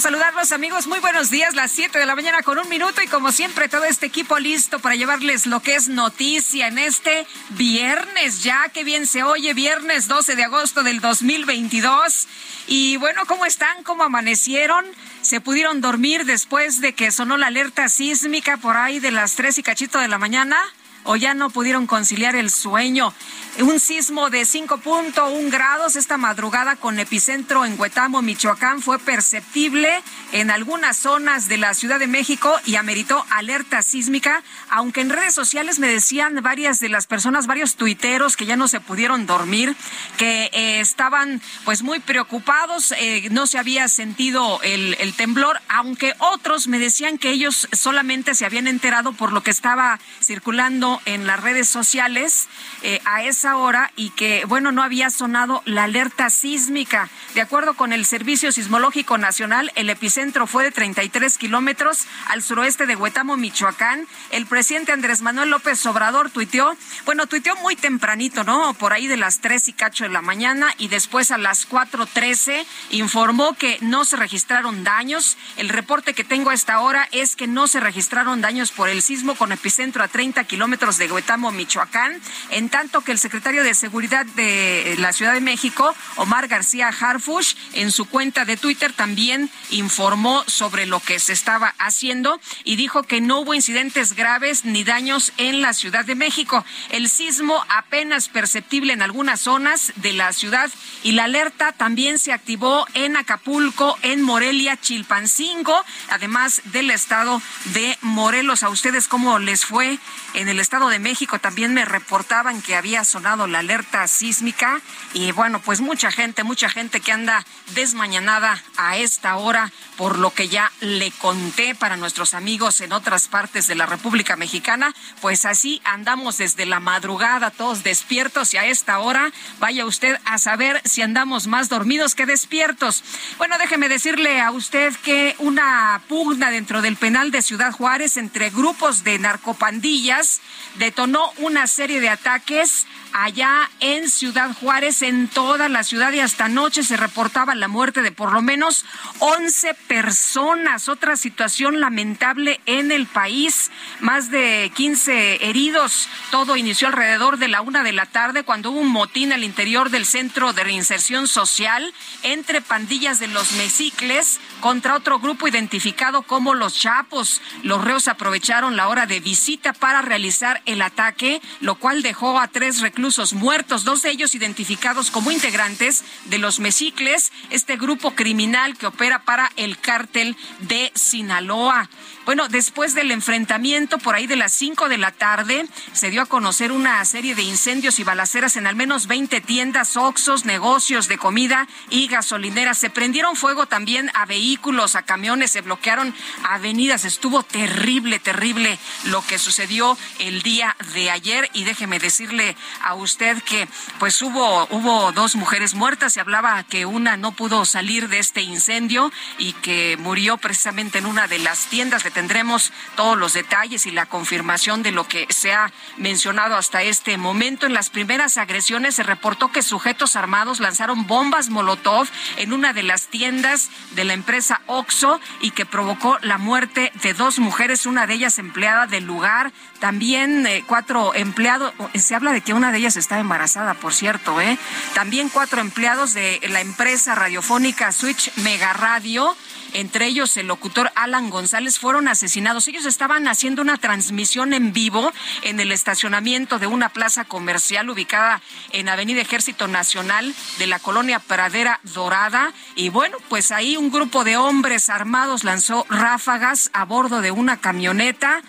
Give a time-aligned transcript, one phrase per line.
[0.00, 0.88] Saludarlos, amigos.
[0.88, 3.84] Muy buenos días, las 7 de la mañana con un minuto y como siempre todo
[3.84, 9.06] este equipo listo para llevarles lo que es noticia en este viernes, ya que bien
[9.06, 12.26] se oye, viernes 12 de agosto del 2022.
[12.66, 13.84] Y bueno, ¿cómo están?
[13.84, 14.84] ¿Cómo amanecieron?
[15.22, 19.58] ¿Se pudieron dormir después de que sonó la alerta sísmica por ahí de las 3
[19.58, 20.58] y cachito de la mañana?
[21.04, 23.14] O ya no pudieron conciliar el sueño.
[23.60, 29.88] Un sismo de 5.1 grados esta madrugada con epicentro en Huetamo, Michoacán, fue perceptible
[30.32, 35.34] en algunas zonas de la Ciudad de México y ameritó alerta sísmica, aunque en redes
[35.34, 39.76] sociales me decían varias de las personas, varios tuiteros que ya no se pudieron dormir,
[40.16, 46.14] que eh, estaban pues muy preocupados, eh, no se había sentido el, el temblor, aunque
[46.18, 51.26] otros me decían que ellos solamente se habían enterado por lo que estaba circulando en
[51.26, 52.48] las redes sociales
[52.82, 57.08] eh, a esa hora y que, bueno, no había sonado la alerta sísmica.
[57.34, 62.86] De acuerdo con el Servicio Sismológico Nacional, el epicentro fue de 33 kilómetros al suroeste
[62.86, 64.06] de Huetamo, Michoacán.
[64.30, 68.74] El presidente Andrés Manuel López Obrador tuiteó, bueno, tuiteó muy tempranito, ¿no?
[68.74, 72.64] Por ahí de las 3 y cacho de la mañana y después a las 4.13
[72.90, 75.36] informó que no se registraron daños.
[75.56, 79.02] El reporte que tengo a esta hora es que no se registraron daños por el
[79.02, 83.72] sismo con epicentro a 30 kilómetros de Huetamo, Michoacán, en tanto que el secretario de
[83.72, 89.48] Seguridad de la Ciudad de México, Omar García Harfush, en su cuenta de Twitter también
[89.70, 94.84] informó sobre lo que se estaba haciendo y dijo que no hubo incidentes graves ni
[94.84, 96.66] daños en la Ciudad de México.
[96.90, 100.70] El sismo apenas perceptible en algunas zonas de la ciudad
[101.02, 107.40] y la alerta también se activó en Acapulco, en Morelia, Chilpancingo, además del estado
[107.72, 108.62] de Morelos.
[108.62, 109.98] ¿A ustedes cómo les fue
[110.34, 111.38] en el estado de México?
[111.38, 114.80] También me reportaban que había sonado la alerta sísmica
[115.12, 120.34] y bueno, pues mucha gente, mucha gente que anda desmañanada a esta hora por lo
[120.34, 125.44] que ya le conté para nuestros amigos en otras partes de la República Mexicana, pues
[125.44, 129.30] así andamos desde la madrugada todos despiertos y a esta hora
[129.60, 133.04] vaya usted a saber si andamos más dormidos que despiertos.
[133.38, 138.50] Bueno, déjeme decirle a usted que una pugna dentro del penal de Ciudad Juárez entre
[138.50, 140.40] grupos de narcopandillas
[140.76, 146.46] detonó una serie de ataques allá en Ciudad Juárez, en toda la ciudad y hasta
[146.46, 148.84] anoche se reportaba la muerte de por lo menos
[149.20, 150.88] 11 personas.
[150.88, 153.70] Otra situación lamentable en el país,
[154.00, 156.08] más de 15 heridos.
[156.32, 159.90] Todo inició alrededor de la una de la tarde cuando hubo un motín al interior
[159.90, 161.94] del Centro de Reinserción Social
[162.24, 167.40] entre pandillas de los Mecicles contra otro grupo identificado como los Chapos.
[167.62, 172.48] Los reos aprovecharon la hora de visita para realizar el ataque, lo cual dejó a
[172.48, 178.76] tres reclusos muertos, dos de ellos identificados como integrantes de los Mecicles, este grupo criminal
[178.76, 181.88] que opera para el cártel de Sinaloa.
[182.24, 186.26] Bueno, después del enfrentamiento, por ahí de las 5 de la tarde, se dio a
[186.26, 191.18] conocer una serie de incendios y balaceras en al menos 20 tiendas, oxos, negocios de
[191.18, 192.78] comida y gasolineras.
[192.78, 197.04] Se prendieron fuego también a vehículos, a camiones, se bloquearon avenidas.
[197.04, 203.42] Estuvo terrible, terrible lo que sucedió el día de ayer y déjeme decirle a usted
[203.42, 203.68] que
[203.98, 208.42] pues hubo hubo dos mujeres muertas, se hablaba que una no pudo salir de este
[208.42, 212.04] incendio y que murió precisamente en una de las tiendas.
[212.04, 216.82] Le tendremos todos los detalles y la confirmación de lo que se ha mencionado hasta
[216.82, 217.66] este momento.
[217.66, 222.82] En las primeras agresiones se reportó que sujetos armados lanzaron bombas Molotov en una de
[222.82, 228.06] las tiendas de la empresa Oxo y que provocó la muerte de dos mujeres, una
[228.06, 232.78] de ellas empleada del lugar, también eh, cuatro empleados, se habla de que una de
[232.78, 234.56] ellas está embarazada, por cierto, ¿eh?
[234.94, 239.36] También cuatro empleados de la empresa radiofónica Switch Mega Radio
[239.74, 242.68] entre ellos el locutor Alan González, fueron asesinados.
[242.68, 245.12] Ellos estaban haciendo una transmisión en vivo
[245.42, 248.40] en el estacionamiento de una plaza comercial ubicada
[248.72, 252.52] en Avenida Ejército Nacional de la colonia Pradera Dorada.
[252.76, 257.58] Y bueno, pues ahí un grupo de hombres armados lanzó ráfagas a bordo de una
[257.58, 258.42] camioneta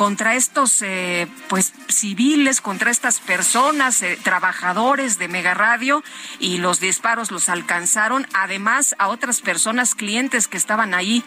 [0.00, 6.02] contra estos eh, pues civiles, contra estas personas, eh, trabajadores de Mega Radio
[6.38, 11.22] y los disparos los alcanzaron, además a otras personas, clientes que estaban ahí,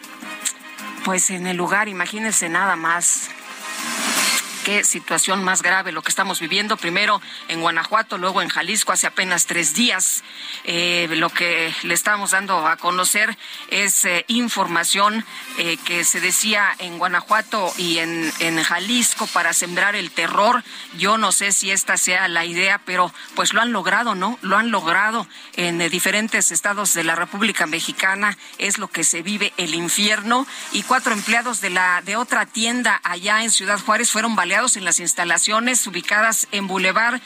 [1.03, 3.29] pues en el lugar, imagínense nada más
[4.63, 6.77] qué situación más grave lo que estamos viviendo.
[6.77, 10.23] Primero en Guanajuato, luego en Jalisco, hace apenas tres días.
[10.63, 13.37] Eh, lo que le estamos dando a conocer
[13.67, 15.25] es eh, información
[15.57, 20.63] eh, que se decía en Guanajuato y en, en Jalisco para sembrar el terror.
[20.97, 24.39] Yo no sé si esta sea la idea, pero pues lo han logrado, ¿no?
[24.41, 28.37] Lo han logrado en diferentes estados de la República Mexicana.
[28.57, 30.47] Es lo que se vive el infierno.
[30.71, 34.85] Y cuatro empleados de la de otra tienda allá en Ciudad Juárez fueron baleados en
[34.85, 37.19] las instalaciones ubicadas en Boulevard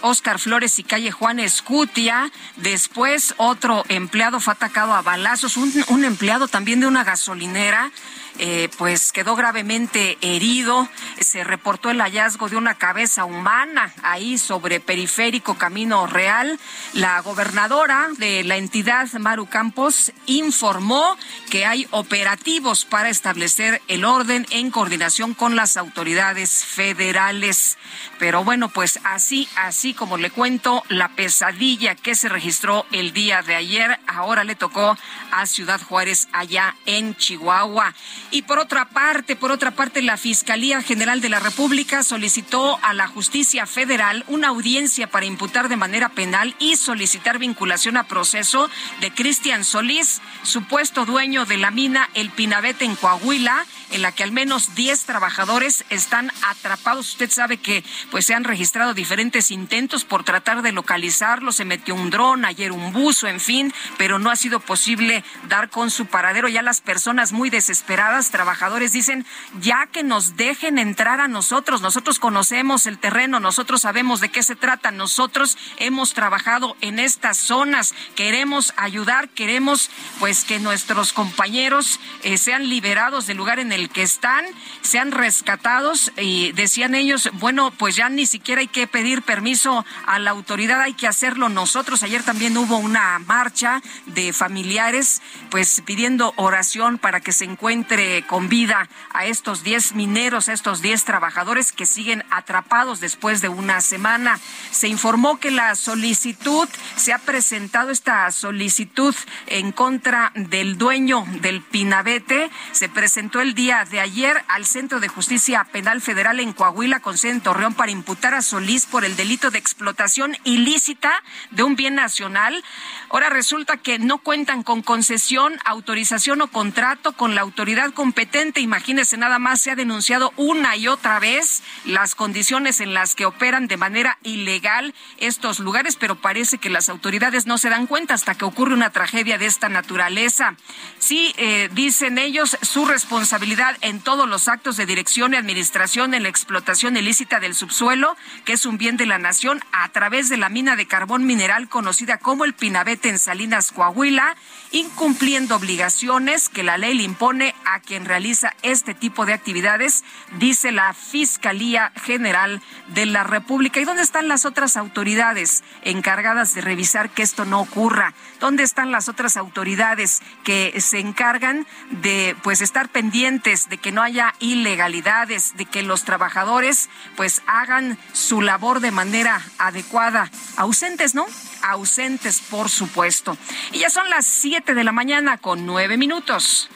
[0.00, 2.32] Oscar eh, Flores y calle Juan Escutia.
[2.56, 7.92] Después, otro empleado fue atacado a balazos, un empleado también de una gasolinera
[8.38, 10.88] eh, pues quedó gravemente herido.
[11.20, 16.58] Se reportó el hallazgo de una cabeza humana ahí sobre Periférico Camino Real.
[16.94, 21.16] La gobernadora de la entidad, Maru Campos, informó
[21.50, 27.78] que hay operativos para establecer el orden en coordinación con las autoridades federales.
[28.18, 33.42] Pero bueno, pues así, así como le cuento, la pesadilla que se registró el día
[33.42, 34.96] de ayer, ahora le tocó
[35.30, 37.94] a Ciudad Juárez, allá en Chihuahua.
[38.34, 42.94] Y por otra parte, por otra parte, la Fiscalía General de la República solicitó a
[42.94, 48.70] la Justicia Federal una audiencia para imputar de manera penal y solicitar vinculación a proceso
[49.00, 54.22] de Cristian Solís, supuesto dueño de la mina El Pinabete en Coahuila, en la que
[54.22, 57.10] al menos 10 trabajadores están atrapados.
[57.10, 61.94] Usted sabe que pues se han registrado diferentes intentos por tratar de localizarlo, se metió
[61.94, 66.06] un dron, ayer un buzo, en fin, pero no ha sido posible dar con su
[66.06, 66.48] paradero.
[66.48, 69.26] Ya las personas muy desesperadas trabajadores dicen,
[69.60, 74.42] ya que nos dejen entrar a nosotros, nosotros conocemos el terreno, nosotros sabemos de qué
[74.42, 82.00] se trata, nosotros hemos trabajado en estas zonas, queremos ayudar, queremos pues que nuestros compañeros
[82.22, 84.44] eh, sean liberados del lugar en el que están,
[84.80, 90.18] sean rescatados y decían ellos, bueno, pues ya ni siquiera hay que pedir permiso a
[90.18, 92.02] la autoridad, hay que hacerlo nosotros.
[92.02, 95.20] Ayer también hubo una marcha de familiares
[95.50, 100.80] pues pidiendo oración para que se encuentre con vida a estos 10 mineros, a estos
[100.80, 104.38] 10 trabajadores que siguen atrapados después de una semana.
[104.70, 109.14] Se informó que la solicitud, se ha presentado esta solicitud
[109.46, 115.08] en contra del dueño del Pinabete, se presentó el día de ayer al Centro de
[115.08, 119.16] Justicia Penal Federal en Coahuila con sede en Torreón para imputar a Solís por el
[119.16, 121.10] delito de explotación ilícita
[121.50, 122.62] de un bien nacional.
[123.08, 128.60] Ahora resulta que no cuentan con concesión, autorización o contrato con la autoridad competente.
[128.60, 133.24] Imagínese nada más, se ha denunciado una y otra vez las condiciones en las que
[133.24, 138.12] operan de manera ilegal estos lugares, pero parece que las autoridades no se dan cuenta
[138.12, 140.56] hasta que ocurre una tragedia de esta naturaleza.
[140.98, 143.51] Sí, eh, dicen ellos, su responsabilidad
[143.82, 148.54] en todos los actos de dirección y administración en la explotación ilícita del subsuelo, que
[148.54, 152.18] es un bien de la nación, a través de la mina de carbón mineral conocida
[152.18, 154.36] como el Pinabete en Salinas, Coahuila,
[154.72, 160.02] incumpliendo obligaciones que la ley le impone a quien realiza este tipo de actividades,
[160.38, 163.80] dice la Fiscalía General de la República.
[163.80, 168.14] ¿Y dónde están las otras autoridades encargadas de revisar que esto no ocurra?
[168.40, 174.02] ¿Dónde están las otras autoridades que se encargan de pues estar pendientes de que no
[174.02, 180.30] haya ilegalidades, de que los trabajadores pues hagan su labor de manera adecuada?
[180.56, 181.26] Ausentes, ¿no?
[181.62, 183.36] Ausentes, por supuesto.
[183.72, 186.68] Y ya son las siete de la mañana con nueve minutos.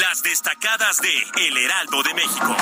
[0.00, 2.56] Las de destacadas de El Heraldo de México.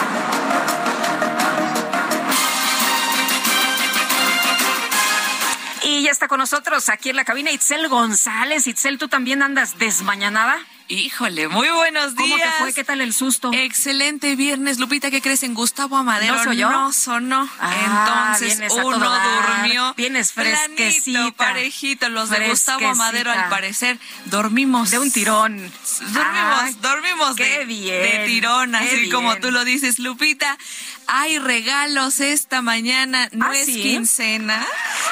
[5.85, 8.67] Y ya está con nosotros aquí en la cabina Itzel González.
[8.67, 10.59] Itzel, ¿tú también andas desmañanada?
[10.93, 12.29] Híjole, muy buenos días.
[12.29, 12.73] ¿Cómo te fue?
[12.75, 13.53] ¿Qué tal el susto?
[13.55, 16.35] Excelente viernes, Lupita, ¿qué crees en Gustavo Amadero?
[16.35, 16.69] ¿No soy yo?
[16.69, 17.49] No sonó.
[17.61, 19.95] Ah, Entonces uno durmió.
[19.97, 21.31] Vienes planito, fresquecita.
[21.37, 22.09] parejito.
[22.09, 22.89] Los de Gustavo.
[22.89, 24.91] Amadero, al parecer, dormimos.
[24.91, 25.59] De un tirón.
[26.01, 30.59] Dormimos, Ay, dormimos qué de, bien, de tirón, así como tú lo dices, Lupita.
[31.07, 33.83] Hay regalos esta mañana, no ¿Ah, es sí?
[33.83, 34.65] quincena,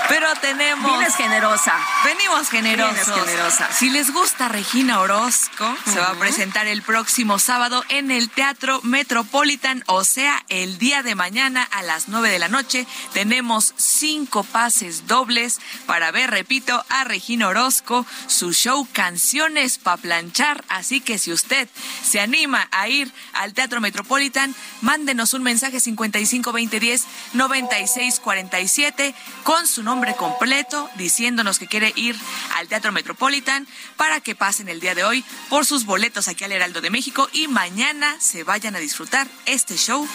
[0.08, 0.88] pero tenemos...
[0.92, 1.74] Vienes generosa.
[2.04, 3.06] Venimos generosos.
[3.06, 3.72] Vienes generosa.
[3.72, 8.80] Si les gusta Regina Orozco, se va a presentar el próximo sábado en el Teatro
[8.82, 12.86] Metropolitan, o sea, el día de mañana a las 9 de la noche.
[13.12, 20.64] Tenemos cinco pases dobles para ver, repito, a Regina Orozco, su show Canciones para planchar.
[20.68, 21.68] Así que si usted
[22.02, 30.14] se anima a ir al Teatro Metropolitan, mándenos un mensaje 552010 9647 con su nombre
[30.14, 32.16] completo diciéndonos que quiere ir
[32.56, 36.52] al Teatro Metropolitan para que pasen el día de hoy por sus boletos aquí al
[36.52, 40.06] Heraldo de México y mañana se vayan a disfrutar este show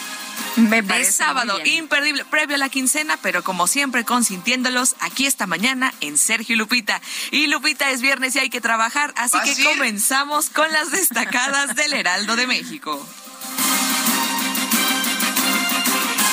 [0.56, 5.92] Me de sábado imperdible previo a la quincena, pero como siempre consintiéndolos aquí esta mañana
[6.00, 7.00] en Sergio y Lupita.
[7.30, 11.92] Y Lupita es viernes y hay que trabajar, así que comenzamos con las destacadas del
[11.92, 13.06] Heraldo de México.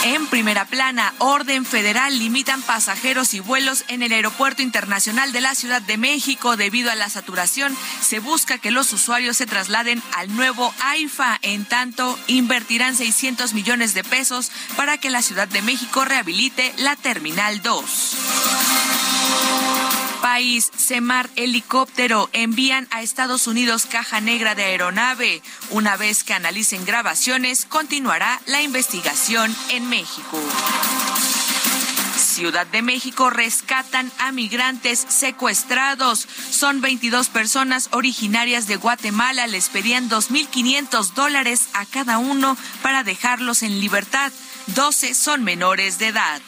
[0.04, 5.54] En primera plana, orden federal limitan pasajeros y vuelos en el Aeropuerto Internacional de la
[5.54, 6.58] Ciudad de México.
[6.58, 11.38] Debido a la saturación, se busca que los usuarios se trasladen al nuevo AIFA.
[11.44, 16.96] En tanto, invertirán 600 millones de pesos para que la Ciudad de México rehabilite la
[16.96, 18.18] Terminal 2.
[20.22, 25.42] País, Semar Helicóptero envían a Estados Unidos caja negra de aeronave.
[25.72, 30.40] Una vez que analicen grabaciones, continuará la investigación en México.
[32.18, 36.28] Ciudad de México rescatan a migrantes secuestrados.
[36.52, 39.48] Son 22 personas originarias de Guatemala.
[39.48, 44.32] Les pedían 2.500 dólares a cada uno para dejarlos en libertad.
[44.68, 46.42] 12 son menores de edad.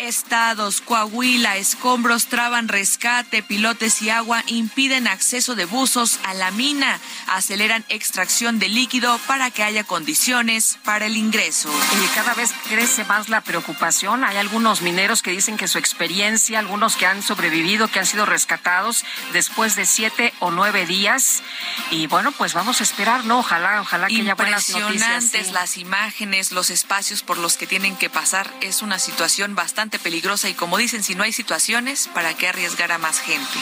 [0.00, 6.98] Estados, Coahuila, escombros traban rescate, pilotes y agua impiden acceso de buzos a la mina,
[7.28, 11.70] aceleran extracción de líquido para que haya condiciones para el ingreso.
[12.02, 14.24] Y cada vez crece más la preocupación.
[14.24, 18.24] Hay algunos mineros que dicen que su experiencia, algunos que han sobrevivido, que han sido
[18.26, 21.42] rescatados después de siete o nueve días.
[21.90, 23.40] Y bueno, pues vamos a esperar, ¿no?
[23.40, 24.92] Ojalá, ojalá que haya buenas noticias.
[24.92, 25.52] Impresionantes sí.
[25.52, 28.50] las imágenes, los espacios por los que tienen que pasar.
[28.60, 32.92] Es una situación bastante peligrosa y como dicen, si no hay situaciones, ¿para qué arriesgar
[32.92, 33.58] a más gente?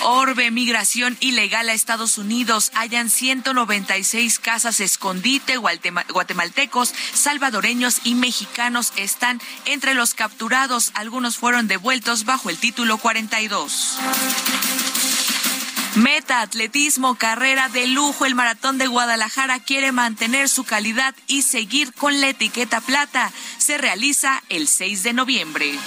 [0.00, 2.70] Orbe, migración ilegal a Estados Unidos.
[2.74, 5.58] Hayan 196 casas escondite.
[5.58, 10.92] Guatema- Guatemaltecos, salvadoreños y mexicanos están entre los capturados.
[10.94, 13.98] Algunos fueron devueltos bajo el título 42.
[15.96, 18.26] Meta, atletismo, carrera de lujo.
[18.26, 23.32] El maratón de Guadalajara quiere mantener su calidad y seguir con la etiqueta plata.
[23.58, 25.78] Se realiza el 6 de noviembre.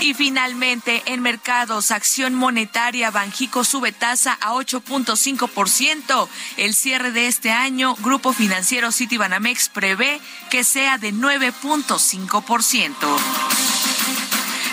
[0.00, 6.28] Y finalmente, en mercados, acción monetaria, Banjico sube tasa a 8.5%.
[6.58, 13.73] El cierre de este año, Grupo Financiero Citibanamex prevé que sea de 9.5%.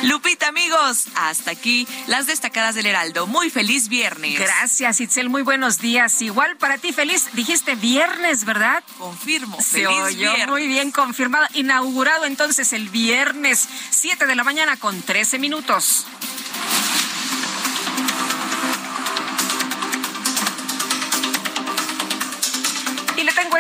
[0.03, 3.27] Lupita, amigos, hasta aquí las destacadas del Heraldo.
[3.27, 4.39] Muy feliz viernes.
[4.39, 5.29] Gracias, Itzel.
[5.29, 6.22] Muy buenos días.
[6.24, 7.27] Igual para ti, feliz.
[7.34, 8.84] Dijiste viernes, ¿verdad?
[8.98, 10.48] Confirmo, Se feliz oyó viernes.
[10.48, 11.46] muy bien confirmado.
[11.53, 16.05] Inaugurado entonces el viernes, 7 de la mañana con 13 minutos.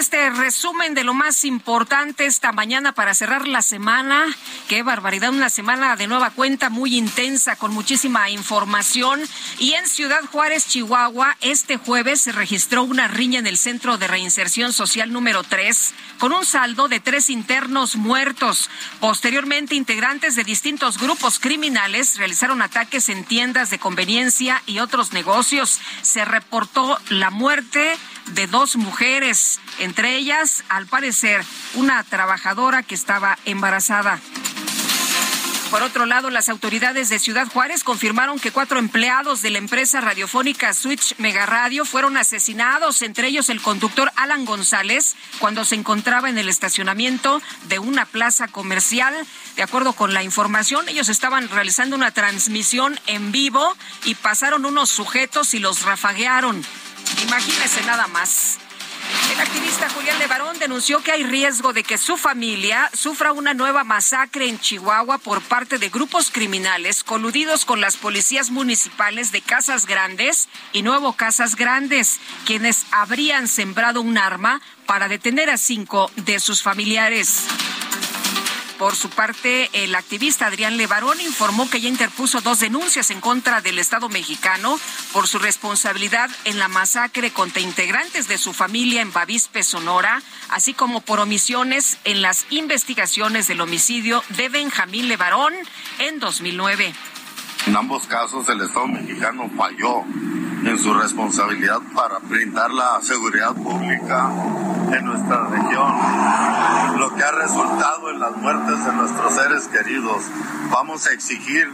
[0.01, 4.25] Este resumen de lo más importante esta mañana para cerrar la semana.
[4.67, 9.21] Qué barbaridad, una semana de nueva cuenta muy intensa con muchísima información.
[9.59, 14.07] Y en Ciudad Juárez, Chihuahua, este jueves se registró una riña en el Centro de
[14.07, 18.71] Reinserción Social número 3 con un saldo de tres internos muertos.
[18.99, 25.79] Posteriormente, integrantes de distintos grupos criminales realizaron ataques en tiendas de conveniencia y otros negocios.
[26.01, 27.95] Se reportó la muerte
[28.27, 31.43] de dos mujeres, entre ellas, al parecer,
[31.75, 34.19] una trabajadora que estaba embarazada.
[35.71, 40.01] Por otro lado, las autoridades de Ciudad Juárez confirmaron que cuatro empleados de la empresa
[40.01, 46.29] radiofónica Switch Mega Radio fueron asesinados, entre ellos el conductor Alan González, cuando se encontraba
[46.29, 49.15] en el estacionamiento de una plaza comercial.
[49.55, 53.73] De acuerdo con la información, ellos estaban realizando una transmisión en vivo
[54.03, 56.65] y pasaron unos sujetos y los rafaguearon.
[57.23, 58.59] Imagínense nada más.
[59.33, 63.83] El activista Julián Levarón denunció que hay riesgo de que su familia sufra una nueva
[63.83, 69.85] masacre en Chihuahua por parte de grupos criminales coludidos con las policías municipales de Casas
[69.85, 76.39] Grandes y Nuevo Casas Grandes, quienes habrían sembrado un arma para detener a cinco de
[76.39, 77.45] sus familiares.
[78.81, 83.61] Por su parte, el activista Adrián Levarón informó que ya interpuso dos denuncias en contra
[83.61, 84.79] del Estado mexicano
[85.13, 90.73] por su responsabilidad en la masacre contra integrantes de su familia en Bavispe, Sonora, así
[90.73, 95.53] como por omisiones en las investigaciones del homicidio de Benjamín Levarón
[95.99, 96.91] en 2009.
[97.67, 100.03] En ambos casos, el Estado mexicano falló
[100.65, 104.31] en su responsabilidad para brindar la seguridad pública
[104.91, 110.23] en nuestra región, lo que ha resultado en las muertes de nuestros seres queridos.
[110.71, 111.71] Vamos a exigir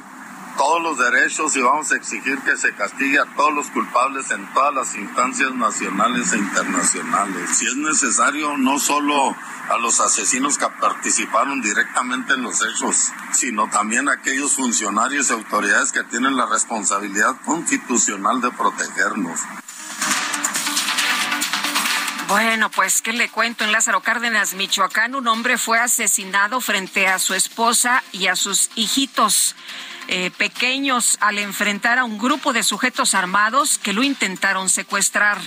[0.57, 4.45] todos los derechos y vamos a exigir que se castigue a todos los culpables en
[4.53, 7.57] todas las instancias nacionales e internacionales.
[7.57, 9.35] Si es necesario, no solo
[9.69, 15.33] a los asesinos que participaron directamente en los hechos, sino también a aquellos funcionarios y
[15.33, 19.39] autoridades que tienen la responsabilidad constitucional de protegernos.
[22.27, 23.63] Bueno, pues, ¿qué le cuento?
[23.63, 28.69] En Lázaro Cárdenas, Michoacán, un hombre fue asesinado frente a su esposa y a sus
[28.75, 29.55] hijitos.
[30.09, 35.37] Eh, pequeños al enfrentar a un grupo de sujetos armados que lo intentaron secuestrar.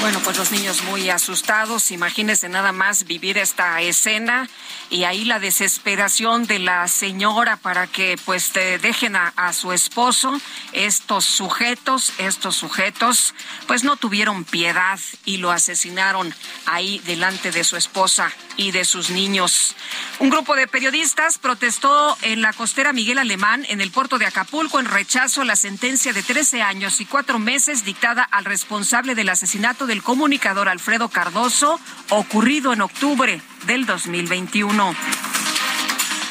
[0.00, 4.48] Bueno, pues los niños muy asustados, imagínense nada más vivir esta escena
[4.90, 10.40] y ahí la desesperación de la señora para que pues te dejen a, su esposo.
[10.72, 13.34] Estos sujetos, estos sujetos,
[13.66, 16.32] pues no tuvieron piedad y lo asesinaron
[16.66, 19.74] ahí delante de su esposa y de sus niños.
[20.20, 24.78] Un grupo de periodistas protestó en la costera Miguel Alemán, en el puerto de Acapulco,
[24.78, 29.28] en rechazo a la sentencia de 13 años y cuatro meses dictada al responsable del
[29.28, 31.80] asesinato del comunicador Alfredo Cardoso,
[32.10, 34.94] ocurrido en octubre del 2021.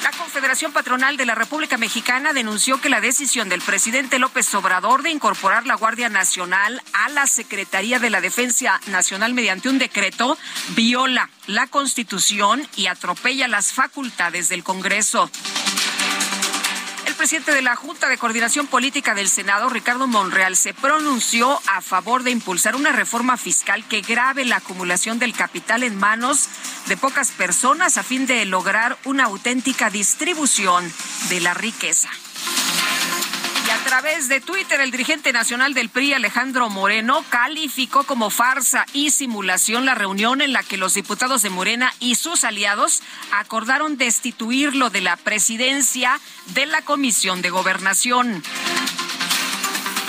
[0.03, 5.01] La Confederación Patronal de la República Mexicana denunció que la decisión del presidente López Obrador
[5.01, 10.37] de incorporar la Guardia Nacional a la Secretaría de la Defensa Nacional mediante un decreto
[10.69, 15.29] viola la Constitución y atropella las facultades del Congreso
[17.17, 22.23] presidente de la Junta de Coordinación Política del Senado, Ricardo Monreal, se pronunció a favor
[22.23, 26.47] de impulsar una reforma fiscal que grave la acumulación del capital en manos
[26.85, 30.91] de pocas personas a fin de lograr una auténtica distribución
[31.29, 32.09] de la riqueza.
[33.87, 39.11] A través de Twitter, el dirigente nacional del PRI, Alejandro Moreno, calificó como farsa y
[39.11, 44.89] simulación la reunión en la que los diputados de Morena y sus aliados acordaron destituirlo
[44.89, 48.43] de la presidencia de la Comisión de Gobernación.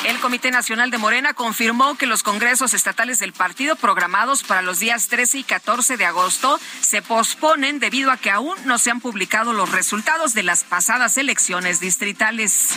[0.05, 4.81] El Comité Nacional de Morena confirmó que los congresos estatales del partido programados para los
[4.81, 9.01] días 13 y 14 de agosto se posponen debido a que aún no se han
[9.01, 12.71] publicado los resultados de las pasadas elecciones distritales.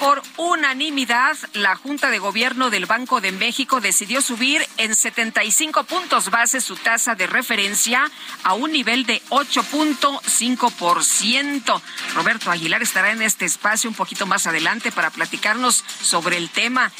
[0.00, 6.30] Por unanimidad, la Junta de Gobierno del Banco de México decidió subir en 75 puntos
[6.30, 8.08] base su tasa de referencia
[8.44, 11.82] a un nivel de 8.5%.
[12.14, 16.92] Roberto Aguilar estará en este espacio un poquito más adelante para platicarnos sobre el tema.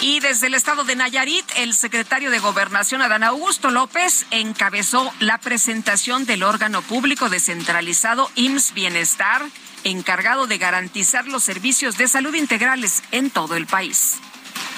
[0.00, 5.36] Y desde el estado de Nayarit, el secretario de Gobernación, Adán Augusto López, encabezó la
[5.38, 9.44] presentación del órgano público descentralizado IMSS Bienestar
[9.86, 14.18] encargado de garantizar los servicios de salud integrales en todo el país.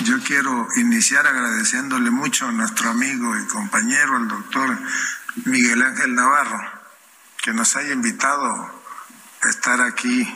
[0.04, 4.78] Yo quiero iniciar agradeciéndole mucho a nuestro amigo y compañero, el doctor
[5.46, 6.60] Miguel Ángel Navarro,
[7.42, 8.70] que nos haya invitado
[9.42, 10.28] a estar aquí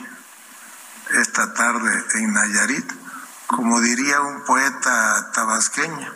[1.21, 2.91] esta tarde en Nayarit.
[3.45, 6.11] Como diría un poeta tabasqueño,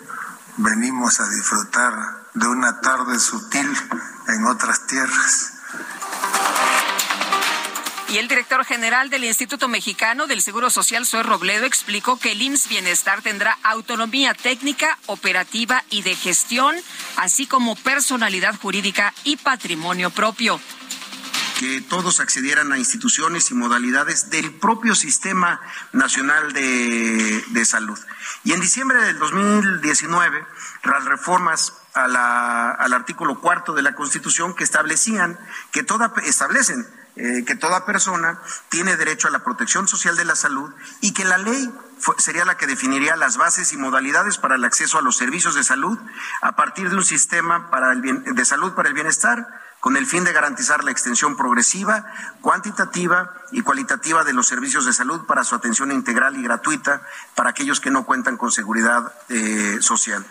[0.57, 1.93] venimos a disfrutar
[2.33, 3.69] de una tarde sutil
[4.27, 5.53] en otras tierras.
[8.09, 12.41] Y el director general del Instituto Mexicano del Seguro Social, Zoe Robledo, explicó que el
[12.41, 16.73] IMSS Bienestar tendrá autonomía técnica, operativa y de gestión,
[17.17, 20.59] así como personalidad jurídica y patrimonio propio.
[21.59, 25.59] que todos accedieran a instituciones y modalidades del propio Sistema
[25.91, 27.97] Nacional de, de Salud.
[28.43, 30.45] Y en diciembre del 2019,
[30.83, 35.39] las reformas al artículo cuarto de la Constitución que establecían
[35.71, 36.85] que toda establecen
[37.17, 41.25] eh, que toda persona tiene derecho a la protección social de la salud y que
[41.25, 41.71] la ley
[42.17, 45.63] sería la que definiría las bases y modalidades para el acceso a los servicios de
[45.63, 45.97] salud
[46.41, 49.47] a partir de un sistema para el de salud para el bienestar
[49.79, 52.05] con el fin de garantizar la extensión progresiva,
[52.41, 57.01] cuantitativa y cualitativa de los servicios de salud para su atención integral y gratuita
[57.35, 60.25] para aquellos que no cuentan con seguridad eh, social.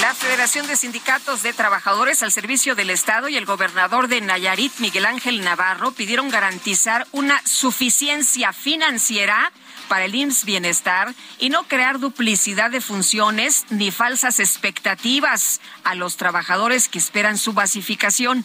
[0.00, 4.72] La Federación de Sindicatos de Trabajadores al Servicio del Estado y el gobernador de Nayarit,
[4.78, 9.52] Miguel Ángel Navarro, pidieron garantizar una suficiencia financiera
[9.88, 16.16] para el IMSS Bienestar y no crear duplicidad de funciones ni falsas expectativas a los
[16.16, 18.44] trabajadores que esperan su basificación.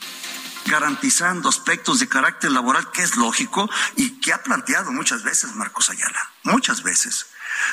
[0.67, 5.89] Garantizando aspectos de carácter laboral que es lógico y que ha planteado muchas veces Marcos
[5.89, 7.25] Ayala, muchas veces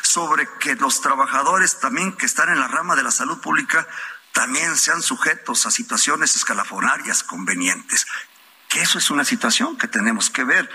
[0.02, 3.86] sobre que los trabajadores también que están en la rama de la salud pública
[4.32, 8.06] también sean sujetos a situaciones escalafonarias convenientes.
[8.68, 10.70] Que eso es una situación que tenemos que ver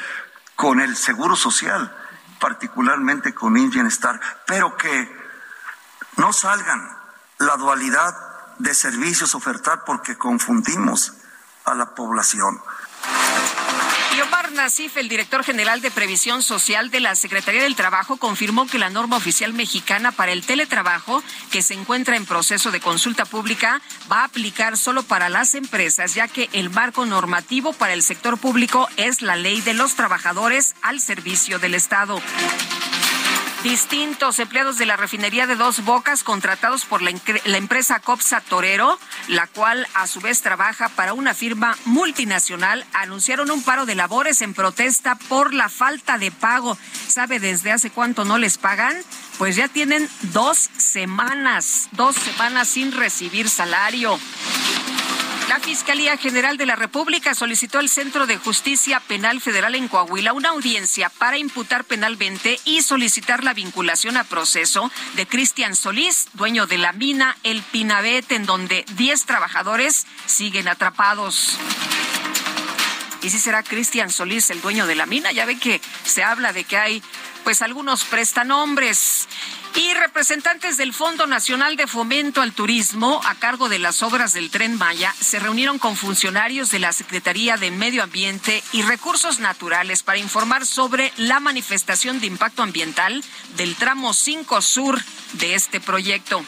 [0.55, 1.95] con el seguro social,
[2.39, 5.23] particularmente con el bienestar, pero que
[6.17, 6.97] no salgan
[7.39, 8.15] la dualidad
[8.59, 11.13] de servicios ofertar porque confundimos
[11.65, 12.61] a la población.
[14.23, 18.77] Omar Nasif, el director general de Previsión Social de la Secretaría del Trabajo, confirmó que
[18.77, 23.81] la norma oficial mexicana para el teletrabajo, que se encuentra en proceso de consulta pública,
[24.11, 28.37] va a aplicar solo para las empresas, ya que el marco normativo para el sector
[28.37, 32.21] público es la ley de los trabajadores al servicio del Estado.
[33.63, 37.11] Distintos empleados de la refinería de Dos Bocas contratados por la,
[37.45, 38.99] empresa Copsa Torero,
[39.29, 44.41] la cual a su vez trabaja para una firma multinacional, anunciaron un paro de labores
[44.41, 46.77] en protesta por la falta de pago.
[47.07, 48.97] ¿Sabe desde hace cuánto no les pagan?
[49.37, 54.19] Pues ya tienen dos semanas, dos semanas sin recibir salario.
[55.53, 60.33] La Fiscalía General de la República solicitó al Centro de Justicia Penal Federal en Coahuila
[60.33, 66.65] una audiencia para imputar penalmente y solicitar la vinculación a proceso de Cristian Solís, dueño
[66.65, 71.59] de la mina El Pinabet, en donde 10 trabajadores siguen atrapados.
[73.21, 75.31] ¿Y si será Cristian Solís el dueño de la mina?
[75.33, 77.03] Ya ve que se habla de que hay
[77.43, 79.27] pues algunos prestanombres.
[79.75, 84.51] Y representantes del Fondo Nacional de Fomento al Turismo, a cargo de las obras del
[84.51, 90.03] tren Maya, se reunieron con funcionarios de la Secretaría de Medio Ambiente y Recursos Naturales
[90.03, 93.23] para informar sobre la manifestación de impacto ambiental
[93.57, 95.01] del tramo 5 Sur
[95.33, 96.43] de este proyecto.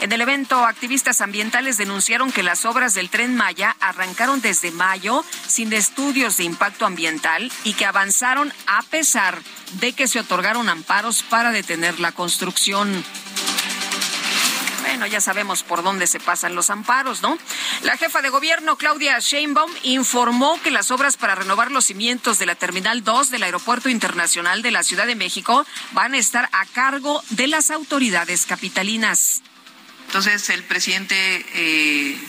[0.00, 5.22] En el evento, activistas ambientales denunciaron que las obras del tren Maya arrancaron desde mayo
[5.46, 9.42] sin estudios de impacto ambiental y que avanzaron a pesar
[9.74, 13.04] de que se otorgaron amparos para detener la construcción.
[14.80, 17.36] Bueno, ya sabemos por dónde se pasan los amparos, ¿no?
[17.82, 22.46] La jefa de gobierno, Claudia Sheinbaum, informó que las obras para renovar los cimientos de
[22.46, 26.64] la Terminal 2 del Aeropuerto Internacional de la Ciudad de México van a estar a
[26.64, 29.42] cargo de las autoridades capitalinas.
[30.10, 31.14] Entonces el presidente
[31.54, 32.20] eh,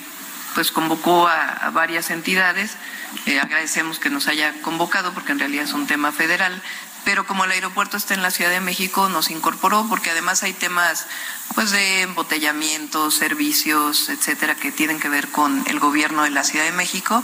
[0.54, 2.78] pues convocó a, varias entidades.
[3.26, 6.62] Eh, agradecemos que nos haya convocado porque en realidad es un tema federal.
[7.06, 10.54] Pero como el aeropuerto está en la Ciudad de México, nos incorporó porque además hay
[10.54, 11.08] temas
[11.56, 16.66] pues de embotellamiento, servicios, etcétera, que tienen que ver con el gobierno de la Ciudad
[16.66, 17.24] de México.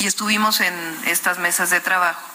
[0.00, 0.74] Y estuvimos en
[1.06, 2.31] estas mesas de trabajo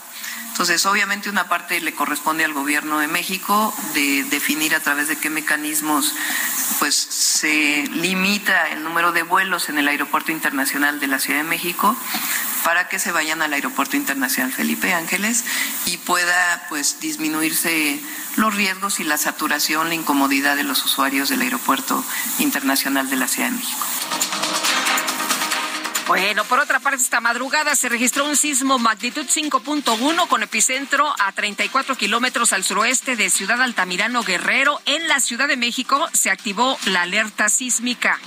[0.57, 5.15] entonces, obviamente una parte le corresponde al gobierno de México de definir a través de
[5.15, 6.15] qué mecanismos
[6.79, 11.47] pues se limita el número de vuelos en el Aeropuerto Internacional de la Ciudad de
[11.47, 11.95] México
[12.63, 15.45] para que se vayan al Aeropuerto Internacional Felipe Ángeles
[15.85, 18.01] y pueda pues disminuirse
[18.35, 22.03] los riesgos y la saturación, la incomodidad de los usuarios del Aeropuerto
[22.39, 23.85] Internacional de la Ciudad de México.
[26.07, 31.33] Bueno, por otra parte, esta madrugada se registró un sismo magnitud 5.1 con epicentro a
[31.33, 34.79] 34 kilómetros al suroeste de Ciudad Altamirano Guerrero.
[34.85, 38.19] En la Ciudad de México se activó la alerta sísmica.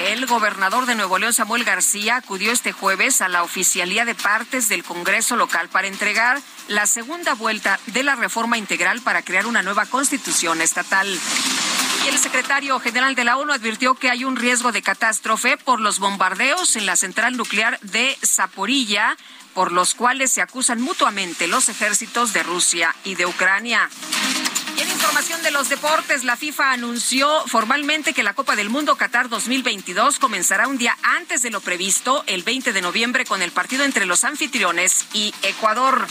[0.00, 4.70] El gobernador de Nuevo León, Samuel García, acudió este jueves a la oficialía de partes
[4.70, 9.62] del Congreso local para entregar la segunda vuelta de la reforma integral para crear una
[9.62, 11.08] nueva constitución estatal.
[12.08, 15.98] El secretario general de la ONU advirtió que hay un riesgo de catástrofe por los
[15.98, 19.14] bombardeos en la central nuclear de Zaporilla,
[19.52, 23.90] por los cuales se acusan mutuamente los ejércitos de Rusia y de Ucrania.
[24.78, 29.28] En información de los deportes, la FIFA anunció formalmente que la Copa del Mundo Qatar
[29.28, 33.84] 2022 comenzará un día antes de lo previsto, el 20 de noviembre, con el partido
[33.84, 36.06] entre los anfitriones y Ecuador.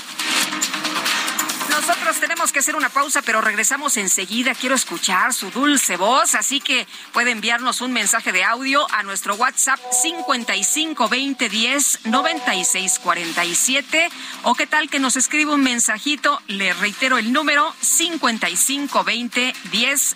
[1.78, 4.56] Nosotros tenemos que hacer una pausa, pero regresamos enseguida.
[4.56, 9.36] Quiero escuchar su dulce voz, así que puede enviarnos un mensaje de audio a nuestro
[9.36, 14.10] WhatsApp 55 20 10 96 47
[14.42, 16.42] o qué tal que nos escribe un mensajito.
[16.48, 20.16] Le reitero el número 55 20 10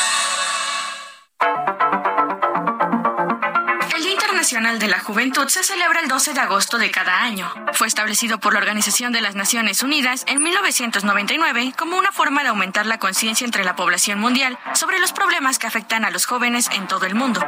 [4.51, 7.49] Nacional de la Juventud se celebra el 12 de agosto de cada año.
[7.71, 12.49] Fue establecido por la Organización de las Naciones Unidas en 1999 como una forma de
[12.49, 16.69] aumentar la conciencia entre la población mundial sobre los problemas que afectan a los jóvenes
[16.73, 17.39] en todo el mundo.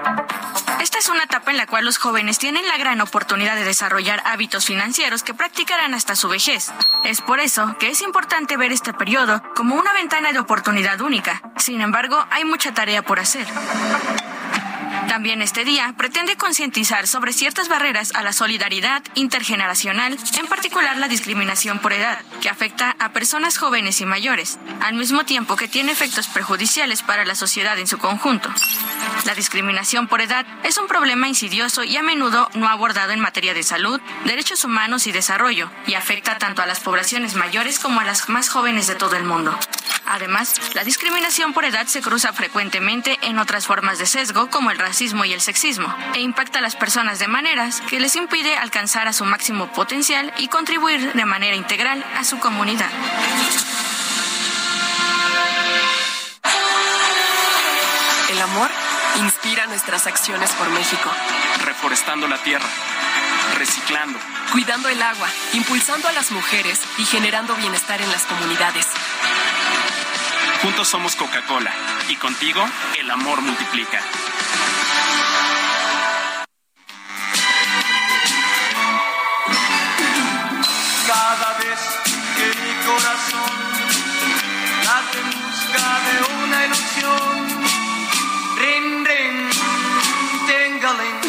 [0.81, 4.23] Esta es una etapa en la cual los jóvenes tienen la gran oportunidad de desarrollar
[4.23, 6.71] hábitos financieros que practicarán hasta su vejez.
[7.03, 11.41] Es por eso que es importante ver este periodo como una ventana de oportunidad única.
[11.57, 13.45] Sin embargo, hay mucha tarea por hacer.
[15.13, 21.07] También este día pretende concientizar sobre ciertas barreras a la solidaridad intergeneracional, en particular la
[21.07, 25.91] discriminación por edad, que afecta a personas jóvenes y mayores, al mismo tiempo que tiene
[25.91, 28.49] efectos perjudiciales para la sociedad en su conjunto.
[29.25, 33.53] La discriminación por edad es un problema insidioso y a menudo no abordado en materia
[33.53, 38.03] de salud, derechos humanos y desarrollo, y afecta tanto a las poblaciones mayores como a
[38.03, 39.55] las más jóvenes de todo el mundo.
[40.05, 44.77] Además, la discriminación por edad se cruza frecuentemente en otras formas de sesgo como el
[44.77, 49.05] racismo y el sexismo, e impacta a las personas de maneras que les impide alcanzar
[49.09, 52.89] a su máximo potencial y contribuir de manera integral a su comunidad.
[58.29, 58.69] El amor
[59.19, 61.11] inspira nuestras acciones por México.
[61.65, 62.65] Reforestando la tierra,
[63.57, 64.17] reciclando,
[64.53, 68.87] cuidando el agua, impulsando a las mujeres y generando bienestar en las comunidades.
[70.61, 71.73] Juntos somos Coca-Cola
[72.07, 72.65] y contigo
[72.97, 74.01] el amor multiplica.
[82.93, 83.63] Corazón.
[85.13, 87.35] En busca de una ilusión,
[88.57, 89.49] rin, rin,
[90.47, 91.19] tengaling,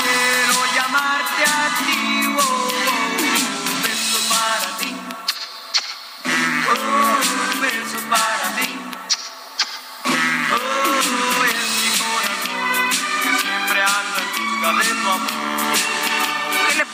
[0.00, 3.12] quiero llamarte a ti, oh, oh,
[3.84, 4.92] beso para ti,
[6.70, 8.70] oh, beso para ti,
[10.52, 12.80] oh, es mi corazón
[13.40, 15.49] siempre anda en busca de tu amor.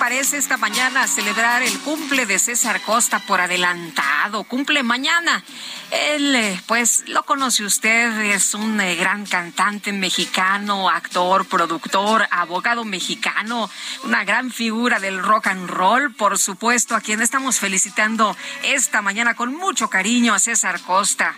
[0.06, 4.44] ¿Qué le parece esta mañana celebrar el cumple de César Costa por adelantado?
[4.44, 5.42] Cumple mañana.
[5.90, 12.84] Él, eh, pues, lo conoce usted, es un eh, gran cantante mexicano, actor, productor, abogado
[12.84, 13.68] mexicano,
[14.04, 19.34] una gran figura del rock and roll, por supuesto, a quien estamos felicitando esta mañana
[19.34, 21.34] con mucho cariño a César Costa.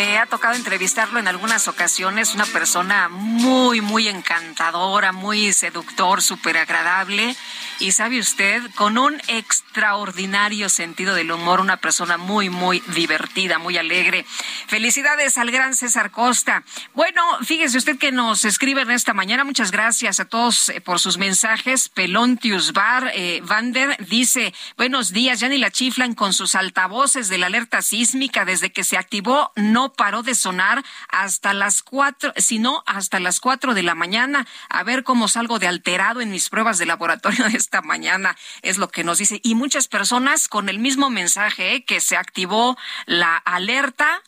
[0.00, 6.56] Me ha tocado entrevistarlo en algunas ocasiones, una persona muy, muy encantadora, muy seductor, súper
[6.56, 7.36] agradable
[7.80, 13.78] y sabe usted, con un extraordinario sentido del humor, una persona muy, muy divertida, muy
[13.78, 14.26] alegre.
[14.66, 16.62] Felicidades al gran César Costa.
[16.94, 19.44] Bueno, fíjese usted que nos escriben esta mañana.
[19.44, 21.88] Muchas gracias a todos eh, por sus mensajes.
[21.88, 27.38] Pelontius Bar, eh, Vander dice, buenos días, ya ni la chiflan con sus altavoces de
[27.38, 32.82] la alerta sísmica desde que se activó, no paró de sonar hasta las cuatro, sino
[32.86, 34.46] hasta las cuatro de la mañana.
[34.68, 38.78] A ver cómo salgo de alterado en mis pruebas de laboratorio de esta mañana, es
[38.78, 39.40] lo que nos dice.
[39.42, 41.84] Y muchas personas con el mismo mensaje, ¿eh?
[41.84, 42.76] que se activó
[43.06, 44.22] la alerta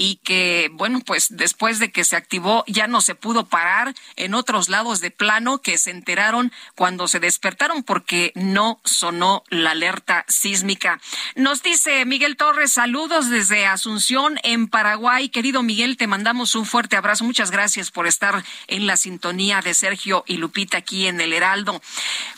[0.00, 4.32] y que, bueno, pues después de que se activó ya no se pudo parar en
[4.32, 10.24] otros lados de plano que se enteraron cuando se despertaron porque no sonó la alerta
[10.28, 11.00] sísmica.
[11.34, 15.30] Nos dice Miguel Torres, saludos desde Asunción en Paraguay.
[15.30, 17.24] Querido Miguel, te mandamos un fuerte abrazo.
[17.24, 21.82] Muchas gracias por estar en la sintonía de Sergio y Lupita aquí en el Heraldo.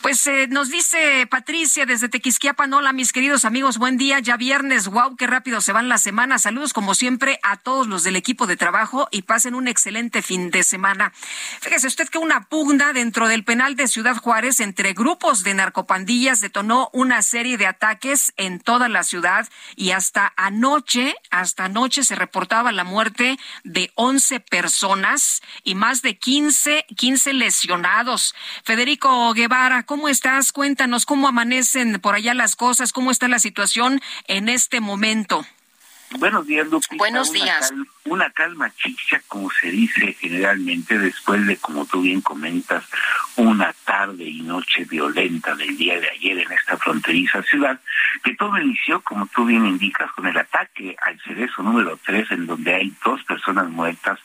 [0.01, 4.89] Pues eh, nos dice Patricia desde Tequisquiapan, hola mis queridos amigos, buen día, ya viernes,
[4.89, 6.41] wow, qué rápido se van las semanas.
[6.43, 10.51] Saludos como siempre a todos los del equipo de trabajo y pasen un excelente fin
[10.51, 11.13] de semana.
[11.61, 16.41] Fíjese usted que una pugna dentro del penal de Ciudad Juárez entre grupos de narcopandillas
[16.41, 22.15] detonó una serie de ataques en toda la ciudad y hasta anoche, hasta anoche se
[22.15, 28.35] reportaba la muerte de 11 personas y más de 15, 15 lesionados.
[28.65, 30.53] Federico Guevara, ¿cómo estás?
[30.53, 35.45] Cuéntanos cómo amanecen por allá las cosas, cómo está la situación en este momento.
[36.19, 36.97] Buenos días, Lupita.
[36.97, 37.73] Buenos días.
[38.05, 42.85] una calma chicha, como se dice generalmente, después de, como tú bien comentas,
[43.37, 47.81] una tarde y noche violenta del día de ayer en esta fronteriza ciudad,
[48.25, 52.47] que todo inició, como tú bien indicas, con el ataque al cerezo número 3, en
[52.47, 54.19] donde hay dos personas muertas,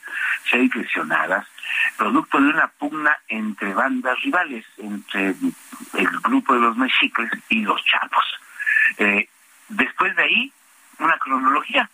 [0.50, 1.45] seis lesionadas,
[1.98, 5.36] producto de una pugna entre bandas rivales, entre
[5.93, 8.26] el grupo de los mexicles y los chavos.
[8.98, 9.30] Eh,
[9.69, 10.54] después de ahí,
[11.00, 11.90] una cronología.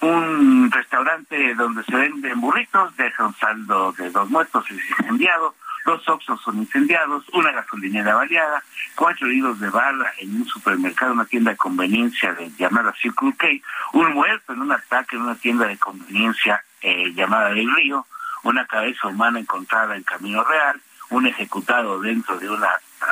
[0.00, 6.08] Un restaurante donde se venden burritos deja un saldo de dos muertos y incendiado, dos
[6.08, 8.62] oxos son incendiados, una gasolinera baleada,
[8.96, 13.46] cuatro heridos de bala en un supermercado, una tienda de conveniencia llamada Circle K,
[13.92, 18.06] un muerto en un ataque en una tienda de conveniencia eh, llamada del Río,
[18.42, 22.70] una cabeza humana encontrada en Camino Real, un ejecutado dentro de una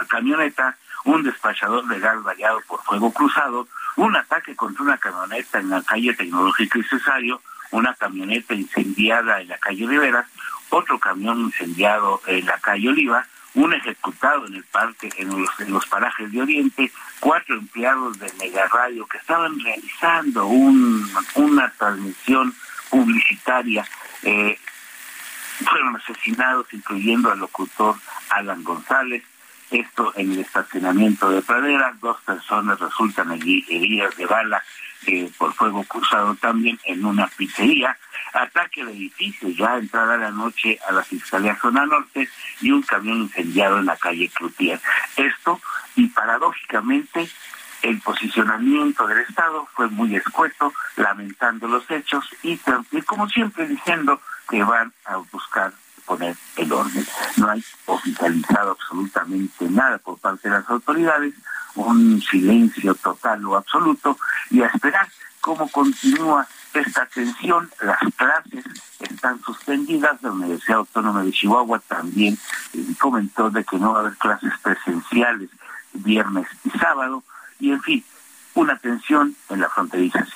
[0.08, 5.82] camioneta, un despachador legal variado por fuego cruzado, un ataque contra una camioneta en la
[5.82, 10.26] calle Tecnológica y Cesario, una camioneta incendiada en la calle Rivera,
[10.70, 15.28] otro camión incendiado en la calle Oliva, un ejecutado en el parque, en
[15.72, 22.54] los, parajes de Oriente, cuatro empleados de Mega Radio que estaban realizando una transmisión
[22.90, 23.84] publicitaria,
[24.22, 24.58] eh,
[25.64, 27.96] fueron asesinados, incluyendo al locutor
[28.30, 29.22] Alan González,
[29.70, 34.62] esto en el estacionamiento de Pradera, dos personas resultan heridas de bala
[35.06, 37.96] eh, por fuego cruzado también en una pizzería,
[38.34, 42.28] ataque al edificio ya entrada la noche a la Fiscalía Zona Norte
[42.60, 44.80] y un camión incendiado en la calle Cloutier.
[45.16, 45.60] Esto,
[45.96, 47.28] y paradójicamente,
[47.82, 52.58] el posicionamiento del Estado fue muy escueto, lamentando los hechos y
[53.06, 55.72] como siempre diciendo que van a buscar
[56.10, 57.06] poner el orden.
[57.36, 61.34] No hay oficializado absolutamente nada por parte de las autoridades,
[61.76, 64.18] un silencio total o absoluto,
[64.50, 65.08] y a esperar
[65.40, 67.70] cómo continúa esta tensión.
[67.80, 68.64] Las clases
[68.98, 70.20] están suspendidas.
[70.20, 72.36] La Universidad Autónoma de Chihuahua también
[72.74, 75.48] eh, comentó de que no va a haber clases presenciales
[75.92, 77.22] viernes y sábado,
[77.60, 78.04] y en fin,
[78.54, 80.26] una tensión en la fronteriza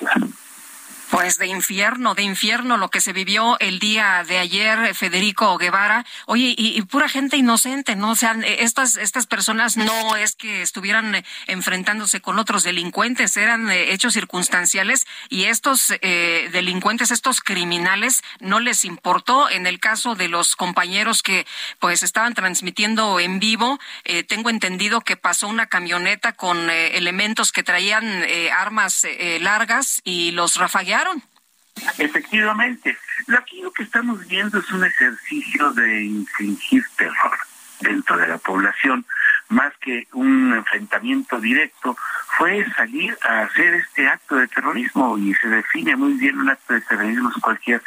[1.09, 6.05] pues de infierno, de infierno lo que se vivió el día de ayer, Federico Guevara.
[6.25, 8.11] Oye, y, pura gente inocente, ¿no?
[8.11, 13.69] O sea, estas, estas personas no es que estuvieran eh, enfrentándose con otros delincuentes, eran
[13.69, 19.49] eh, hechos circunstanciales y estos eh, delincuentes, estos criminales, no les importó.
[19.49, 21.45] En el caso de los compañeros que
[21.79, 23.79] pues estaban transmitiendo en vivo,
[24.27, 29.05] tengo entendido que pasó una camioneta con elementos que traían armas
[29.39, 30.94] largas y los rafaguearon
[31.97, 32.97] Efectivamente,
[33.37, 37.37] aquí lo que estamos viendo es un ejercicio de infringir terror
[37.81, 39.05] dentro de la población,
[39.49, 41.97] más que un enfrentamiento directo,
[42.37, 46.73] fue salir a hacer este acto de terrorismo y se define muy bien un acto
[46.73, 47.81] de terrorismo es cualquier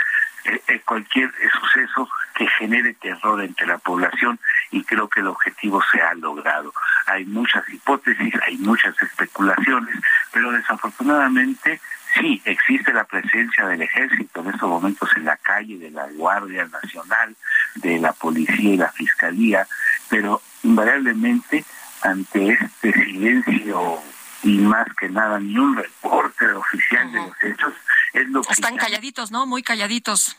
[0.44, 4.38] eh, eh, cualquier suceso que genere terror entre la población
[4.70, 6.72] y creo que el objetivo se ha logrado.
[7.06, 9.96] Hay muchas hipótesis, hay muchas especulaciones,
[10.32, 11.80] pero desafortunadamente
[12.18, 16.66] sí, existe la presencia del ejército en estos momentos en la calle, de la Guardia
[16.66, 17.36] Nacional,
[17.76, 19.66] de la Policía y la Fiscalía,
[20.08, 21.64] pero invariablemente
[22.02, 24.00] ante este silencio
[24.42, 27.72] y más que nada ni un reporte oficial de los hechos
[28.12, 30.36] es lo que están calladitos no muy calladitos.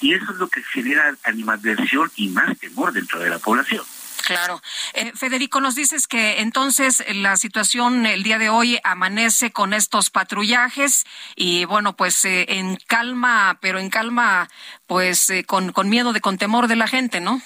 [0.00, 3.84] y eso es lo que genera animadversión y más temor dentro de la población
[4.28, 4.60] Claro.
[4.92, 10.10] Eh, Federico, nos dices que entonces la situación el día de hoy amanece con estos
[10.10, 14.50] patrullajes y bueno, pues eh, en calma, pero en calma,
[14.86, 17.40] pues eh, con, con miedo de, con temor de la gente, ¿no?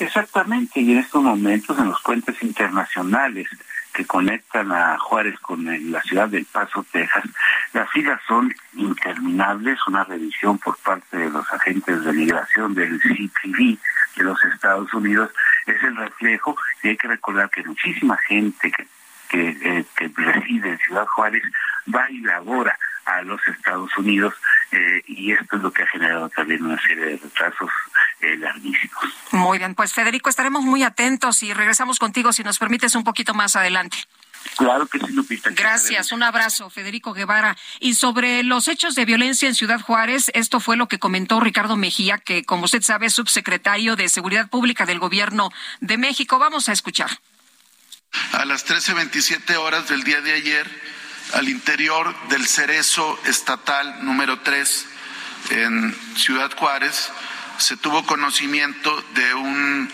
[0.00, 3.46] exactamente, y en estos momentos en los puentes internacionales
[4.00, 7.24] que conectan a Juárez con la ciudad del Paso, Texas,
[7.74, 13.76] las filas son interminables, una revisión por parte de los agentes de migración del CPV
[14.16, 15.30] de los Estados Unidos
[15.66, 18.86] es el reflejo y hay que recordar que muchísima gente que,
[19.30, 21.42] que, eh, que reside en Ciudad Juárez
[21.94, 22.76] va y labora
[23.06, 24.34] a los Estados Unidos
[24.72, 27.70] eh, y esto es lo que ha generado también una serie de retrasos
[28.20, 29.04] eh, larguísimos.
[29.32, 33.34] Muy bien, pues Federico, estaremos muy atentos y regresamos contigo si nos permites un poquito
[33.34, 33.96] más adelante.
[34.56, 35.50] Claro que sí, Lupita.
[35.50, 37.56] Gracias, un abrazo, Federico Guevara.
[37.78, 41.76] Y sobre los hechos de violencia en Ciudad Juárez, esto fue lo que comentó Ricardo
[41.76, 45.50] Mejía, que como usted sabe es subsecretario de Seguridad Pública del Gobierno
[45.80, 46.38] de México.
[46.38, 47.10] Vamos a escuchar.
[48.32, 50.66] A las 13.27 horas del día de ayer,
[51.34, 54.86] al interior del Cerezo Estatal número 3
[55.50, 57.10] en Ciudad Juárez,
[57.58, 59.88] se tuvo conocimiento de una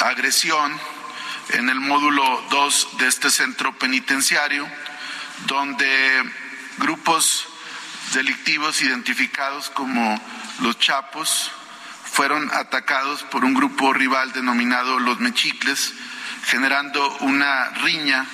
[0.00, 0.72] agresión
[1.50, 4.66] en el módulo 2 de este centro penitenciario,
[5.46, 6.22] donde
[6.78, 7.48] grupos
[8.14, 10.18] delictivos identificados como
[10.60, 11.50] los Chapos
[12.04, 15.92] fueron atacados por un grupo rival denominado los Mechicles,
[16.44, 18.26] generando una riña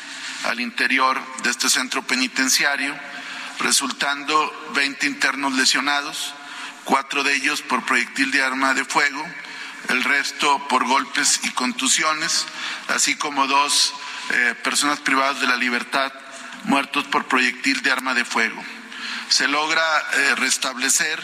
[0.45, 2.95] al interior de este centro penitenciario,
[3.61, 6.35] resultando 20 internos lesionados,
[6.85, 9.25] cuatro de ellos por proyectil de arma de fuego,
[9.89, 12.47] el resto por golpes y contusiones,
[12.89, 13.95] así como dos
[14.31, 16.13] eh, personas privadas de la libertad
[16.65, 18.63] muertos por proyectil de arma de fuego.
[19.29, 19.83] Se logra
[20.15, 21.21] eh, restablecer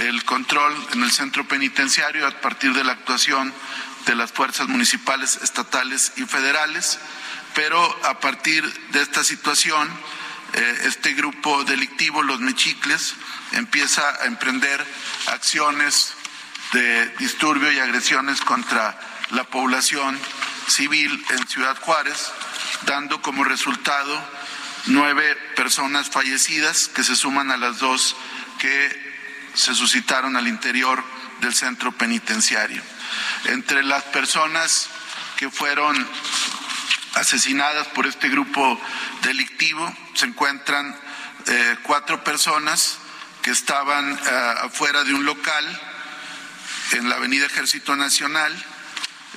[0.00, 3.52] el control en el centro penitenciario a partir de la actuación
[4.06, 6.98] de las fuerzas municipales, estatales y federales,
[7.54, 9.88] pero a partir de esta situación,
[10.54, 13.14] eh, este grupo delictivo, los mechicles,
[13.52, 14.84] empieza a emprender
[15.28, 16.14] acciones
[16.72, 18.98] de disturbio y agresiones contra
[19.30, 20.18] la población
[20.68, 22.32] civil en Ciudad Juárez,
[22.86, 24.28] dando como resultado
[24.86, 28.16] nueve personas fallecidas que se suman a las dos
[28.58, 29.04] que
[29.54, 31.02] se suscitaron al interior
[31.40, 32.82] del centro penitenciario.
[33.46, 34.88] Entre las personas
[35.36, 36.08] que fueron
[37.14, 38.80] asesinadas por este grupo
[39.22, 40.96] delictivo se encuentran
[41.46, 42.98] eh, cuatro personas
[43.42, 45.80] que estaban eh, afuera de un local
[46.92, 48.52] en la Avenida Ejército Nacional,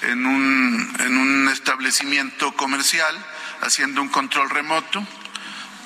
[0.04, 3.16] en un, en un establecimiento comercial,
[3.62, 5.06] haciendo un control remoto,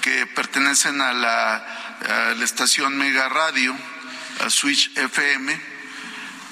[0.01, 3.75] que pertenecen a la, la estación Mega Radio,
[4.43, 5.70] a Switch FM,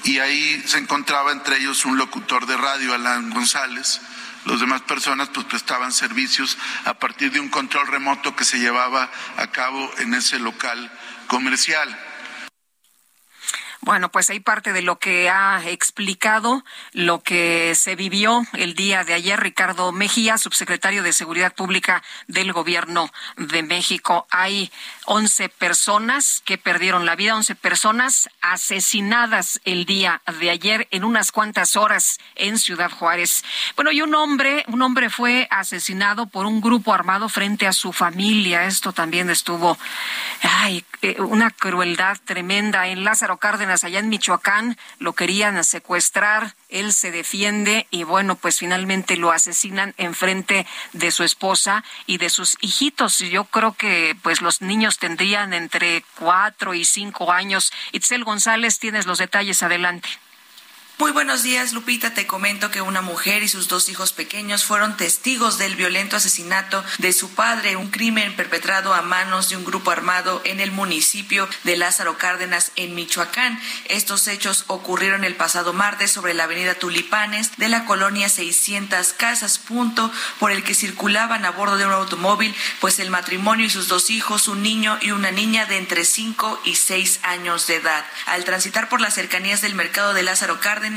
[0.03, 4.01] y ahí se encontraba entre ellos un locutor de radio, Alan González.
[4.45, 9.09] Los demás personas pues prestaban servicios a partir de un control remoto que se llevaba
[9.37, 10.91] a cabo en ese local
[11.27, 11.89] comercial.
[13.81, 19.05] Bueno, pues hay parte de lo que ha explicado lo que se vivió el día
[19.05, 24.27] de ayer Ricardo Mejía, subsecretario de Seguridad Pública del Gobierno de México.
[24.31, 24.69] Hay
[25.05, 31.31] 11 personas que perdieron la vida, 11 personas asesinadas el día de ayer en unas
[31.31, 33.45] cuantas horas en Ciudad Juárez.
[33.77, 37.93] Bueno, y un hombre, un hombre fue asesinado por un grupo armado frente a su
[37.93, 38.65] familia.
[38.65, 39.77] Esto también estuvo,
[40.43, 46.93] ay, eh, una crueldad tremenda en Lázaro Cárdenas allá en Michoacán, lo querían secuestrar, él
[46.93, 52.29] se defiende y bueno, pues finalmente lo asesinan en frente de su esposa y de
[52.29, 53.19] sus hijitos.
[53.19, 57.71] Yo creo que pues los niños tendrían entre cuatro y cinco años.
[57.91, 60.09] Itzel González, tienes los detalles adelante.
[60.99, 62.13] Muy buenos días, Lupita.
[62.13, 66.83] Te comento que una mujer y sus dos hijos pequeños fueron testigos del violento asesinato
[66.97, 71.47] de su padre, un crimen perpetrado a manos de un grupo armado en el municipio
[71.63, 73.61] de Lázaro Cárdenas, en Michoacán.
[73.85, 79.57] Estos hechos ocurrieron el pasado martes sobre la avenida Tulipanes de la colonia 600 Casas,
[79.57, 83.87] punto por el que circulaban a bordo de un automóvil, pues el matrimonio y sus
[83.87, 88.03] dos hijos, un niño y una niña de entre 5 y 6 años de edad.
[88.25, 90.88] Al transitar por las cercanías del mercado de Lázaro Cárdenas,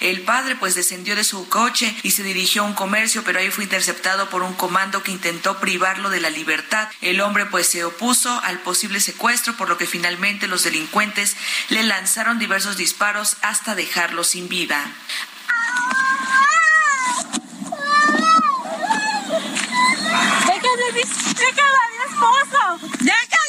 [0.00, 3.50] El padre pues descendió de su coche y se dirigió a un comercio, pero ahí
[3.50, 6.88] fue interceptado por un comando que intentó privarlo de la libertad.
[7.00, 11.36] El hombre pues se opuso al posible secuestro, por lo que finalmente los delincuentes
[11.68, 14.84] le lanzaron diversos disparos hasta dejarlo sin vida.
[21.38, 22.96] ¡Déjalo a mi esposo!
[23.00, 23.47] ¡Déjalo!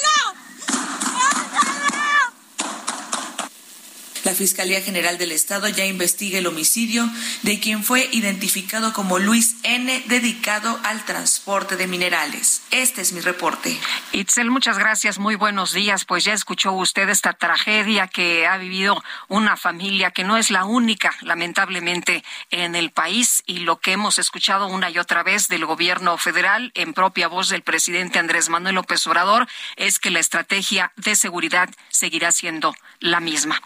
[4.23, 7.09] La Fiscalía General del Estado ya investiga el homicidio
[7.43, 12.61] de quien fue identificado como Luis N., dedicado al transporte de minerales.
[12.71, 13.79] Este es mi reporte.
[14.11, 15.19] Itzel, muchas gracias.
[15.19, 16.05] Muy buenos días.
[16.05, 20.65] Pues ya escuchó usted esta tragedia que ha vivido una familia que no es la
[20.65, 25.65] única, lamentablemente, en el país y lo que hemos escuchado una y otra vez del
[25.65, 30.91] gobierno federal en propia voz del presidente Andrés Manuel López Obrador es que la estrategia
[30.95, 33.61] de seguridad seguirá siendo la misma.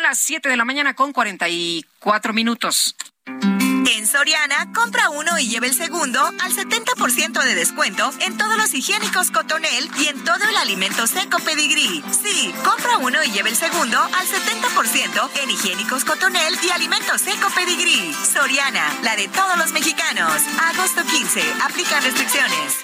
[0.00, 2.94] Las 7 de la mañana con 44 minutos.
[3.26, 8.72] En Soriana, compra uno y lleve el segundo al 70% de descuento en todos los
[8.72, 12.02] higiénicos Cotonel y en todo el alimento seco Pedigrí.
[12.10, 17.48] Sí, compra uno y lleve el segundo al 70% en higiénicos Cotonel y alimento seco
[17.54, 18.14] Pedigrí.
[18.14, 20.42] Soriana, la de todos los mexicanos.
[20.70, 22.78] Agosto 15, aplica restricciones.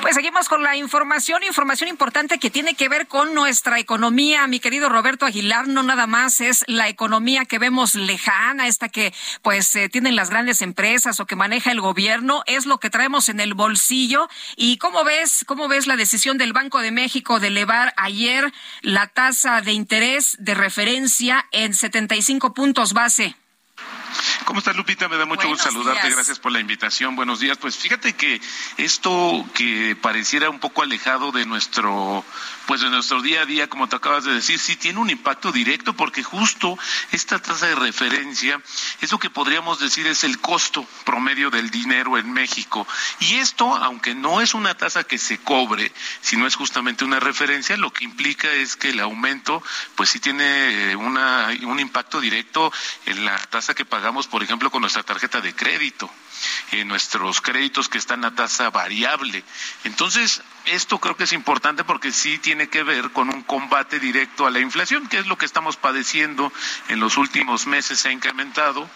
[0.00, 4.46] Pues seguimos con la información, información importante que tiene que ver con nuestra economía.
[4.46, 9.12] Mi querido Roberto Aguilar, no nada más es la economía que vemos lejana, esta que
[9.42, 13.28] pues eh, tienen las grandes empresas o que maneja el gobierno, es lo que traemos
[13.28, 14.28] en el bolsillo.
[14.56, 19.08] ¿Y cómo ves, cómo ves la decisión del Banco de México de elevar ayer la
[19.08, 23.34] tasa de interés de referencia en 75 puntos base?
[24.44, 25.08] ¿Cómo estás, Lupita?
[25.08, 26.10] Me da mucho gusto saludarte.
[26.10, 27.16] Gracias por la invitación.
[27.16, 27.58] Buenos días.
[27.58, 28.40] Pues fíjate que
[28.76, 32.24] esto que pareciera un poco alejado de nuestro
[32.68, 35.52] pues de nuestro día a día, como te acabas de decir, sí tiene un impacto
[35.52, 36.78] directo porque justo
[37.12, 38.60] esta tasa de referencia
[39.00, 42.86] es lo que podríamos decir es el costo promedio del dinero en México.
[43.20, 45.90] Y esto, aunque no es una tasa que se cobre,
[46.20, 49.62] sino es justamente una referencia, lo que implica es que el aumento,
[49.94, 52.70] pues sí tiene una, un impacto directo
[53.06, 56.10] en la tasa que pagamos, por ejemplo, con nuestra tarjeta de crédito
[56.72, 59.44] en nuestros créditos que están a tasa variable.
[59.84, 64.46] Entonces, esto creo que es importante porque sí tiene que ver con un combate directo
[64.46, 66.52] a la inflación, que es lo que estamos padeciendo
[66.88, 68.88] en los últimos meses, se ha incrementado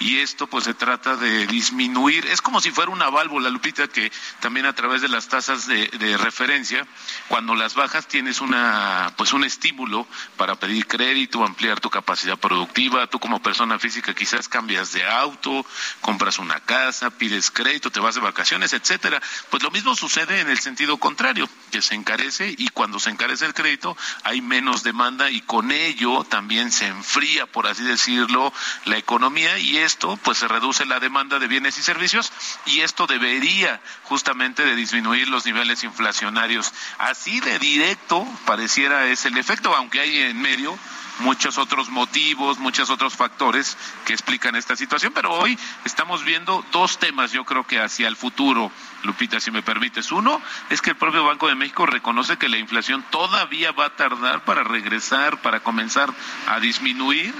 [0.00, 4.10] y esto pues se trata de disminuir, es como si fuera una válvula, Lupita, que
[4.40, 6.86] también a través de las tasas de, de referencia,
[7.28, 13.06] cuando las bajas tienes una pues un estímulo para pedir crédito, ampliar tu capacidad productiva,
[13.06, 15.64] tú como persona física quizás cambias de auto,
[16.00, 19.20] compras una casa, pides crédito, te vas de vacaciones, etcétera.
[19.50, 23.46] Pues lo mismo sucede en el sentido contrario, que se encarece y cuando se encarece
[23.46, 28.52] el crédito hay menos demanda y con ello también se enfría, por así decirlo,
[28.84, 32.32] la economía y esto pues se reduce la demanda de bienes y servicios
[32.66, 36.72] y esto debería justamente de disminuir los niveles inflacionarios.
[36.98, 40.78] Así de directo pareciera es el efecto, aunque hay en medio
[41.20, 46.98] muchos otros motivos, muchos otros factores que explican esta situación, pero hoy estamos viendo dos
[46.98, 48.70] temas, yo creo que hacia el futuro,
[49.02, 50.12] Lupita, si me permites.
[50.12, 50.40] Uno
[50.70, 54.44] es que el propio Banco de México reconoce que la inflación todavía va a tardar
[54.44, 56.12] para regresar, para comenzar
[56.48, 57.34] a disminuir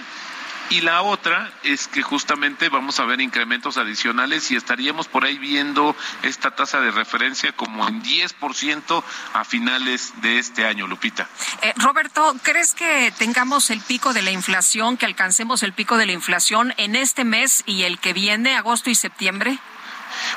[0.70, 5.36] y la otra es que justamente vamos a ver incrementos adicionales y estaríamos por ahí
[5.36, 9.04] viendo esta tasa de referencia como en 10%
[9.34, 11.28] a finales de este año, Lupita.
[11.62, 16.06] Eh, Roberto, ¿crees que tengamos el pico de la inflación, que alcancemos el pico de
[16.06, 19.58] la inflación en este mes y el que viene, agosto y septiembre?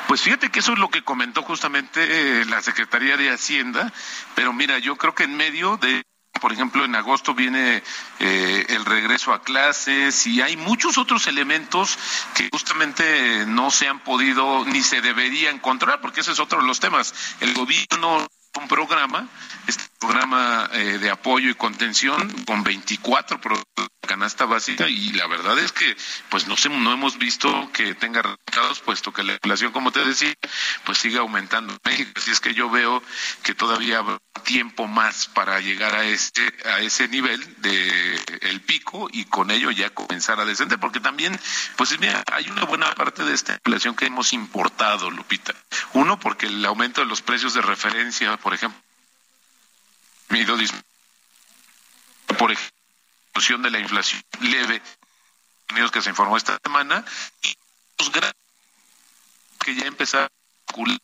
[0.07, 3.91] Pues fíjate que eso es lo que comentó justamente eh, la Secretaría de Hacienda,
[4.36, 6.03] pero mira, yo creo que en medio de
[6.41, 7.84] por ejemplo, en agosto viene
[8.19, 11.97] eh, el regreso a clases y hay muchos otros elementos
[12.36, 16.67] que justamente no se han podido ni se deberían controlar, porque ese es otro de
[16.67, 17.13] los temas.
[17.39, 18.27] El gobierno
[18.59, 19.27] un programa,
[19.67, 23.72] este programa eh, de apoyo y contención con 24 productos de
[24.14, 25.97] canasta básica y la verdad es que
[26.30, 30.36] pues no, no hemos visto que tenga resultados puesto que la inflación como te decía
[30.86, 32.11] pues sigue aumentando en México.
[32.16, 33.01] Así es que yo veo
[33.41, 39.09] que todavía habrá tiempo más para llegar a este a ese nivel de el pico
[39.11, 41.39] y con ello ya comenzar a descender porque también
[41.76, 45.55] pues mira hay una buena parte de esta inflación que hemos importado Lupita.
[45.93, 48.80] Uno porque el aumento de los precios de referencia por ejemplo
[52.38, 52.72] por ejemplo,
[53.34, 54.81] de la inflación leve
[55.91, 57.03] que se informó esta semana
[57.41, 57.57] y
[57.99, 58.11] los
[59.59, 60.99] que ya empezaron a calcular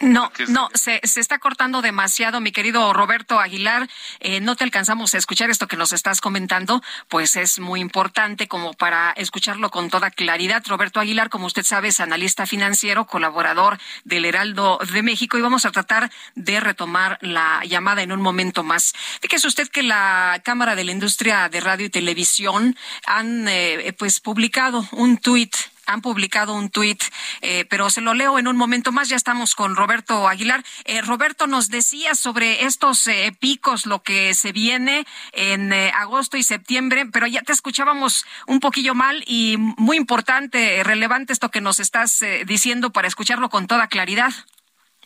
[0.00, 3.88] No, no, se, se, está cortando demasiado, mi querido Roberto Aguilar.
[4.20, 8.46] Eh, no te alcanzamos a escuchar esto que nos estás comentando, pues es muy importante
[8.46, 10.62] como para escucharlo con toda claridad.
[10.68, 15.64] Roberto Aguilar, como usted sabe, es analista financiero, colaborador del Heraldo de México y vamos
[15.64, 18.94] a tratar de retomar la llamada en un momento más.
[19.20, 24.20] Fíjese usted que la Cámara de la Industria de Radio y Televisión han eh, pues
[24.20, 25.56] publicado un tuit
[25.88, 27.02] han publicado un tuit,
[27.40, 29.08] eh, pero se lo leo en un momento más.
[29.08, 30.62] Ya estamos con Roberto Aguilar.
[30.84, 36.42] Eh, Roberto nos decía sobre estos eh, picos, lo que se viene en agosto y
[36.42, 41.80] septiembre, pero ya te escuchábamos un poquillo mal y muy importante, relevante esto que nos
[41.80, 44.32] estás diciendo para escucharlo con toda claridad.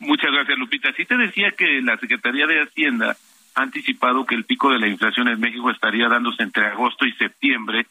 [0.00, 0.92] Muchas gracias, Lupita.
[0.96, 3.16] Sí te decía que la Secretaría de Hacienda
[3.54, 7.12] ha anticipado que el pico de la inflación en México estaría dándose entre agosto y
[7.12, 7.86] septiembre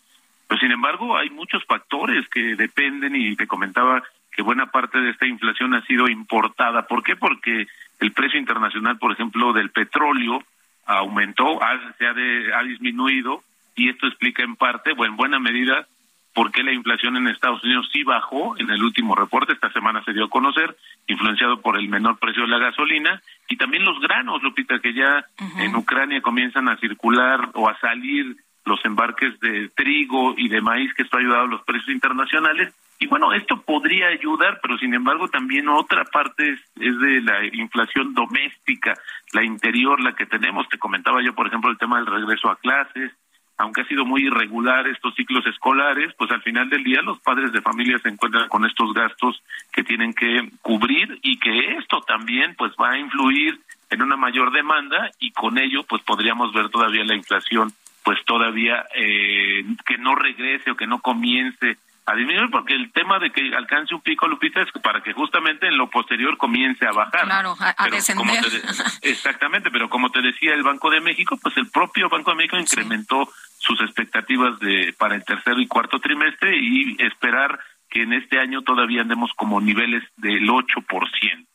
[0.52, 5.12] pero sin embargo, hay muchos factores que dependen y te comentaba que buena parte de
[5.12, 6.88] esta inflación ha sido importada.
[6.88, 7.16] ¿Por qué?
[7.16, 7.68] Porque
[8.02, 10.44] el precio internacional, por ejemplo, del petróleo
[10.86, 13.46] aumentó, ha, se ha, ha disminuido
[13.78, 15.88] y esto explica en parte o en buena medida
[16.34, 20.04] por qué la inflación en Estados Unidos sí bajó en el último reporte, esta semana
[20.04, 20.76] se dio a conocer,
[21.08, 25.26] influenciado por el menor precio de la gasolina y también los granos, Lupita, que ya
[25.60, 28.36] en Ucrania comienzan a circular o a salir
[28.66, 32.74] los embarques de trigo y de maíz, que esto ha ayudado a los precios internacionales.
[33.00, 38.14] Y bueno, esto podría ayudar, pero sin embargo también otra parte es, de la inflación
[38.14, 38.94] doméstica,
[39.34, 40.70] la interior, la que tenemos.
[40.70, 43.12] Te comentaba yo, por ejemplo, el tema del regreso a clases,
[43.58, 47.52] aunque ha sido muy irregular estos ciclos escolares, pues al final del día los padres
[47.52, 49.42] de familia se encuentran con estos gastos
[49.72, 53.60] que tienen que cubrir y que esto también pues va a influir
[53.90, 57.72] en una mayor demanda y con ello pues podríamos ver todavía la inflación
[58.04, 63.20] pues todavía eh, que no regrese o que no comience a disminuir porque el tema
[63.20, 66.92] de que alcance un pico Lupita es para que justamente en lo posterior comience a
[66.92, 67.26] bajar.
[67.26, 68.44] Claro, a, descender.
[69.02, 72.58] exactamente, pero como te decía el Banco de México, pues el propio Banco de México
[72.58, 78.40] incrementó sus expectativas de para el tercer y cuarto trimestre y esperar que en este
[78.40, 81.51] año todavía andemos como niveles del 8%.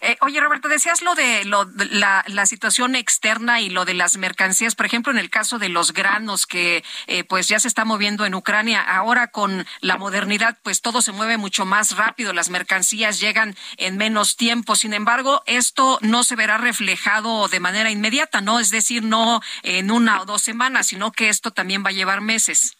[0.00, 4.16] Eh, oye, Roberto, decías lo de, lo, la, la, situación externa y lo de las
[4.16, 7.84] mercancías, por ejemplo, en el caso de los granos que eh, pues ya se está
[7.84, 12.50] moviendo en Ucrania, ahora con la modernidad pues todo se mueve mucho más rápido, las
[12.50, 18.40] mercancías llegan en menos tiempo, sin embargo, esto no se verá reflejado de manera inmediata,
[18.40, 18.60] ¿no?
[18.60, 22.20] Es decir, no en una o dos semanas, sino que esto también va a llevar
[22.20, 22.76] meses.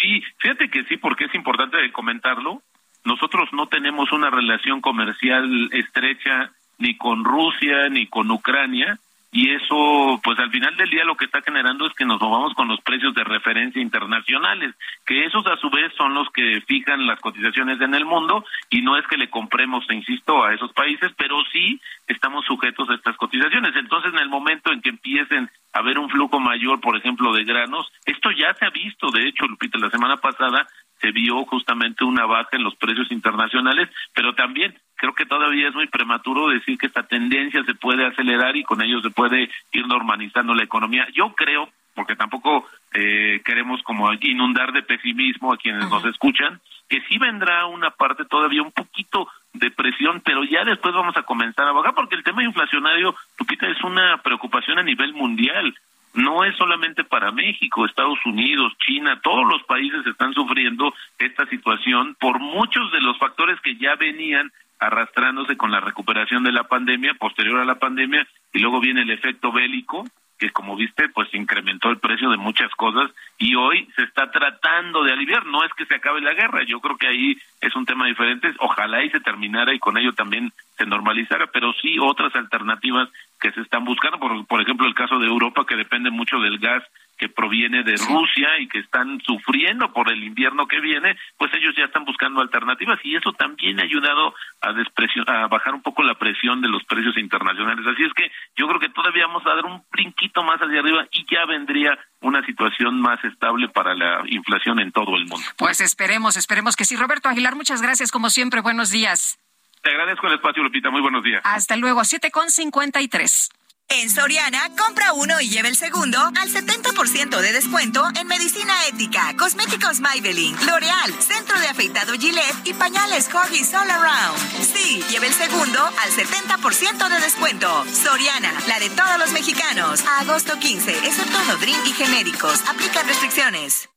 [0.00, 2.62] Sí, fíjate que sí, porque es importante comentarlo.
[3.08, 8.98] Nosotros no tenemos una relación comercial estrecha ni con Rusia ni con Ucrania
[9.32, 12.52] y eso pues al final del día lo que está generando es que nos movamos
[12.52, 14.74] con los precios de referencia internacionales,
[15.06, 18.82] que esos a su vez son los que fijan las cotizaciones en el mundo y
[18.82, 23.16] no es que le compremos, insisto, a esos países, pero sí estamos sujetos a estas
[23.16, 23.74] cotizaciones.
[23.74, 27.44] Entonces en el momento en que empiecen a haber un flujo mayor, por ejemplo, de
[27.44, 30.66] granos, esto ya se ha visto, de hecho, Lupita, la semana pasada
[31.00, 35.74] se vio justamente una baja en los precios internacionales, pero también creo que todavía es
[35.74, 39.86] muy prematuro decir que esta tendencia se puede acelerar y con ello se puede ir
[39.86, 41.06] normalizando la economía.
[41.14, 47.00] Yo creo, porque tampoco eh, queremos como inundar de pesimismo a quienes nos escuchan, que
[47.02, 51.66] sí vendrá una parte todavía un poquito de presión, pero ya después vamos a comenzar
[51.66, 55.74] a bajar, porque el tema inflacionario, Lupita, es una preocupación a nivel mundial
[56.18, 62.16] no es solamente para México, Estados Unidos, China, todos los países están sufriendo esta situación
[62.18, 64.50] por muchos de los factores que ya venían
[64.80, 69.10] arrastrándose con la recuperación de la pandemia, posterior a la pandemia, y luego viene el
[69.10, 70.04] efecto bélico,
[70.38, 75.02] que como viste, pues incrementó el precio de muchas cosas y hoy se está tratando
[75.02, 75.46] de aliviar.
[75.46, 78.52] No es que se acabe la guerra, yo creo que ahí es un tema diferente.
[78.60, 83.08] Ojalá y se terminara y con ello también se normalizara, pero sí otras alternativas
[83.40, 86.58] que se están buscando, por, por ejemplo el caso de Europa que depende mucho del
[86.58, 86.82] gas
[87.18, 91.74] que proviene de Rusia y que están sufriendo por el invierno que viene, pues ellos
[91.76, 96.14] ya están buscando alternativas y eso también ha ayudado a, a bajar un poco la
[96.14, 97.84] presión de los precios internacionales.
[97.86, 101.06] Así es que yo creo que todavía vamos a dar un brinquito más hacia arriba
[101.10, 105.44] y ya vendría una situación más estable para la inflación en todo el mundo.
[105.56, 106.94] Pues esperemos, esperemos que sí.
[106.94, 108.60] Roberto Aguilar, muchas gracias como siempre.
[108.60, 109.40] Buenos días.
[109.82, 110.90] Te agradezco el espacio, Lupita.
[110.90, 111.40] Muy buenos días.
[111.44, 112.04] Hasta luego.
[112.04, 113.50] Siete con cincuenta y tres.
[113.90, 119.34] En Soriana, compra uno y lleve el segundo al 70% de descuento en medicina ética,
[119.38, 124.38] cosméticos Maybelline, L'Oreal, centro de afeitado Gillette y pañales Huggies All Around.
[124.60, 127.86] Sí, lleve el segundo al 70% de descuento.
[127.86, 130.04] Soriana, la de todos los mexicanos.
[130.04, 132.60] A agosto 15, excepto Nodrin y genéricos.
[132.68, 133.88] Aplican restricciones.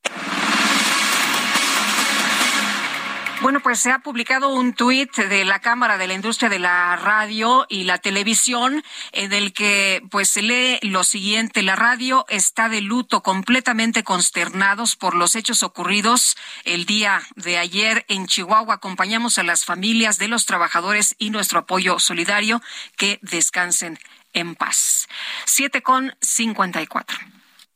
[3.41, 6.95] Bueno, pues se ha publicado un tuit de la Cámara de la Industria de la
[6.95, 8.83] Radio y la Televisión
[9.13, 14.95] en el que pues se lee lo siguiente, la radio está de luto completamente consternados
[14.95, 18.75] por los hechos ocurridos el día de ayer en Chihuahua.
[18.75, 22.61] Acompañamos a las familias de los trabajadores y nuestro apoyo solidario
[22.95, 23.97] que descansen
[24.33, 25.07] en paz.
[25.45, 27.17] Siete con cincuenta y cuatro.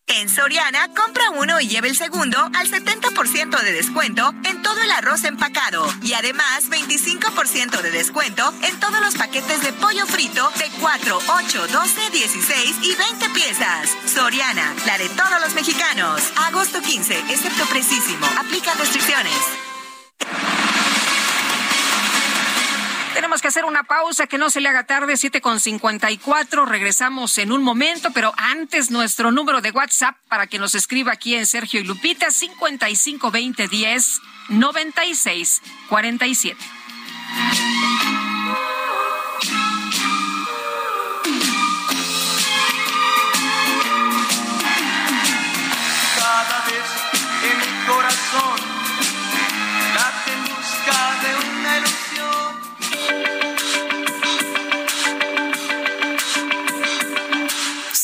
[0.08, 4.92] En Soriana, compra uno y lleve el segundo al 70% de descuento en todo el
[4.92, 5.84] arroz empacado.
[6.04, 11.68] Y además, 25% de descuento en todos los paquetes de pollo frito de 4, 8,
[11.68, 13.90] 12, 16 y 20 piezas.
[14.06, 16.22] Soriana, la de todos los mexicanos.
[16.48, 18.28] Agosto 15, excepto precisísimo.
[18.38, 19.34] Aplica restricciones.
[23.16, 26.66] Tenemos que hacer una pausa que no se le haga tarde, 7 con 54.
[26.66, 31.34] Regresamos en un momento, pero antes nuestro número de WhatsApp para que nos escriba aquí
[31.34, 36.60] en Sergio y Lupita, 55 20 10 96 47.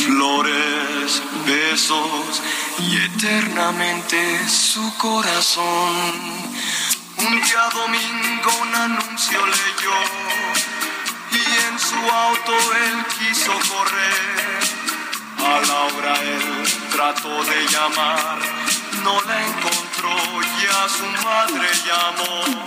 [0.00, 2.42] flores, besos
[2.78, 5.94] y eternamente su corazón.
[7.18, 9.98] Un día domingo un anuncio leyó
[11.32, 14.60] y en su auto él quiso correr.
[15.38, 18.38] A Laura él trató de llamar,
[19.04, 22.64] no la encontró y a su madre llamó.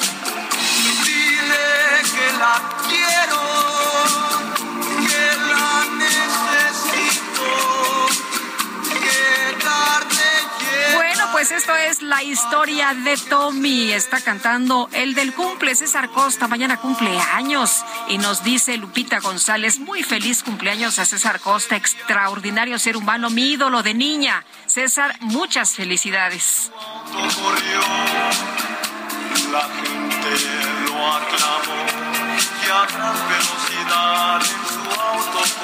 [1.06, 2.56] Dile que la
[2.88, 3.73] quiero,
[11.46, 13.92] pues esto es la historia de Tommy.
[13.92, 16.48] Está cantando el del cumple, César Costa.
[16.48, 17.84] Mañana cumple años.
[18.08, 23.52] Y nos dice Lupita González, muy feliz cumpleaños a César Costa, extraordinario ser humano, mi
[23.52, 24.46] ídolo de niña.
[24.68, 26.72] César, muchas felicidades.
[29.52, 30.46] la gente
[30.88, 31.86] lo aclamó
[32.66, 35.63] y a gran velocidad en su auto.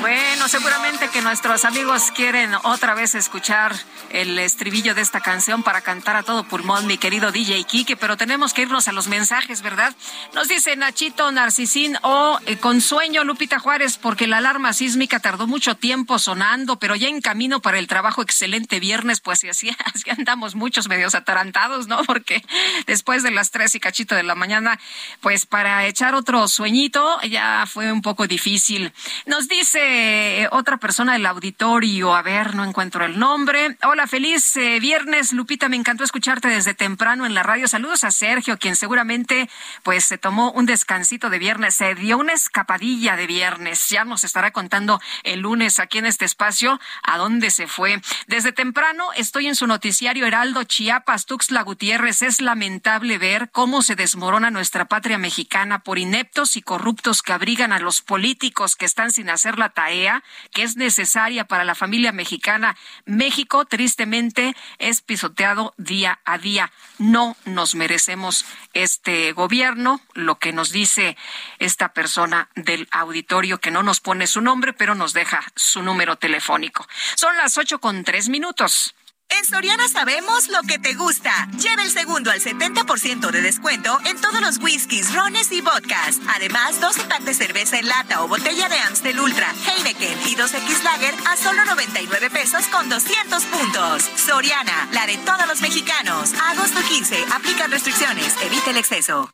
[0.00, 3.74] Bueno, seguramente que nuestros amigos quieren otra vez escuchar
[4.10, 8.16] el estribillo de esta canción para cantar a todo pulmón, mi querido DJ Kike, pero
[8.16, 9.94] tenemos que irnos a los mensajes, ¿verdad?
[10.34, 15.46] Nos dice Nachito Narcisín o eh, con sueño Lupita Juárez, porque la alarma sísmica tardó
[15.46, 19.70] mucho tiempo sonando, pero ya en camino para el trabajo excelente viernes, pues y así,
[19.94, 22.04] así andamos muchos medios atarantados, ¿no?
[22.04, 22.44] Porque
[22.86, 24.78] después de las tres y cachito de la mañana,
[25.20, 28.92] pues para echar otro sueñito ya fue un poco difícil.
[29.24, 33.78] Nos dice eh, otra persona del auditorio, a ver, no encuentro el nombre.
[33.82, 37.66] Hola, feliz eh, viernes, Lupita, me encantó escucharte desde temprano en la radio.
[37.66, 39.48] Saludos a Sergio, quien seguramente
[39.82, 43.88] pues se tomó un descansito de viernes, se dio una escapadilla de viernes.
[43.88, 48.02] Ya nos estará contando el lunes aquí en este espacio a dónde se fue.
[48.26, 52.20] Desde temprano estoy en su noticiario Heraldo Chiapas, Tuxtla Gutiérrez.
[52.20, 57.72] Es lamentable ver cómo se desmorona nuestra patria mexicana por ineptos y corruptos que abrigan
[57.72, 62.10] a los políticos que están sin hacer la tarea que es necesaria para la familia
[62.10, 62.76] mexicana.
[63.04, 66.72] México, tristemente, es pisoteado día a día.
[66.98, 71.18] No nos merecemos este gobierno, lo que nos dice
[71.58, 76.16] esta persona del auditorio que no nos pone su nombre, pero nos deja su número
[76.16, 76.88] telefónico.
[77.14, 78.94] Son las ocho con tres minutos.
[79.28, 81.48] En Soriana sabemos lo que te gusta.
[81.58, 86.20] Lleva el segundo al 70% de descuento en todos los whiskies, rones y vodkas.
[86.34, 90.82] Además, 12 packs de cerveza en lata o botella de Amstel Ultra, Heineken y 2X
[90.84, 94.04] Lager a solo 99 pesos con 200 puntos.
[94.16, 96.32] Soriana, la de todos los mexicanos.
[96.50, 97.24] Agosto 15.
[97.34, 98.34] Aplican restricciones.
[98.42, 99.30] Evite el exceso.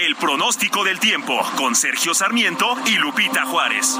[0.00, 3.98] El pronóstico del tiempo con Sergio Sarmiento y Lupita Juárez.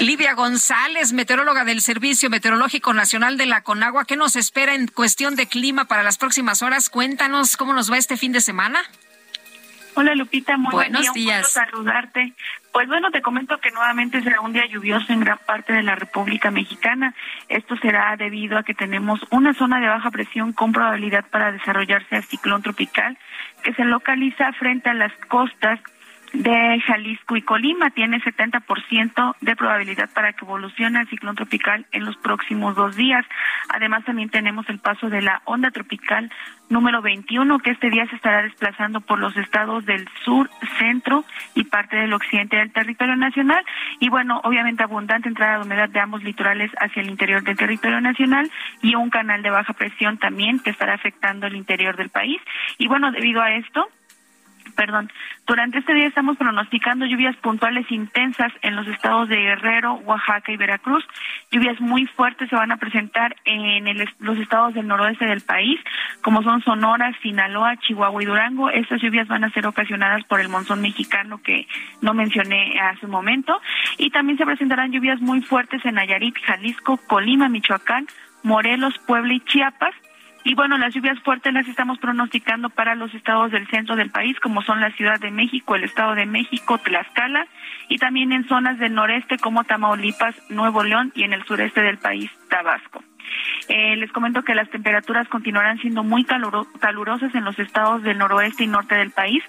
[0.00, 5.36] Livia González, meteoróloga del Servicio Meteorológico Nacional de la Conagua, ¿qué nos espera en cuestión
[5.36, 6.90] de clima para las próximas horas?
[6.90, 8.80] Cuéntanos cómo nos va este fin de semana.
[9.94, 11.54] Hola Lupita, muy buenos días.
[11.56, 12.32] Un saludarte.
[12.72, 15.94] Pues bueno, te comento que nuevamente será un día lluvioso en gran parte de la
[15.94, 17.14] República Mexicana.
[17.48, 22.16] Esto será debido a que tenemos una zona de baja presión con probabilidad para desarrollarse
[22.16, 23.18] a ciclón tropical
[23.62, 25.78] que se localiza frente a las costas
[26.32, 27.90] de Jalisco y Colima.
[27.90, 33.24] Tiene 70% de probabilidad para que evolucione el ciclón tropical en los próximos dos días.
[33.68, 36.30] Además, también tenemos el paso de la onda tropical
[36.68, 41.24] número 21, que este día se estará desplazando por los estados del sur, centro
[41.54, 43.64] y parte del occidente del territorio nacional.
[44.00, 48.00] Y bueno, obviamente abundante entrada de humedad de ambos litorales hacia el interior del territorio
[48.00, 52.40] nacional y un canal de baja presión también que estará afectando el interior del país.
[52.78, 53.88] Y bueno, debido a esto,
[54.72, 55.10] perdón,
[55.46, 60.56] durante este día estamos pronosticando lluvias puntuales intensas en los estados de Guerrero, Oaxaca y
[60.56, 61.04] Veracruz.
[61.50, 63.84] Lluvias muy fuertes se van a presentar en
[64.20, 65.80] los estados del noroeste del país,
[66.22, 68.70] como son Sonora, Sinaloa, Chihuahua y Durango.
[68.70, 71.66] Estas lluvias van a ser ocasionadas por el monzón mexicano que
[72.00, 73.60] no mencioné hace un momento.
[73.98, 78.06] Y también se presentarán lluvias muy fuertes en Nayarit, Jalisco, Colima, Michoacán,
[78.42, 79.94] Morelos, Puebla y Chiapas
[80.44, 84.38] y bueno, las lluvias fuertes las estamos pronosticando para los estados del centro del país,
[84.40, 87.46] como son la Ciudad de México, el Estado de México, Tlaxcala,
[87.88, 91.98] y también en zonas del noreste como Tamaulipas, Nuevo León y en el sureste del
[91.98, 93.04] país, Tabasco.
[93.68, 98.64] Eh, les comento que las temperaturas continuarán siendo muy calurosas en los estados del noroeste
[98.64, 99.42] y norte del país,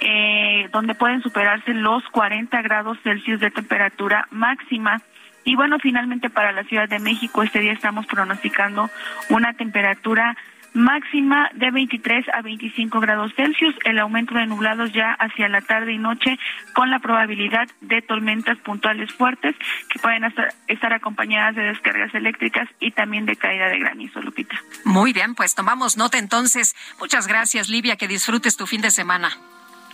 [0.00, 5.02] eh, donde pueden superarse los 40 grados Celsius de temperatura máxima
[5.48, 8.90] y bueno, finalmente para la Ciudad de México este día estamos pronosticando
[9.30, 10.36] una temperatura
[10.74, 15.94] máxima de 23 a 25 grados Celsius, el aumento de nublados ya hacia la tarde
[15.94, 16.38] y noche
[16.74, 19.56] con la probabilidad de tormentas puntuales fuertes
[19.88, 24.60] que pueden estar, acompañadas de descargas eléctricas y también de caída de granizo, Lupita.
[24.84, 26.76] Muy bien, pues tomamos nota entonces.
[27.00, 29.30] Muchas gracias, Livia, que disfrutes tu fin de semana.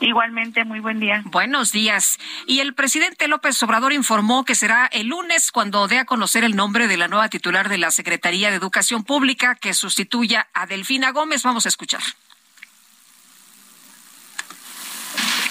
[0.01, 1.23] Igualmente, muy buen día.
[1.27, 2.19] Buenos días.
[2.47, 6.57] Y el presidente López Obrador informó que será el lunes cuando dé a conocer el
[6.57, 11.13] nombre de la nueva titular de la Secretaría de Educación Pública que sustituya a Delfina
[11.13, 11.43] Gómez.
[11.43, 12.03] Vamos a escuchar.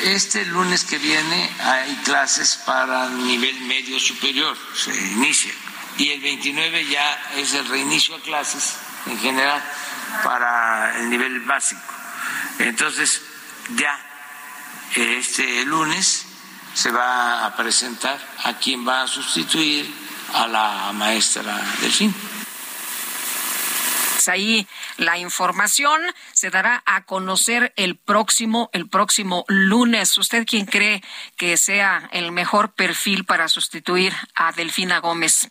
[0.02, 5.54] Este lunes que viene hay clases para nivel medio superior, se inicia.
[5.98, 9.64] Y el 29 ya es el reinicio a clases en general
[10.24, 11.82] para el nivel básico.
[12.60, 13.22] Entonces,
[13.76, 13.98] ya
[14.96, 16.26] este lunes
[16.74, 19.94] se va a presentar a quien va a sustituir
[20.34, 22.14] a la maestra Delfín.
[24.14, 24.68] Pues ahí
[24.98, 26.02] la información
[26.44, 30.18] se dará a conocer el próximo, el próximo lunes.
[30.18, 31.02] ¿Usted quién cree
[31.38, 35.48] que sea el mejor perfil para sustituir a Delfina Gómez?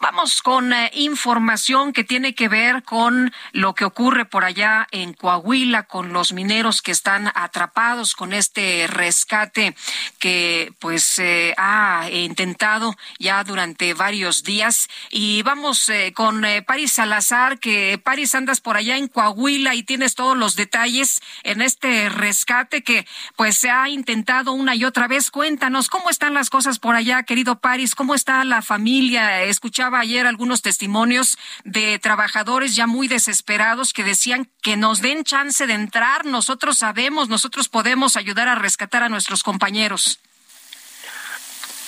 [0.00, 5.14] Vamos con eh, información que tiene que ver con lo que ocurre por allá en
[5.14, 9.74] Coahuila con los mineros que están atrapados con este rescate
[10.18, 14.88] que pues eh, ha intentado ya durante varios días.
[15.10, 20.16] Y vamos eh, con Paris Salazar que Paris, andas por allá en Coahuila y tienes
[20.24, 23.06] todos los detalles en este rescate que
[23.36, 25.30] pues se ha intentado una y otra vez.
[25.30, 29.42] Cuéntanos cómo están las cosas por allá, querido Paris, cómo está la familia.
[29.42, 35.66] Escuchaba ayer algunos testimonios de trabajadores ya muy desesperados que decían que nos den chance
[35.66, 36.24] de entrar.
[36.24, 40.20] Nosotros sabemos, nosotros podemos ayudar a rescatar a nuestros compañeros.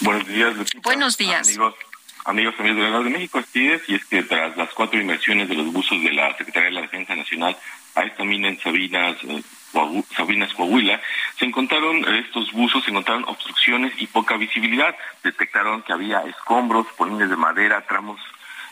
[0.00, 1.48] Buenos días, Buenos días.
[1.48, 1.74] Amigos
[2.26, 5.72] amigos amigos de México, así es, y es que tras las cuatro inmersiones de los
[5.72, 7.56] buzos de la Secretaría de la Defensa Nacional
[7.96, 9.42] a esta mina en Sabinas, eh,
[10.16, 11.00] Sabinas Coahuila,
[11.38, 14.94] se encontraron estos buzos, se encontraron obstrucciones y poca visibilidad.
[15.24, 18.20] Detectaron que había escombros, polines de madera, tramos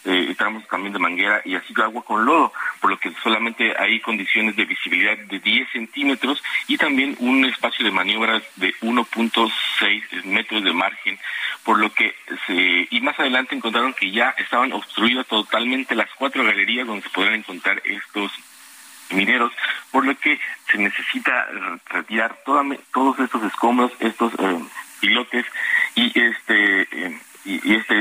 [0.06, 4.00] eh, tramos también de manguera y así agua con lodo, por lo que solamente hay
[4.00, 10.62] condiciones de visibilidad de 10 centímetros y también un espacio de maniobras de 1.6 metros
[10.62, 11.18] de margen,
[11.64, 12.14] por lo que
[12.46, 17.08] se, y más adelante encontraron que ya estaban obstruidas totalmente las cuatro galerías donde se
[17.08, 18.30] podrán encontrar estos
[19.10, 19.52] mineros,
[19.90, 20.38] por lo que
[20.70, 21.48] se necesita
[21.90, 24.64] retirar todos estos escombros, estos eh,
[25.00, 25.46] pilotes
[25.94, 26.86] y este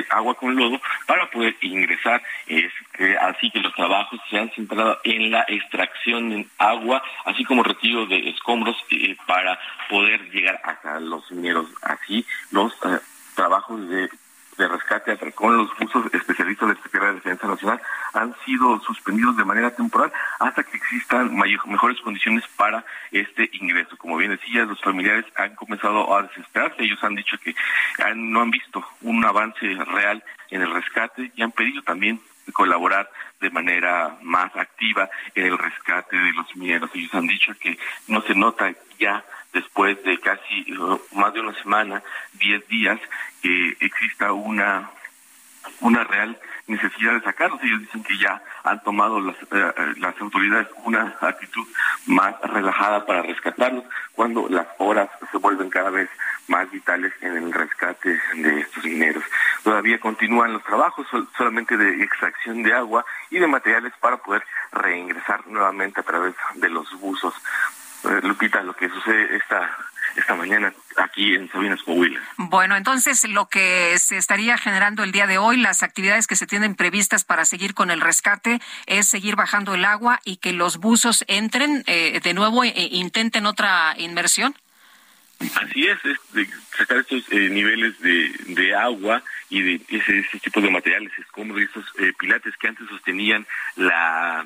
[0.10, 2.22] agua con lodo para poder ingresar.
[2.48, 7.64] Este, así que los trabajos se han centrado en la extracción de agua, así como
[7.64, 11.68] retiro de escombros eh, para poder llegar hasta los mineros.
[11.82, 13.00] Así los eh,
[13.36, 14.10] trabajos de
[14.58, 17.82] de rescate con los buzos especialistas de la Secretaría de Defensa Nacional
[18.14, 23.98] han sido suspendidos de manera temporal hasta que existan mejores condiciones para este ingreso.
[23.98, 26.84] Como bien decía, los familiares han comenzado a desesperarse.
[26.84, 27.56] Ellos han dicho que
[28.16, 32.22] no han visto un avance real en el rescate y han pedido también
[32.54, 36.90] colaborar de manera más activa en el rescate de los mineros.
[36.94, 37.78] Ellos han dicho que
[38.08, 39.24] no se nota ya
[39.54, 43.00] después de casi uh, más de una semana, diez días,
[43.42, 44.90] que exista una
[45.80, 46.38] una real
[46.68, 47.62] necesidad de sacarlos.
[47.64, 51.68] Ellos dicen que ya han tomado las, eh, las autoridades una actitud
[52.06, 53.84] más relajada para rescatarlos,
[54.14, 56.10] cuando las horas se vuelven cada vez
[56.48, 59.24] más vitales en el rescate de estos mineros.
[59.64, 65.48] Todavía continúan los trabajos solamente de extracción de agua y de materiales para poder reingresar
[65.48, 67.34] nuevamente a través de los buzos.
[68.06, 69.78] Eh, Lupita, lo que sucede esta
[70.16, 72.20] esta mañana aquí en Sabinas, Coahuila.
[72.38, 76.46] Bueno, entonces lo que se estaría generando el día de hoy, las actividades que se
[76.46, 80.78] tienen previstas para seguir con el rescate, es seguir bajando el agua y que los
[80.78, 84.56] buzos entren eh, de nuevo e intenten otra inmersión.
[85.40, 85.98] Así es,
[86.78, 91.60] sacar estos eh, niveles de, de, agua y de ese, ese tipo de materiales escombros
[91.60, 91.86] y esos
[92.18, 93.46] pilates que antes sostenían
[93.76, 94.46] la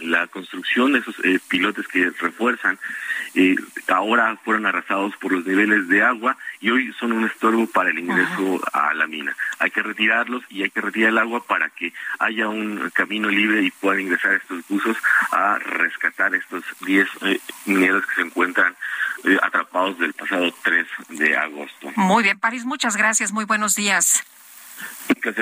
[0.00, 2.78] la construcción de esos eh, pilotes que refuerzan
[3.34, 3.54] eh,
[3.88, 7.98] ahora fueron arrasados por los niveles de agua y hoy son un estorbo para el
[7.98, 9.36] ingreso a la mina.
[9.58, 13.62] Hay que retirarlos y hay que retirar el agua para que haya un camino libre
[13.62, 14.96] y puedan ingresar estos buzos
[15.30, 18.74] a rescatar estos 10 eh, mineros que se encuentran
[19.42, 21.92] atrapados del pasado 3 de agosto.
[21.96, 24.24] Muy bien, París, muchas gracias, muy buenos días.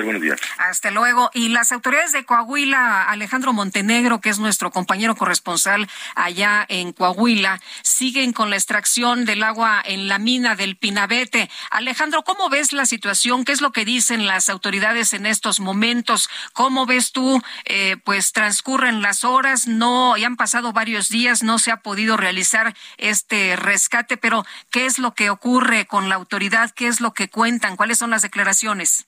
[0.03, 0.39] Buenos días.
[0.57, 1.29] Hasta luego.
[1.33, 7.59] Y las autoridades de Coahuila, Alejandro Montenegro, que es nuestro compañero corresponsal allá en Coahuila,
[7.81, 11.49] siguen con la extracción del agua en la mina del Pinabete.
[11.71, 13.45] Alejandro, ¿cómo ves la situación?
[13.45, 16.29] ¿Qué es lo que dicen las autoridades en estos momentos?
[16.53, 17.41] ¿Cómo ves tú?
[17.65, 22.17] Eh, pues transcurren las horas, no, ya han pasado varios días, no se ha podido
[22.17, 26.71] realizar este rescate, pero ¿qué es lo que ocurre con la autoridad?
[26.71, 27.75] ¿Qué es lo que cuentan?
[27.75, 29.07] ¿Cuáles son las declaraciones?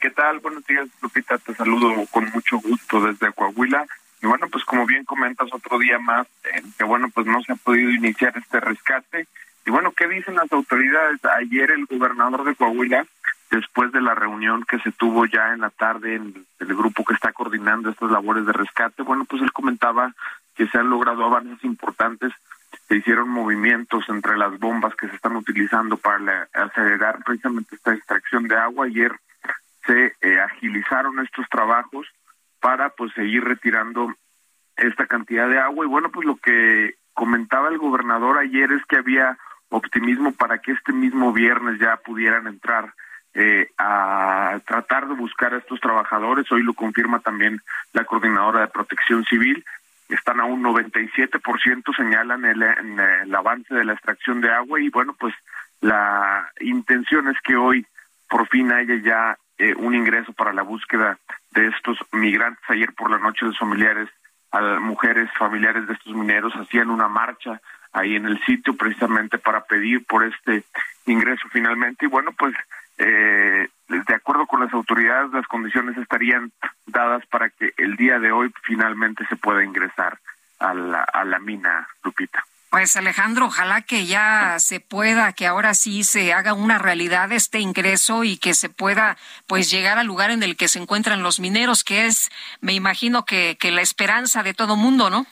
[0.00, 0.38] ¿Qué tal?
[0.38, 1.38] Buenos días, Lupita.
[1.38, 3.84] Te saludo con mucho gusto desde Coahuila.
[4.22, 7.52] Y bueno, pues como bien comentas, otro día más, eh, que bueno, pues no se
[7.52, 9.26] ha podido iniciar este rescate.
[9.66, 11.18] Y bueno, ¿qué dicen las autoridades?
[11.24, 13.06] Ayer el gobernador de Coahuila,
[13.50, 17.14] después de la reunión que se tuvo ya en la tarde en el grupo que
[17.14, 20.14] está coordinando estas labores de rescate, bueno, pues él comentaba
[20.54, 22.32] que se han logrado avances importantes
[22.86, 28.48] se hicieron movimientos entre las bombas que se están utilizando para acelerar precisamente esta extracción
[28.48, 28.86] de agua.
[28.86, 29.12] Ayer
[29.88, 32.06] se eh, agilizaron estos trabajos
[32.60, 34.14] para pues seguir retirando
[34.76, 35.84] esta cantidad de agua.
[35.84, 39.38] Y bueno pues lo que comentaba el gobernador ayer es que había
[39.70, 42.92] optimismo para que este mismo viernes ya pudieran entrar
[43.34, 46.50] eh, a tratar de buscar a estos trabajadores.
[46.52, 47.60] Hoy lo confirma también
[47.92, 49.64] la coordinadora de protección civil.
[50.08, 54.80] Están a un 97% señalan el, el avance de la extracción de agua.
[54.80, 55.34] Y bueno pues
[55.80, 57.86] la intención es que hoy
[58.28, 61.18] por fin haya ya eh, un ingreso para la búsqueda
[61.50, 62.62] de estos migrantes.
[62.68, 64.08] Ayer por la noche los familiares,
[64.52, 67.60] a mujeres familiares de estos mineros hacían una marcha
[67.92, 70.64] ahí en el sitio precisamente para pedir por este
[71.06, 72.06] ingreso finalmente.
[72.06, 72.54] Y bueno, pues
[72.98, 76.52] eh, de acuerdo con las autoridades, las condiciones estarían
[76.86, 80.18] dadas para que el día de hoy finalmente se pueda ingresar
[80.58, 82.44] a la, a la mina, Lupita.
[82.70, 87.60] Pues Alejandro, ojalá que ya se pueda, que ahora sí se haga una realidad este
[87.60, 89.16] ingreso y que se pueda
[89.46, 93.24] pues llegar al lugar en el que se encuentran los mineros, que es, me imagino
[93.24, 95.26] que, que la esperanza de todo mundo, ¿no?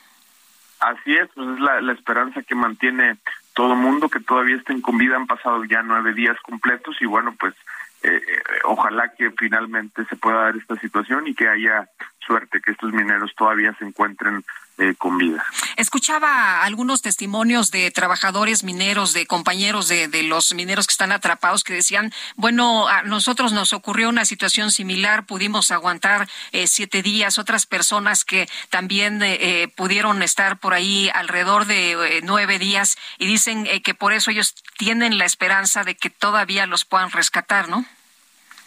[0.80, 3.16] Así es, pues es la, la esperanza que mantiene
[3.52, 7.34] todo mundo, que todavía estén con vida, han pasado ya nueve días completos y bueno,
[7.38, 7.54] pues
[8.02, 11.88] eh, eh, ojalá que finalmente se pueda dar esta situación y que haya
[12.20, 14.44] suerte, que estos mineros todavía se encuentren
[14.78, 15.44] eh, con vida.
[15.76, 21.72] Escuchaba algunos testimonios de trabajadores mineros, de compañeros de, los mineros que están atrapados, que
[21.72, 27.64] decían, bueno, a nosotros nos ocurrió una situación similar, pudimos aguantar eh, siete días, otras
[27.64, 33.94] personas que también eh, pudieron estar por ahí alrededor de nueve días y dicen que
[33.94, 37.86] por eso ellos tienen la esperanza de que todavía los puedan rescatar, ¿no?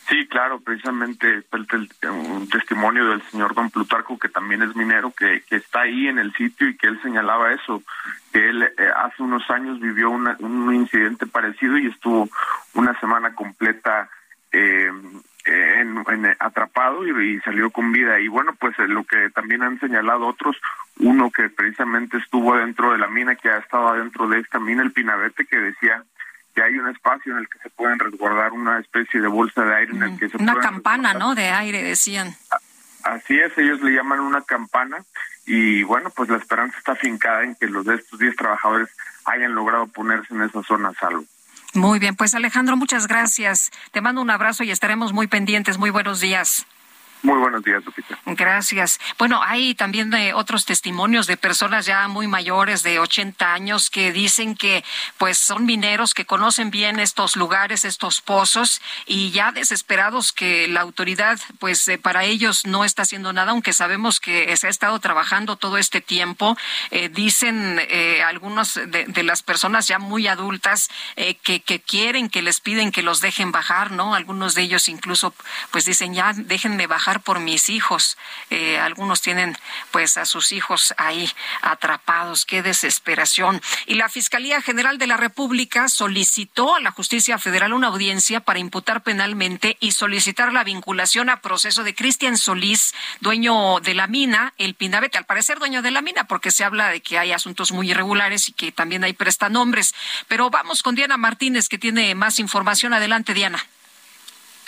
[0.10, 1.44] Sí, claro, precisamente
[2.10, 6.18] un testimonio del señor don Plutarco, que también es minero, que, que está ahí en
[6.18, 7.84] el sitio y que él señalaba eso,
[8.34, 12.28] que él eh, hace unos años vivió un incidente parecido y estuvo
[12.74, 14.10] una semana completa
[14.52, 14.90] eh,
[16.40, 18.20] atrapado y, salió con vida.
[18.20, 20.58] Y bueno, pues eh, lo que también han señalado otros,
[20.98, 24.82] uno que precisamente estuvo dentro de la mina, que ha estado dentro de esta mina,
[24.82, 26.04] el Pinabete, que decía
[26.60, 29.76] que hay un espacio en el que se pueden resguardar una especie de bolsa de
[29.76, 31.34] aire en el que se una campana, ¿no?
[31.34, 32.36] De aire decían.
[33.04, 34.98] Así es, ellos le llaman una campana
[35.46, 38.90] y bueno, pues la esperanza está fincada en que los de estos 10 trabajadores
[39.24, 41.24] hayan logrado ponerse en esa zona a salvo.
[41.76, 43.72] Muy bien, pues Alejandro, muchas gracias.
[43.94, 45.78] Te mando un abrazo y estaremos muy pendientes.
[45.78, 46.66] Muy buenos días.
[47.22, 48.18] Muy buenos días, Lupita.
[48.26, 48.98] Gracias.
[49.18, 54.14] Bueno, hay también de otros testimonios de personas ya muy mayores de 80 años que
[54.14, 54.86] dicen que
[55.18, 60.80] pues son mineros que conocen bien estos lugares, estos pozos y ya desesperados que la
[60.80, 64.98] autoridad pues eh, para ellos no está haciendo nada, aunque sabemos que se ha estado
[65.00, 66.58] trabajando todo este tiempo.
[66.90, 70.90] Eh, dicen eh, algunos de, las personas ya muy adultas
[71.44, 74.16] que quieren, que les piden que los dejen bajar, ¿no?
[74.16, 75.34] Algunos de ellos incluso
[75.72, 78.18] pues dicen ya déjenme bajar por mis hijos.
[78.50, 79.58] Eh, algunos tienen
[79.92, 81.30] pues a sus hijos ahí
[81.62, 82.46] atrapados.
[82.46, 83.62] Qué desesperación.
[83.86, 88.60] Y la Fiscalía General de la República solicitó a la Justicia Federal una audiencia para
[88.60, 94.54] imputar penalmente y solicitar la vinculación a proceso de Cristian Solís, dueño de la mina,
[94.58, 97.72] el Pinabete, al parecer dueño de la mina, porque se habla de que hay asuntos
[97.72, 99.94] muy irregulares y que también hay prestanombres.
[100.28, 102.94] Pero vamos con Diana Martínez, que tiene más información.
[102.94, 103.64] Adelante, Diana.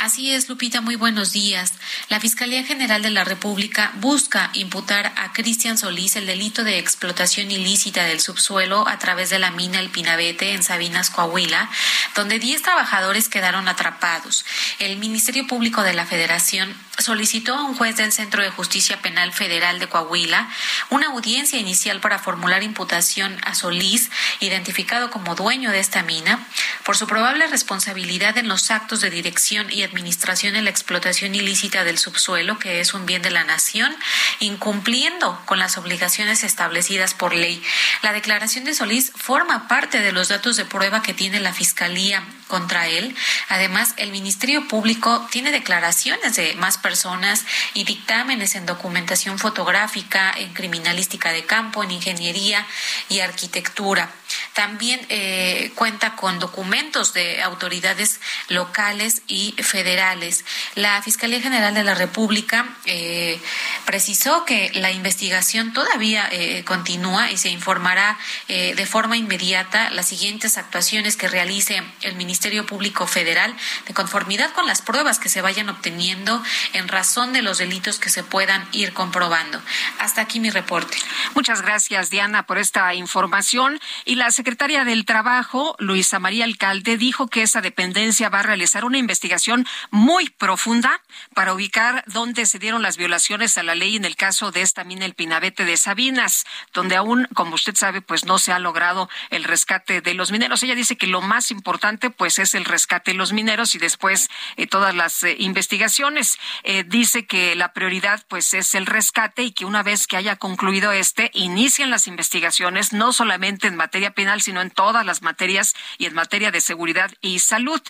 [0.02, 1.74] Así es, Lupita, muy buenos días.
[2.10, 7.52] La Fiscalía General de la República busca imputar a Cristian Solís el delito de explotación
[7.52, 11.70] ilícita del subsuelo a través de la mina El Pinabete en Sabinas, Coahuila,
[12.16, 14.44] donde 10 trabajadores quedaron atrapados.
[14.80, 19.34] El Ministerio Público de la Federación solicitó a un juez del Centro de Justicia Penal
[19.34, 20.50] Federal de Coahuila
[20.90, 26.46] una audiencia inicial para formular imputación a Solís, identificado como dueño de esta mina,
[26.84, 31.84] por su probable responsabilidad en los actos de dirección y administración en la explotación ilícita
[31.84, 33.96] del subsuelo, que es un bien de la nación,
[34.40, 37.62] incumpliendo con las obligaciones establecidas por ley.
[38.02, 42.24] La declaración de Solís forma parte de los datos de prueba que tiene la Fiscalía
[42.52, 43.16] contra él.
[43.48, 50.54] Además, el Ministerio Público tiene declaraciones de más personas y dictámenes en documentación fotográfica, en
[50.54, 52.68] criminalística de campo, en ingeniería
[53.08, 54.12] y arquitectura.
[54.54, 60.44] También eh, cuenta con documentos de autoridades locales y federales.
[60.76, 63.40] La Fiscalía General de la República eh,
[63.86, 70.58] precisó que la investigación todavía eh, continúa y se informará de forma inmediata las siguientes
[70.58, 73.56] actuaciones que realice el Ministerio Público Federal
[73.88, 78.10] de conformidad con las pruebas que se vayan obteniendo en razón de los delitos que
[78.10, 79.62] se puedan ir comprobando.
[80.00, 80.98] Hasta aquí mi reporte.
[81.36, 83.80] Muchas gracias, Diana, por esta información.
[84.06, 88.86] Y la secretaria del Trabajo, Luisa María Alcalde, dijo que esa dependencia va a realizar
[88.86, 91.02] una investigación muy profunda
[91.34, 94.84] para ubicar dónde se dieron las violaciones a la ley en el caso de esta
[94.84, 99.10] mina El Pinabete de Sabinas, donde aún, como usted sabe, pues no se ha logrado
[99.30, 100.64] el rescate de los mineros.
[100.64, 104.30] Ella dice que lo más importante pues es el rescate de los mineros y después
[104.58, 106.38] eh, todas las eh, investigaciones.
[106.64, 110.36] Eh, dice que la prioridad pues es el rescate y que una vez que haya
[110.36, 115.74] concluido este, inician las investigaciones no solamente en materia penal, sino en todas las materias
[115.98, 117.82] y en materia de seguridad y salud.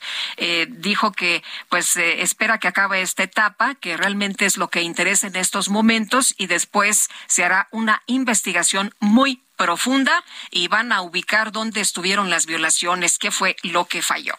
[0.68, 5.36] Dijo que pues espera que acabe esta etapa, que realmente es lo que interesa en
[5.36, 11.82] estos momentos y después se hará una investigación muy profunda y van a ubicar dónde
[11.82, 14.34] estuvieron las violaciones, qué fue lo que falló.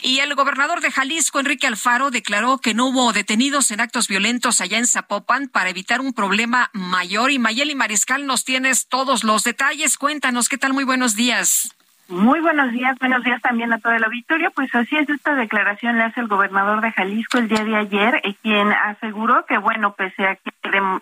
[0.00, 4.60] Y el gobernador de Jalisco, Enrique Alfaro, declaró que no hubo detenidos en actos violentos
[4.60, 7.32] allá en Zapopan para evitar un problema mayor.
[7.32, 9.98] Y Mayeli Mariscal, nos tienes todos los detalles.
[9.98, 10.72] Cuéntanos, ¿qué tal?
[10.72, 11.74] Muy buenos días.
[12.10, 14.50] Muy buenos días, buenos días también a todo el auditorio.
[14.50, 18.20] Pues así es, esta declaración le hace el gobernador de Jalisco el día de ayer,
[18.24, 20.50] eh, quien aseguró que, bueno, pese a que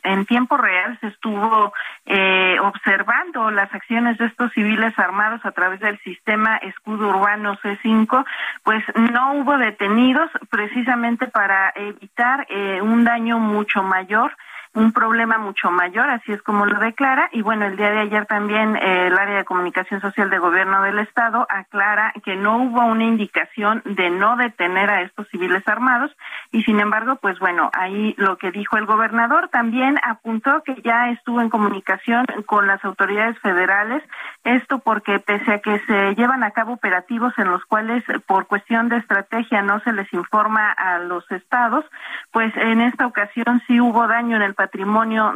[0.03, 1.73] en tiempo real se estuvo
[2.05, 8.27] eh, observando las acciones de estos civiles armados a través del sistema escudo urbano C5,
[8.63, 14.37] pues no hubo detenidos precisamente para evitar eh, un daño mucho mayor
[14.75, 17.29] un problema mucho mayor, así es como lo declara.
[17.33, 20.83] Y bueno, el día de ayer también eh, el área de comunicación social de gobierno
[20.83, 26.15] del estado aclara que no hubo una indicación de no detener a estos civiles armados
[26.51, 31.11] y sin embargo, pues bueno, ahí lo que dijo el gobernador también apuntó que ya
[31.11, 34.03] estuvo en comunicación con las autoridades federales,
[34.45, 38.89] esto porque pese a que se llevan a cabo operativos en los cuales por cuestión
[38.89, 41.85] de estrategia no se les informa a los estados,
[42.33, 44.68] pues en esta ocasión sí hubo daño en el patrimonio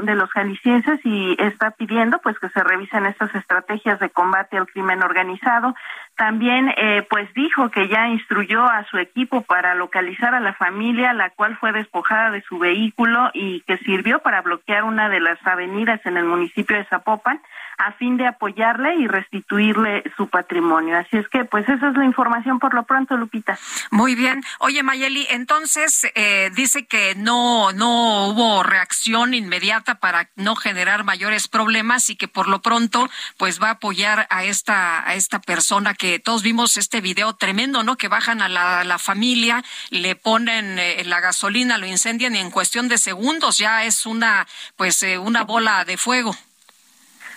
[0.02, 4.66] de los jaliscienses y está pidiendo pues que se revisen estas estrategias de combate al
[4.66, 5.74] crimen organizado.
[6.22, 11.12] También, eh, pues dijo que ya instruyó a su equipo para localizar a la familia,
[11.14, 15.44] la cual fue despojada de su vehículo y que sirvió para bloquear una de las
[15.44, 17.40] avenidas en el municipio de Zapopan
[17.78, 20.96] a fin de apoyarle y restituirle su patrimonio.
[20.96, 23.58] Así es que, pues esa es la información por lo pronto, Lupita.
[23.90, 24.42] Muy bien.
[24.60, 31.48] Oye, Mayeli, entonces eh, dice que no, no hubo reacción inmediata para no generar mayores
[31.48, 35.94] problemas y que por lo pronto, pues va a apoyar a esta, a esta persona
[35.94, 37.96] que todos vimos este video tremendo, ¿no?
[37.96, 42.50] Que bajan a la, la familia, le ponen eh, la gasolina, lo incendian y en
[42.50, 46.36] cuestión de segundos ya es una, pues, eh, una bola de fuego.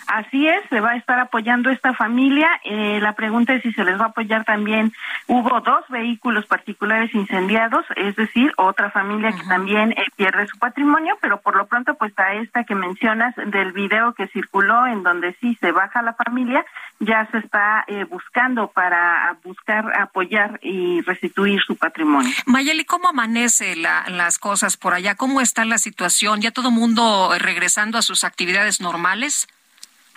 [0.06, 2.48] Así es, se va a estar apoyando esta familia.
[2.64, 4.92] Eh, la pregunta es si se les va a apoyar también.
[5.26, 11.18] Hubo dos vehículos particulares incendiados, es decir, otra familia que también eh, pierde su patrimonio,
[11.20, 15.34] pero por lo pronto, pues a esta que mencionas del video que circuló, en donde
[15.40, 16.64] sí se baja la familia,
[17.00, 22.32] ya se está eh, buscando para buscar apoyar y restituir su patrimonio.
[22.46, 25.14] Mayeli, ¿cómo amanece las cosas por allá?
[25.16, 26.40] ¿Cómo está la situación?
[26.40, 29.48] ¿Ya todo mundo regresando a sus actividades normales?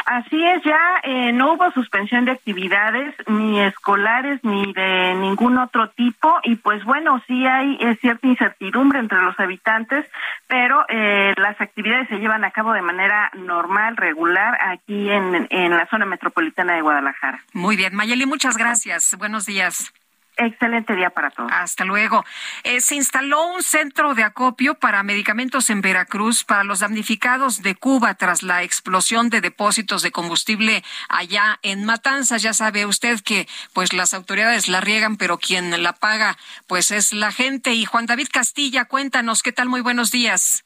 [0.05, 5.89] Así es, ya eh, no hubo suspensión de actividades ni escolares ni de ningún otro
[5.89, 10.05] tipo y pues bueno, sí hay cierta incertidumbre entre los habitantes,
[10.47, 15.71] pero eh, las actividades se llevan a cabo de manera normal, regular aquí en, en
[15.71, 17.43] la zona metropolitana de Guadalajara.
[17.53, 19.15] Muy bien, Mayeli, muchas gracias.
[19.17, 19.93] Buenos días.
[20.41, 21.51] Excelente día para todos.
[21.51, 22.23] Hasta luego.
[22.63, 27.75] Eh, se instaló un centro de acopio para medicamentos en Veracruz para los damnificados de
[27.75, 32.41] Cuba tras la explosión de depósitos de combustible allá en Matanzas.
[32.41, 36.37] Ya sabe usted que pues las autoridades la riegan, pero quien la paga
[36.67, 37.73] pues es la gente.
[37.73, 39.67] Y Juan David Castilla, cuéntanos, ¿qué tal?
[39.67, 40.63] Muy buenos días.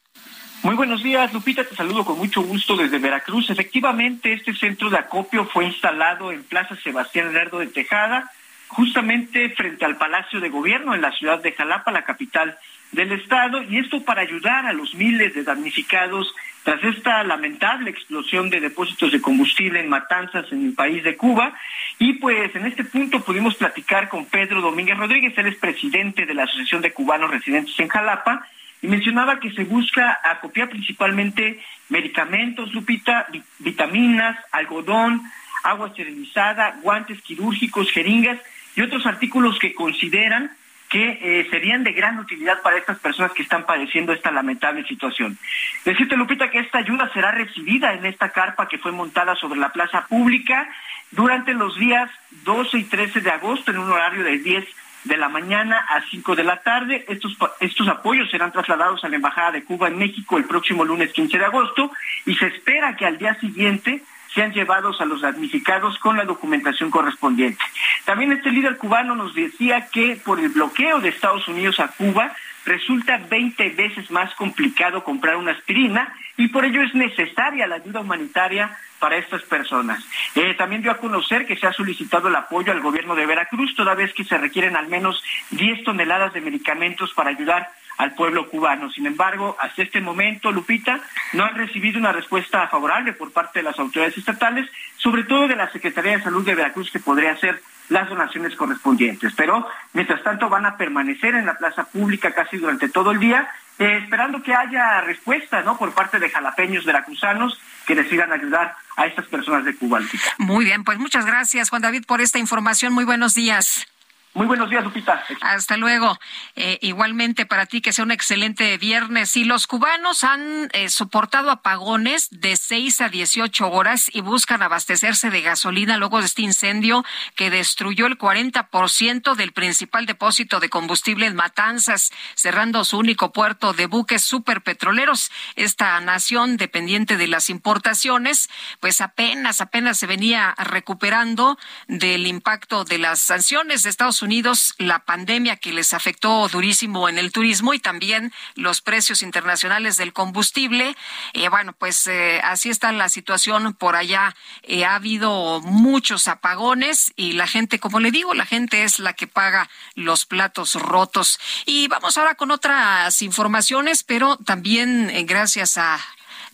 [0.62, 3.50] Muy buenos días, Lupita, te saludo con mucho gusto desde Veracruz.
[3.50, 8.32] Efectivamente, este centro de acopio fue instalado en Plaza Sebastián Lerdo de Tejada,
[8.74, 12.58] justamente frente al Palacio de Gobierno en la ciudad de Jalapa, la capital
[12.92, 16.34] del estado, y esto para ayudar a los miles de damnificados
[16.64, 21.54] tras esta lamentable explosión de depósitos de combustible en Matanzas en el país de Cuba.
[22.00, 26.34] Y pues en este punto pudimos platicar con Pedro Domínguez Rodríguez, él es presidente de
[26.34, 28.48] la Asociación de Cubanos Residentes en Jalapa,
[28.82, 31.60] y mencionaba que se busca acopiar principalmente
[31.90, 33.28] medicamentos, Lupita,
[33.60, 35.22] vitaminas, algodón,
[35.64, 38.40] agua esterilizada, guantes quirúrgicos, jeringas,
[38.76, 40.52] y otros artículos que consideran
[40.94, 45.40] que eh, serían de gran utilidad para estas personas que están padeciendo esta lamentable situación.
[45.84, 49.70] Decirte, Lupita, que esta ayuda será recibida en esta carpa que fue montada sobre la
[49.70, 50.70] plaza pública
[51.10, 52.12] durante los días
[52.44, 54.66] 12 y 13 de agosto en un horario de 10
[55.06, 57.06] de la mañana a 5 de la tarde.
[57.08, 61.12] Estos, estos apoyos serán trasladados a la Embajada de Cuba en México el próximo lunes
[61.12, 61.92] 15 de agosto
[62.28, 64.04] y se espera que al día siguiente
[64.34, 67.64] sean llevados a los damnificados con la documentación correspondiente.
[68.06, 72.36] También este líder cubano nos decía que por el bloqueo de Estados Unidos a Cuba
[72.66, 78.00] resulta 20 veces más complicado comprar una aspirina y por ello es necesaria la ayuda
[78.00, 80.04] humanitaria para estas personas.
[80.36, 83.76] Eh, también dio a conocer que se ha solicitado el apoyo al gobierno de Veracruz,
[83.76, 88.50] toda vez que se requieren al menos 10 toneladas de medicamentos para ayudar al pueblo
[88.50, 88.90] cubano.
[88.92, 91.00] Sin embargo, hasta este momento, Lupita,
[91.34, 95.56] no han recibido una respuesta favorable por parte de las autoridades estatales, sobre todo de
[95.56, 99.34] la Secretaría de Salud de Veracruz, que podría hacer las donaciones correspondientes.
[99.36, 103.50] Pero, mientras tanto, van a permanecer en la plaza pública casi durante todo el día,
[103.80, 105.78] eh, esperando que haya respuesta ¿no?
[105.78, 110.00] por parte de jalapeños veracruzanos que decidan ayudar a estas personas de Cuba.
[110.38, 112.94] Muy bien, pues muchas gracias, Juan David, por esta información.
[112.94, 113.88] Muy buenos días.
[114.36, 115.24] Muy buenos días, Lupita.
[115.42, 116.18] Hasta luego.
[116.56, 119.38] Eh, igualmente para ti que sea un excelente viernes.
[119.38, 125.30] Y los cubanos han eh, soportado apagones de 6 a 18 horas y buscan abastecerse
[125.30, 127.06] de gasolina luego de este incendio
[127.36, 133.74] que destruyó el 40% del principal depósito de combustible en Matanzas, cerrando su único puerto
[133.74, 135.32] de buques superpetroleros.
[135.56, 138.50] Esta nación dependiente de las importaciones,
[138.80, 145.06] pues apenas, apenas se venía recuperando del impacto de las sanciones de Estados Unidos la
[145.06, 150.96] pandemia que les afectó durísimo en el turismo y también los precios internacionales del combustible.
[151.34, 154.36] Eh, bueno, pues eh, así está la situación por allá.
[154.64, 159.14] Eh, ha habido muchos apagones y la gente, como le digo, la gente es la
[159.14, 161.40] que paga los platos rotos.
[161.66, 166.00] Y vamos ahora con otras informaciones, pero también gracias a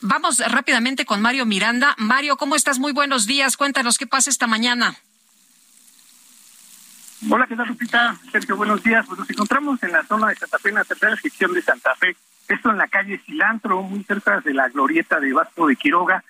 [0.01, 1.93] Vamos rápidamente con Mario Miranda.
[1.97, 2.79] Mario, ¿cómo estás?
[2.79, 3.57] Muy buenos días.
[3.57, 4.97] Cuéntanos qué pasa esta mañana.
[7.27, 8.15] Hola, ¿qué tal, Lupita?
[8.31, 9.05] Sergio, buenos días.
[9.05, 11.93] Pues nos encontramos en la zona de Santa Fe, en la tercera sección de Santa
[11.95, 12.15] Fe.
[12.47, 16.23] Esto en la calle Cilantro, muy cerca de la glorieta de Vasco de Quiroga.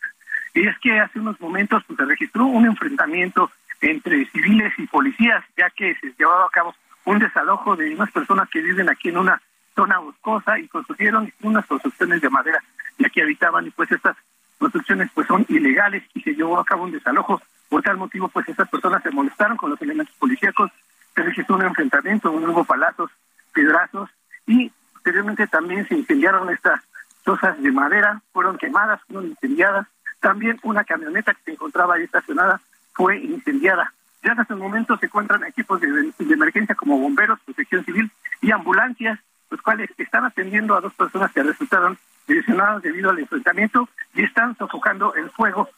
[0.56, 3.52] Y es que hace unos momentos pues, se registró un enfrentamiento
[3.82, 6.74] entre civiles y policías, ya que se llevaba a cabo
[7.06, 9.40] un desalojo de unas personas que viven aquí en una
[9.76, 12.64] zona boscosa y construyeron unas construcciones de madera
[12.98, 14.18] y aquí habitaban y pues estas
[14.58, 17.40] construcciones pues son ilegales y se llevó a cabo un desalojo.
[17.70, 20.72] Por tal motivo pues estas personas se molestaron con los elementos policíacos,
[21.16, 23.12] se registró un enfrentamiento, hubo palazos,
[23.54, 24.10] piedrazos
[24.48, 26.82] y posteriormente también se incendiaron estas
[27.26, 29.88] chozas de madera, fueron quemadas, fueron incendiadas.
[30.20, 32.60] También una camioneta que se encontraba ahí estacionada
[32.94, 33.94] fue incendiada.
[34.24, 39.20] Ya en estos momentos se encuentran equipos de, emergencia como bomberos, protección civil y ambulancias,
[39.50, 41.98] los cuales están atendiendo a dos personas que resultaron
[42.28, 45.70] lesionadas debido al enfrentamiento y están sofocando el fuego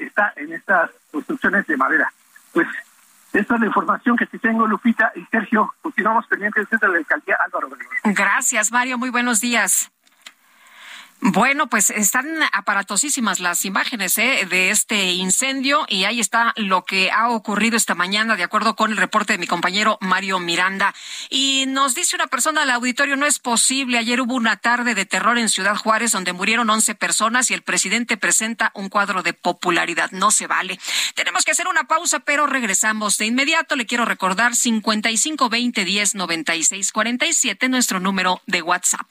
[0.00, 2.12] está en estas construcciones de madera.
[2.52, 2.68] Pues
[3.32, 5.74] esta es la información que te tengo, Lupita y Sergio.
[5.82, 7.70] Continuamos pendientes de la alcaldía Álvaro
[8.04, 8.98] Gracias, Mario.
[8.98, 9.93] Muy buenos días.
[11.26, 14.46] Bueno, pues están aparatosísimas las imágenes ¿eh?
[14.46, 18.90] de este incendio y ahí está lo que ha ocurrido esta mañana, de acuerdo con
[18.90, 20.94] el reporte de mi compañero Mario Miranda.
[21.30, 23.96] Y nos dice una persona al auditorio, no es posible.
[23.96, 27.62] Ayer hubo una tarde de terror en Ciudad Juárez donde murieron 11 personas y el
[27.62, 30.10] presidente presenta un cuadro de popularidad.
[30.10, 30.78] No se vale.
[31.14, 33.76] Tenemos que hacer una pausa, pero regresamos de inmediato.
[33.76, 39.10] Le quiero recordar 55 20 10 96 47, nuestro número de WhatsApp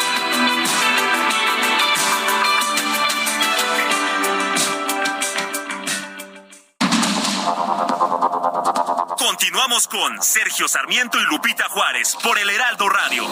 [8.51, 13.23] Continuamos con Sergio Sarmiento y Lupita Juárez por el Heraldo Radio.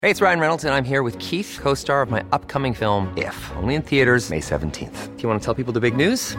[0.00, 3.36] Hey, it's Ryan Reynolds and I'm here with Keith, co-star of my upcoming film If,
[3.56, 5.14] only in theaters May 17th.
[5.16, 6.38] Do you want to tell people the big news?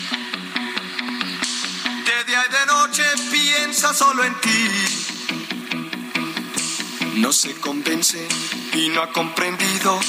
[3.81, 4.69] Piensa solo en ti.
[7.15, 8.27] No se convence
[8.73, 9.99] y no ha comprendido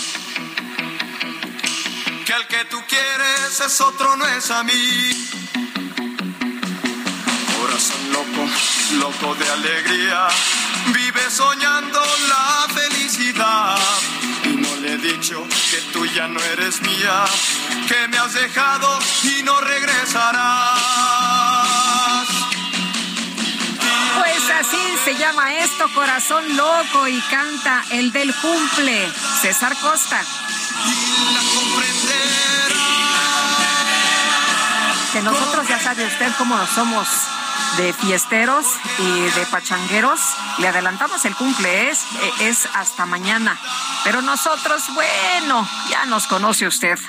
[2.27, 5.29] que al que tú quieres es otro, no es a mí.
[7.59, 8.47] Corazón loco,
[9.01, 10.29] loco de alegría,
[10.89, 13.79] vive soñando la felicidad.
[14.45, 17.25] Y no le he dicho que tú ya no eres mía,
[17.89, 20.82] que me has dejado y no regresarás.
[26.29, 30.23] Corazón Loco, y canta el del cumple, César Costa.
[35.13, 37.09] Que nosotros ya sabe usted cómo somos
[37.77, 38.67] de fiesteros
[38.99, 40.21] y de pachangueros.
[40.59, 42.05] Le adelantamos el cumple, es,
[42.41, 43.59] es hasta mañana.
[44.05, 47.01] Pero nosotros, bueno, ya nos conoce usted.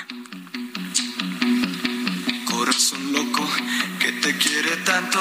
[2.50, 3.03] Corazón
[4.24, 5.18] te quiere tanto.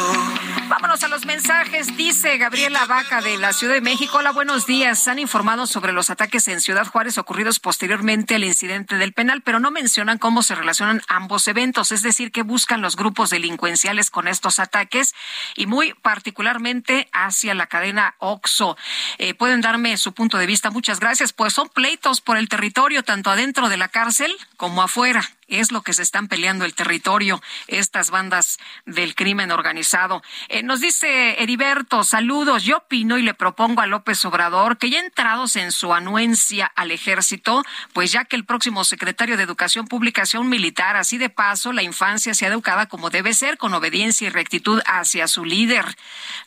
[0.69, 1.97] Vámonos a los mensajes.
[1.97, 4.19] Dice Gabriela Vaca de la Ciudad de México.
[4.19, 5.09] Hola, buenos días.
[5.09, 9.59] Han informado sobre los ataques en Ciudad Juárez ocurridos posteriormente al incidente del penal, pero
[9.59, 14.29] no mencionan cómo se relacionan ambos eventos, es decir, qué buscan los grupos delincuenciales con
[14.29, 15.13] estos ataques
[15.57, 18.77] y muy particularmente hacia la cadena OXO.
[19.17, 20.71] Eh, Pueden darme su punto de vista.
[20.71, 21.33] Muchas gracias.
[21.33, 25.81] Pues son pleitos por el territorio, tanto adentro de la cárcel como afuera es lo
[25.81, 30.21] que se están peleando el territorio, estas bandas del crimen organizado.
[30.49, 34.99] Eh, nos dice Heriberto, saludos, yo opino y le propongo a López Obrador que ya
[34.99, 37.63] entrados en su anuencia al ejército,
[37.93, 41.73] pues ya que el próximo secretario de Educación Pública sea un militar, así de paso
[41.73, 45.85] la infancia sea educada como debe ser, con obediencia y rectitud hacia su líder.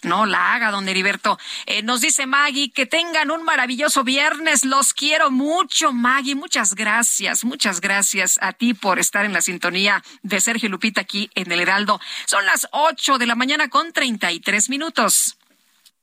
[0.03, 1.39] No la haga, don Heriberto.
[1.67, 4.65] Eh, nos dice Maggie que tengan un maravilloso viernes.
[4.65, 6.35] Los quiero mucho, Maggie.
[6.35, 7.45] Muchas gracias.
[7.45, 11.61] Muchas gracias a ti por estar en la sintonía de Sergio Lupita aquí en el
[11.61, 12.01] Heraldo.
[12.27, 15.37] Son las ocho de la mañana con treinta y tres minutos.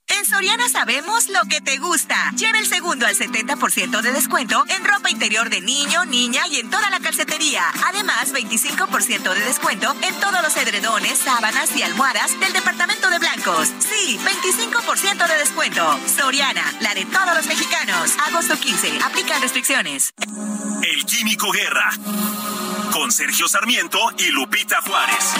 [0.10, 2.32] En Soriana sabemos lo que te gusta.
[2.36, 6.70] Lleva el segundo al 70% de descuento en ropa interior de niño, niña y en
[6.70, 7.64] toda la calcetería.
[7.88, 13.72] Además, 25% de descuento en todos los edredones, sábanas y almohadas del departamento de blancos.
[13.80, 15.99] Sí, 25% de descuento.
[16.06, 18.14] Soriana, la de todos los mexicanos.
[18.28, 18.99] Agosto 15.
[19.03, 20.14] Aplica restricciones.
[20.84, 21.91] El Químico Guerra.
[22.94, 25.34] Con Sergio Sarmiento y Lupita Juárez.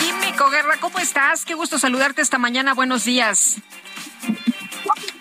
[0.00, 1.44] Químico Guerra, ¿cómo estás?
[1.44, 2.74] Qué gusto saludarte esta mañana.
[2.74, 3.56] Buenos días.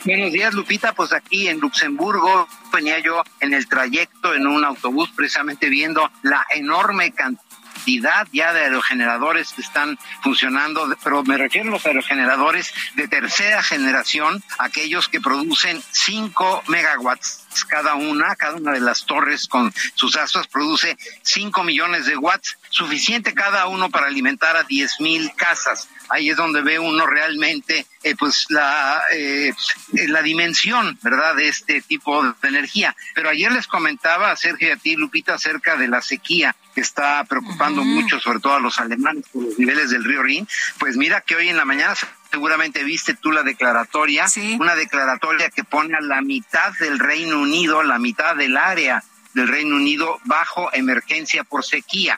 [0.06, 0.94] Buenos días, Lupita.
[0.94, 6.46] Pues aquí en Luxemburgo venía yo en el trayecto en un autobús precisamente viendo la
[6.54, 13.08] enorme cantidad ya de aerogeneradores que están funcionando, pero me refiero a los aerogeneradores de
[13.08, 19.74] tercera generación, aquellos que producen 5 megawatts cada una, cada una de las torres con
[19.96, 25.32] sus astas produce 5 millones de watts, suficiente cada uno para alimentar a 10 mil
[25.36, 25.88] casas.
[26.10, 29.54] Ahí es donde ve uno realmente eh, pues la, eh,
[30.08, 32.96] la dimensión, ¿verdad?, de este tipo de energía.
[33.16, 36.82] Pero ayer les comentaba a Sergio y a ti, Lupita, acerca de la sequía que
[36.82, 40.48] está preocupando mucho, sobre todo a los alemanes por los niveles del río Rin.
[40.80, 41.96] Pues mira que hoy en la mañana
[42.34, 44.26] seguramente viste tú la declaratoria,
[44.60, 49.04] una declaratoria que pone a la mitad del Reino Unido, la mitad del área
[49.36, 52.18] del Reino Unido bajo emergencia por sequía.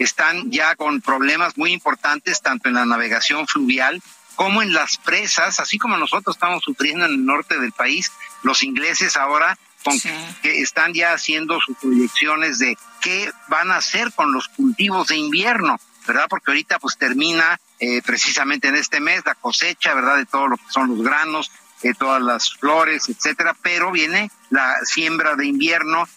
[0.00, 4.02] Están ya con problemas muy importantes tanto en la navegación fluvial
[4.34, 8.10] como en las presas, así como nosotros estamos sufriendo en el norte del país,
[8.42, 9.96] los ingleses ahora con
[10.42, 15.18] que están ya haciendo sus proyecciones de qué van a hacer con los cultivos de
[15.18, 16.26] invierno, ¿verdad?
[16.28, 20.16] Porque ahorita pues termina eh, precisamente en este mes, la cosecha, ¿verdad?
[20.16, 21.50] De todo lo que son los granos,
[21.82, 26.08] de todas las flores, etcétera, pero viene la siembra de invierno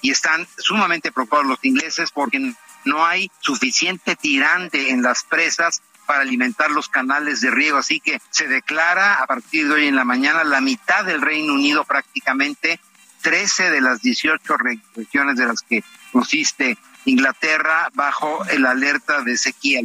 [0.00, 2.54] y están sumamente preocupados los ingleses porque
[2.84, 7.78] no hay suficiente tirante en las presas para alimentar los canales de riego.
[7.78, 11.54] Así que se declara a partir de hoy en la mañana la mitad del Reino
[11.54, 12.80] Unido prácticamente,
[13.22, 14.56] 13 de las 18
[14.96, 19.80] regiones de las que consiste Inglaterra bajo el alerta de sequía.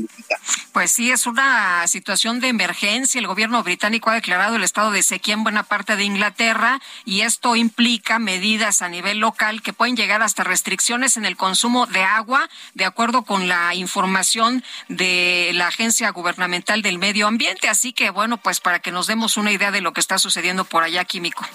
[0.72, 3.20] Pues sí, es una situación de emergencia.
[3.20, 7.22] El gobierno británico ha declarado el estado de sequía en buena parte de Inglaterra y
[7.22, 12.04] esto implica medidas a nivel local que pueden llegar hasta restricciones en el consumo de
[12.04, 17.70] agua, de acuerdo con la información de la Agencia Gubernamental del Medio Ambiente.
[17.70, 20.66] Así que, bueno, pues para que nos demos una idea de lo que está sucediendo
[20.66, 21.46] por allá, Químico.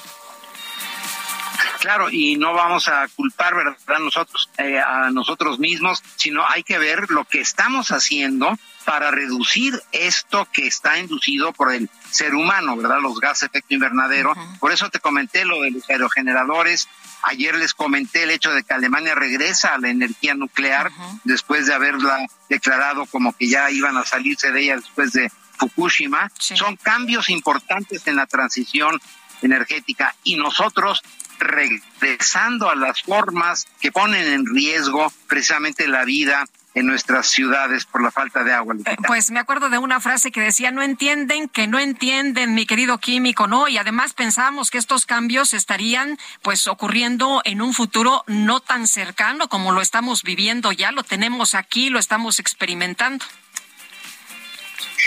[1.83, 3.99] Claro, y no vamos a culpar, ¿verdad?
[3.99, 9.83] Nosotros, eh, a nosotros mismos, sino hay que ver lo que estamos haciendo para reducir
[9.91, 13.01] esto que está inducido por el ser humano, ¿verdad?
[13.01, 14.33] Los gases de efecto invernadero.
[14.61, 16.89] Por eso te comenté lo de los aerogeneradores.
[17.25, 20.93] Ayer les comenté el hecho de que Alemania regresa a la energía nuclear
[21.25, 26.31] después de haberla declarado como que ya iban a salirse de ella después de Fukushima.
[26.39, 29.01] Son cambios importantes en la transición
[29.43, 31.03] energética y nosotros
[31.43, 38.03] regresando a las formas que ponen en riesgo precisamente la vida en nuestras ciudades por
[38.03, 38.75] la falta de agua.
[38.87, 42.67] Eh, pues me acuerdo de una frase que decía, no entienden que no entienden, mi
[42.67, 43.69] querido químico, ¿no?
[43.69, 49.49] Y además pensamos que estos cambios estarían pues ocurriendo en un futuro no tan cercano
[49.49, 53.25] como lo estamos viviendo ya, lo tenemos aquí, lo estamos experimentando.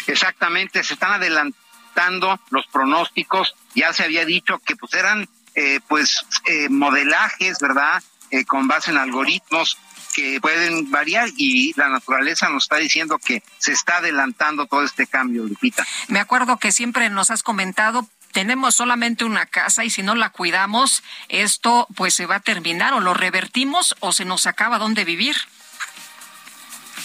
[0.07, 6.26] Exactamente, se están adelantando los pronósticos, ya se había dicho que pues eran eh, pues
[6.45, 8.03] eh, modelajes, ¿verdad?
[8.32, 9.77] Eh, con base en algoritmos
[10.14, 15.07] que pueden variar y la naturaleza nos está diciendo que se está adelantando todo este
[15.07, 15.86] cambio, Lupita.
[16.07, 20.30] Me acuerdo que siempre nos has comentado tenemos solamente una casa y si no la
[20.30, 25.06] cuidamos, esto pues se va a terminar o lo revertimos o se nos acaba donde
[25.06, 25.38] vivir.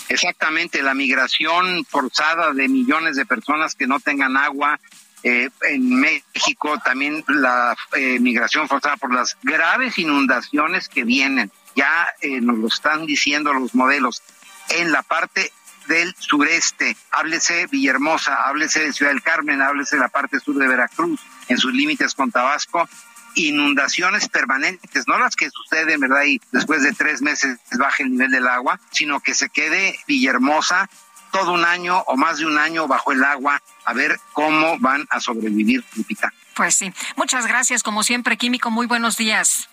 [0.09, 4.81] Exactamente, la migración forzada de millones de personas que no tengan agua,
[5.23, 11.51] eh, en México también la eh, migración forzada por las graves inundaciones que vienen.
[11.77, 14.23] Ya eh, nos lo están diciendo los modelos.
[14.71, 15.53] En la parte
[15.89, 20.69] del sureste, háblese Villahermosa, háblese de Ciudad del Carmen, háblese de la parte sur de
[20.69, 22.89] Veracruz, en sus límites con Tabasco,
[23.35, 26.25] inundaciones permanentes, no las que suceden, ¿verdad?
[26.25, 30.89] Y después de tres meses baja el nivel del agua, sino que se quede Villahermosa
[31.33, 35.07] todo un año o más de un año bajo el agua a ver cómo van
[35.11, 36.33] a sobrevivir, Lupita.
[36.55, 36.93] Pues sí.
[37.17, 38.71] Muchas gracias, como siempre, Químico.
[38.71, 39.69] Muy buenos días.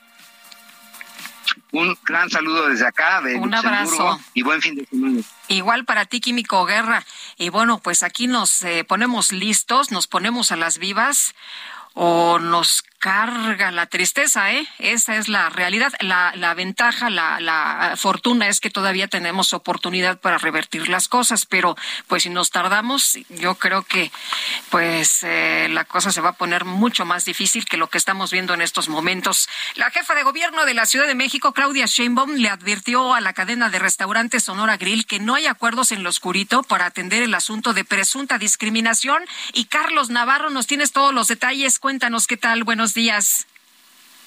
[1.72, 4.20] Un gran saludo desde acá, de Un abrazo.
[4.34, 5.22] Y buen fin de semana.
[5.48, 7.06] Igual para ti, Químico Guerra.
[7.38, 11.36] Y bueno, pues aquí nos eh, ponemos listos, nos ponemos a las vivas
[11.94, 14.68] o nos carga la tristeza, ¿eh?
[14.80, 15.94] Esa es la realidad.
[16.00, 21.46] La, la ventaja, la, la fortuna es que todavía tenemos oportunidad para revertir las cosas,
[21.46, 21.76] pero
[22.08, 24.12] pues si nos tardamos, yo creo que
[24.70, 28.32] pues eh, la cosa se va a poner mucho más difícil que lo que estamos
[28.32, 29.48] viendo en estos momentos.
[29.76, 33.34] La jefa de gobierno de la Ciudad de México, Claudia Sheinbaum, le advirtió a la
[33.34, 37.34] cadena de restaurantes Sonora Grill que no hay acuerdos en lo oscurito para atender el
[37.34, 39.24] asunto de presunta discriminación.
[39.54, 41.80] Y Carlos Navarro, nos tienes todos los detalles.
[41.80, 42.64] Cuéntanos qué tal.
[42.64, 43.48] Buenos días.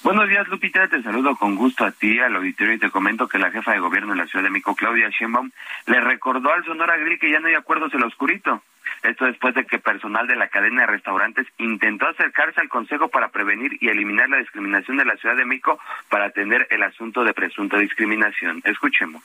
[0.03, 0.87] Buenos días, Lupita.
[0.87, 3.79] Te saludo con gusto a ti, al auditorio, y te comento que la jefa de
[3.79, 5.51] gobierno de la Ciudad de México, Claudia Sheinbaum,
[5.85, 8.63] le recordó al Sonora Grill que ya no hay acuerdos en lo oscurito.
[9.03, 13.29] Esto después de que personal de la cadena de restaurantes intentó acercarse al Consejo para
[13.29, 15.79] prevenir y eliminar la discriminación de la Ciudad de México
[16.09, 18.61] para atender el asunto de presunta discriminación.
[18.65, 19.23] Escuchemos.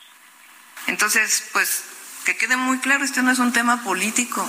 [0.86, 4.46] Entonces, pues, que quede muy claro, este no es un tema político.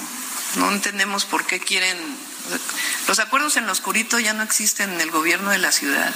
[0.59, 1.97] No entendemos por qué quieren
[3.07, 6.13] los acuerdos en lo oscurito ya no existen en el gobierno de la ciudad.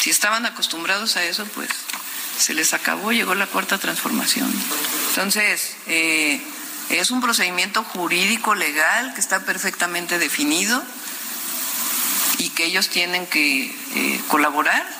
[0.00, 1.70] Si estaban acostumbrados a eso, pues
[2.38, 4.52] se les acabó, llegó la cuarta transformación.
[5.10, 6.40] Entonces, eh,
[6.90, 10.82] es un procedimiento jurídico legal que está perfectamente definido
[12.38, 14.97] y que ellos tienen que eh, colaborar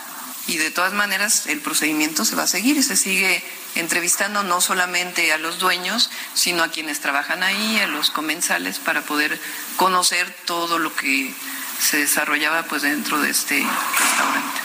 [0.49, 3.43] y de todas maneras el procedimiento se va a seguir y se sigue
[3.77, 9.03] entrevistando no solamente a los dueños, sino a quienes trabajan ahí, a los comensales, para
[9.03, 9.39] poder
[9.77, 11.33] conocer todo lo que
[11.79, 14.61] se desarrollaba pues dentro de este restaurante.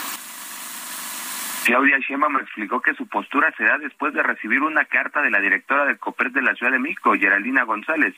[1.64, 1.98] Claudia
[2.28, 5.84] me explicó que su postura se da después de recibir una carta de la directora
[5.84, 8.14] del COPER de la Ciudad de México, Geraldina González.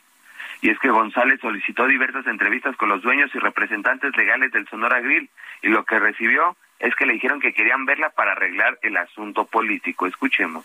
[0.63, 5.01] Y es que González solicitó diversas entrevistas con los dueños y representantes legales del Sonora
[5.01, 5.29] Grill
[5.63, 9.47] y lo que recibió es que le dijeron que querían verla para arreglar el asunto
[9.47, 10.07] político.
[10.07, 10.65] Escuchemos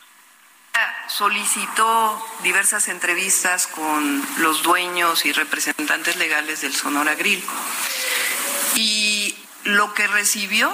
[1.07, 7.43] solicitó diversas entrevistas con los dueños y representantes legales del Sonora Grill.
[8.75, 9.35] Y
[9.65, 10.71] lo que recibió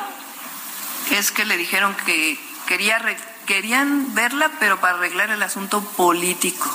[1.11, 3.01] es que le dijeron que quería,
[3.45, 6.71] querían verla, pero para arreglar el asunto político.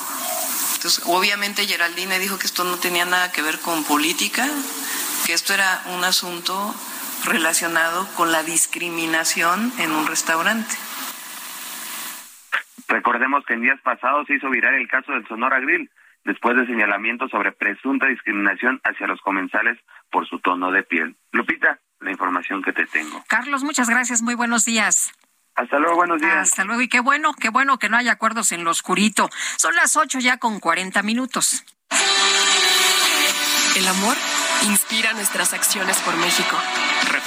[0.74, 4.48] Entonces, obviamente Geraldine dijo que esto no tenía nada que ver con política,
[5.24, 6.74] que esto era un asunto
[7.24, 10.74] relacionado con la discriminación en un restaurante.
[12.88, 15.90] Recordemos que en días pasados se hizo viral el caso del Sonora Grill,
[16.24, 19.78] después de señalamientos sobre presunta discriminación hacia los comensales
[20.10, 21.16] por su tono de piel.
[21.32, 23.24] Lupita, la información que te tengo.
[23.28, 25.12] Carlos, muchas gracias, muy buenos días.
[25.54, 26.50] Hasta luego, buenos días.
[26.50, 29.28] Hasta luego, y qué bueno, qué bueno que no haya acuerdos en lo oscurito.
[29.56, 31.64] Son las ocho ya con cuarenta minutos.
[33.76, 34.16] El amor
[34.68, 36.56] inspira nuestras acciones por México.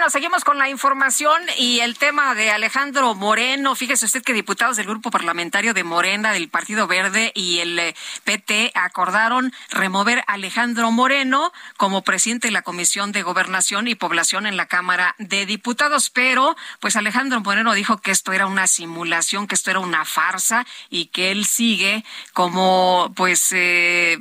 [0.00, 3.74] Bueno, seguimos con la información y el tema de Alejandro Moreno.
[3.74, 7.94] Fíjese usted que diputados del grupo parlamentario de Morena, del Partido Verde y el eh,
[8.24, 14.46] PT acordaron remover a Alejandro Moreno como presidente de la Comisión de Gobernación y Población
[14.46, 16.08] en la Cámara de Diputados.
[16.08, 20.66] Pero, pues Alejandro Moreno dijo que esto era una simulación, que esto era una farsa
[20.88, 24.18] y que él sigue como, pues, eh,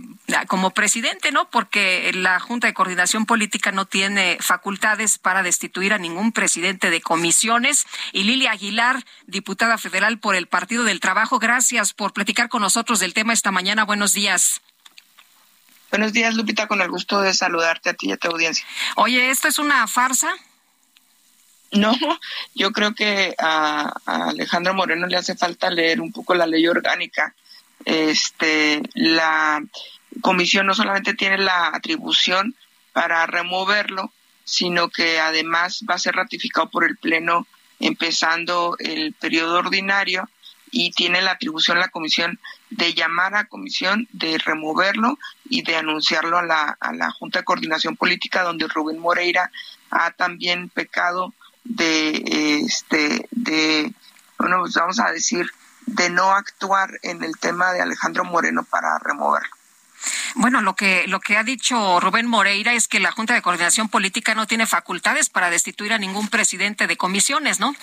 [0.49, 1.49] como presidente, ¿no?
[1.49, 6.99] Porque la Junta de Coordinación Política no tiene facultades para destituir a ningún presidente de
[6.99, 7.85] comisiones.
[8.11, 12.99] Y Lilia Aguilar, diputada federal por el Partido del Trabajo, gracias por platicar con nosotros
[12.99, 13.85] del tema esta mañana.
[13.85, 14.61] Buenos días.
[15.91, 18.65] Buenos días, Lupita, con el gusto de saludarte a ti y a tu audiencia.
[18.95, 20.29] Oye, ¿esto es una farsa?
[21.71, 21.95] No,
[22.55, 26.67] yo creo que a, a, Alejandro Moreno le hace falta leer un poco la ley
[26.67, 27.35] orgánica.
[27.85, 29.61] Este, la
[30.21, 32.55] comisión no solamente tiene la atribución
[32.91, 34.11] para removerlo,
[34.49, 37.45] sino que además va a ser ratificado por el Pleno
[37.79, 40.27] empezando el periodo ordinario
[40.71, 42.39] y tiene la atribución la comisión
[42.71, 47.45] de llamar a comisión, de removerlo y de anunciarlo a la, a la Junta de
[47.45, 49.51] Coordinación Política, donde Rubén Moreira
[49.91, 53.93] ha también pecado de, este, de,
[54.37, 55.47] bueno, pues vamos a decir,
[55.85, 59.58] de no actuar en el tema de Alejandro Moreno para removerlo.
[60.35, 63.89] Bueno, lo que, lo que ha dicho Rubén Moreira es que la Junta de Coordinación
[63.89, 67.75] Política no tiene facultades para destituir a ningún presidente de comisiones, ¿no?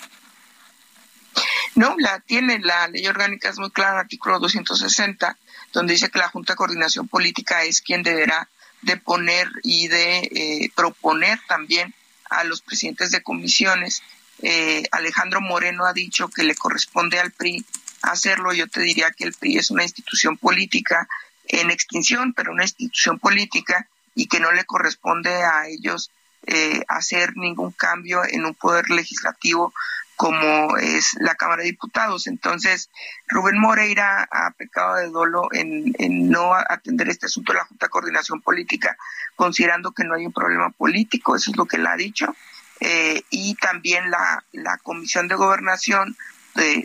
[1.75, 5.37] No, la tiene, la ley orgánica es muy clara, artículo 260,
[5.73, 8.49] donde dice que la Junta de Coordinación Política es quien deberá
[8.81, 11.93] de poner y de eh, proponer también
[12.29, 14.01] a los presidentes de comisiones.
[14.41, 17.65] Eh, Alejandro Moreno ha dicho que le corresponde al PRI
[18.01, 18.53] hacerlo.
[18.53, 21.07] Yo te diría que el PRI es una institución política
[21.47, 26.11] en extinción, pero una institución política y que no le corresponde a ellos
[26.45, 29.73] eh, hacer ningún cambio en un poder legislativo
[30.15, 32.25] como es la Cámara de Diputados.
[32.25, 32.89] Entonces,
[33.27, 35.93] Rubén Moreira ha pecado de dolo en,
[36.29, 38.97] no atender este asunto de la Junta de Coordinación Política,
[39.35, 42.35] considerando que no hay un problema político, eso es lo que él ha dicho,
[42.79, 46.17] eh, y también la, la Comisión de Gobernación,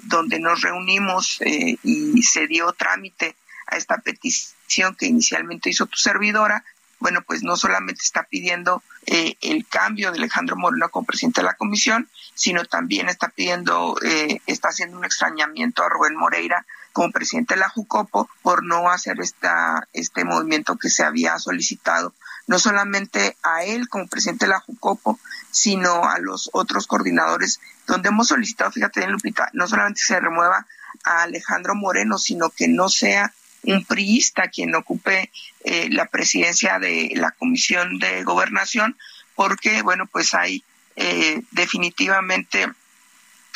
[0.02, 3.36] donde nos reunimos eh, y se dio trámite
[3.72, 6.64] a esta petición que inicialmente hizo tu servidora,
[7.02, 11.46] bueno, pues no solamente está pidiendo eh, el cambio de Alejandro Moreno como presidente de
[11.46, 17.10] la comisión, sino también está pidiendo, eh, está haciendo un extrañamiento a Rubén Moreira como
[17.10, 22.14] presidente de la Jucopo por no hacer esta, este movimiento que se había solicitado,
[22.46, 25.18] no solamente a él como presidente de la Jucopo,
[25.50, 30.66] sino a los otros coordinadores, donde hemos solicitado, fíjate bien Lupita, no solamente se remueva
[31.04, 33.32] a Alejandro Moreno, sino que no sea
[33.64, 35.30] un priista quien ocupe
[35.64, 38.96] eh, la presidencia de la Comisión de Gobernación,
[39.34, 40.64] porque, bueno, pues hay
[40.96, 42.68] eh, definitivamente,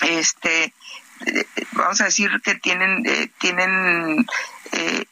[0.02, 0.72] este,
[1.26, 3.02] eh, vamos a decir que tienen,
[3.38, 4.26] tienen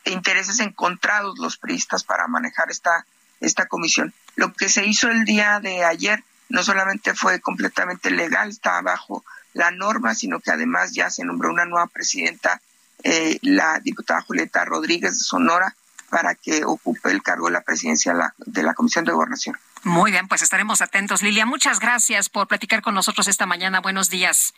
[0.04, 3.06] intereses encontrados los priistas para manejar esta,
[3.40, 4.12] esta comisión.
[4.36, 9.24] Lo que se hizo el día de ayer no solamente fue completamente legal, está bajo
[9.54, 12.60] la norma, sino que además ya se nombró una nueva presidenta
[13.04, 15.74] eh, la diputada Julieta Rodríguez de Sonora
[16.10, 19.56] para que ocupe el cargo de la presidencia de la Comisión de Gobernación.
[19.82, 21.22] Muy bien, pues estaremos atentos.
[21.22, 23.80] Lilia, muchas gracias por platicar con nosotros esta mañana.
[23.80, 24.54] Buenos días.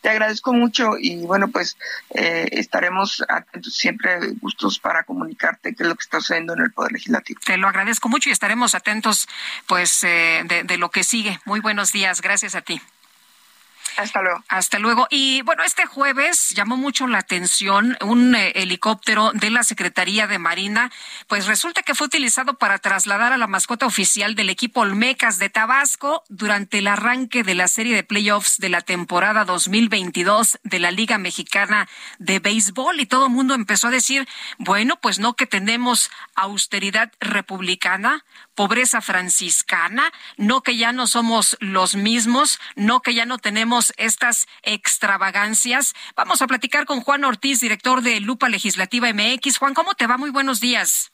[0.00, 1.76] Te agradezco mucho y bueno, pues
[2.14, 6.72] eh, estaremos atentos siempre gustos para comunicarte qué es lo que está sucediendo en el
[6.72, 7.38] Poder Legislativo.
[7.44, 9.28] Te lo agradezco mucho y estaremos atentos
[9.66, 11.38] pues eh, de lo que sigue.
[11.44, 12.22] Muy buenos días.
[12.22, 12.80] Gracias a ti.
[14.00, 14.44] Hasta luego.
[14.48, 15.06] Hasta luego.
[15.10, 20.38] Y bueno, este jueves llamó mucho la atención un eh, helicóptero de la Secretaría de
[20.38, 20.90] Marina,
[21.26, 25.50] pues resulta que fue utilizado para trasladar a la mascota oficial del equipo Olmecas de
[25.50, 30.90] Tabasco durante el arranque de la serie de playoffs de la temporada 2022 de la
[30.90, 34.26] Liga Mexicana de Béisbol y todo el mundo empezó a decir,
[34.58, 38.24] bueno, pues no que tenemos austeridad republicana,
[38.54, 44.46] pobreza franciscana, no que ya no somos los mismos, no que ya no tenemos estas
[44.62, 45.94] extravagancias.
[46.16, 49.58] Vamos a platicar con Juan Ortiz, director de Lupa Legislativa MX.
[49.58, 50.16] Juan, ¿cómo te va?
[50.16, 51.12] Muy buenos días.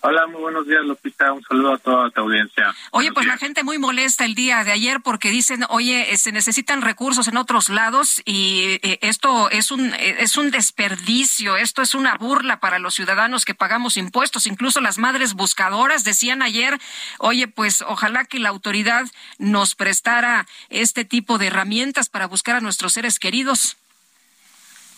[0.00, 1.32] Hola, muy buenos días, Lupita.
[1.32, 2.72] Un saludo a toda tu audiencia.
[2.92, 6.82] Oye, pues la gente muy molesta el día de ayer porque dicen, oye, se necesitan
[6.82, 11.96] recursos en otros lados y eh, esto es un, eh, es un desperdicio, esto es
[11.96, 14.46] una burla para los ciudadanos que pagamos impuestos.
[14.46, 16.78] Incluso las madres buscadoras decían ayer,
[17.18, 19.04] oye, pues ojalá que la autoridad
[19.38, 23.76] nos prestara este tipo de herramientas para buscar a nuestros seres queridos.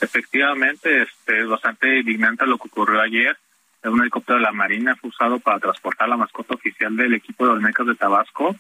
[0.02, 3.38] Efectivamente, este, es bastante indignante lo que ocurrió ayer
[3.84, 7.52] un helicóptero de la Marina fue usado para transportar la mascota oficial del equipo de
[7.52, 8.54] Olmecas de Tabasco.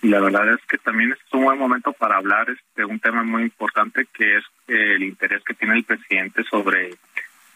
[0.00, 2.98] Y la verdad es que también es un buen momento para hablar de este, un
[3.00, 6.94] tema muy importante que es eh, el interés que tiene el presidente sobre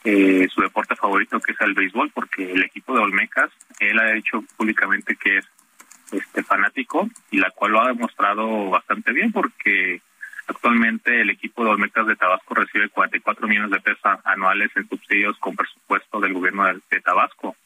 [0.04, 4.12] eh, su deporte favorito que es el béisbol porque el equipo de Olmecas él ha
[4.12, 5.46] dicho públicamente que es
[6.12, 10.00] este fanático y la cual lo ha demostrado bastante bien porque
[10.48, 15.36] Actualmente el equipo de Olmecas de Tabasco recibe 44 millones de pesos anuales en subsidios
[15.38, 17.56] con presupuesto del gobierno de, Tabasco.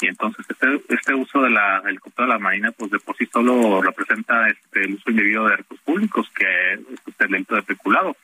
[0.00, 3.26] Y entonces este, este uso de la helicóptero de la Marina, pues de por sí
[3.26, 7.62] solo representa este, el uso indebido de recursos públicos, que es este, el delito de
[7.62, 8.16] peculado.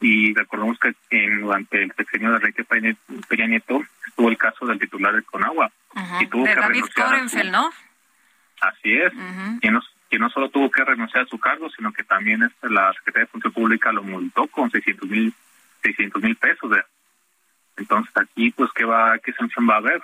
[0.00, 4.78] Y recordemos que en, durante el sexenio de Enrique Peña Nieto estuvo el caso del
[4.80, 5.70] titular de Conagua.
[6.20, 7.70] y tuvo de David Korenfeld, ¿no?
[8.60, 9.12] Así es.
[9.62, 12.70] y nos, que no solo tuvo que renunciar a su cargo, sino que también este,
[12.70, 15.34] la Secretaría de Función Pública lo multó con 600 mil
[15.82, 16.70] 600 mil pesos.
[17.76, 20.02] Entonces aquí, pues, ¿qué, va, qué sanción va a haber?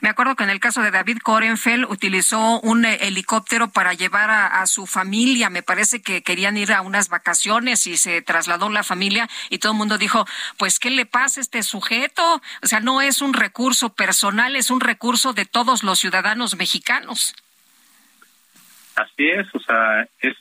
[0.00, 4.30] Me acuerdo que en el caso de David Korenfeld utilizó un eh, helicóptero para llevar
[4.30, 5.50] a, su familia.
[5.50, 9.72] Me parece que querían ir a unas vacaciones y se trasladó la familia y todo
[9.72, 10.24] el mundo dijo,
[10.56, 12.40] pues, ¿qué le pasa a este sujeto?
[12.62, 17.34] O sea, no es un recurso personal, es un recurso de todos los ciudadanos mexicanos.
[18.96, 20.36] Así es, o sea, es,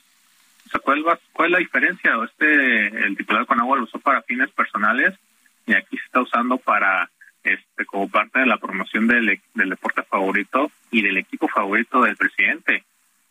[0.83, 2.17] ¿cuál, ¿cuál es la diferencia?
[2.23, 5.17] Este, el titular con agua lo usó para fines personales
[5.65, 7.09] y aquí se está usando para
[7.43, 12.17] este, como parte de la promoción del, del deporte favorito y del equipo favorito del
[12.17, 12.83] presidente.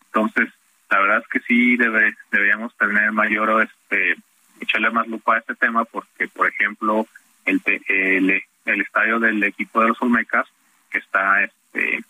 [0.06, 0.48] Entonces,
[0.90, 4.16] la verdad es que sí debe, deberíamos tener mayor, este,
[4.60, 7.06] echarle más lupa a este tema porque, por ejemplo,
[7.44, 10.46] el, el, el estadio del equipo de los Olmecas,
[10.90, 12.02] que está, este,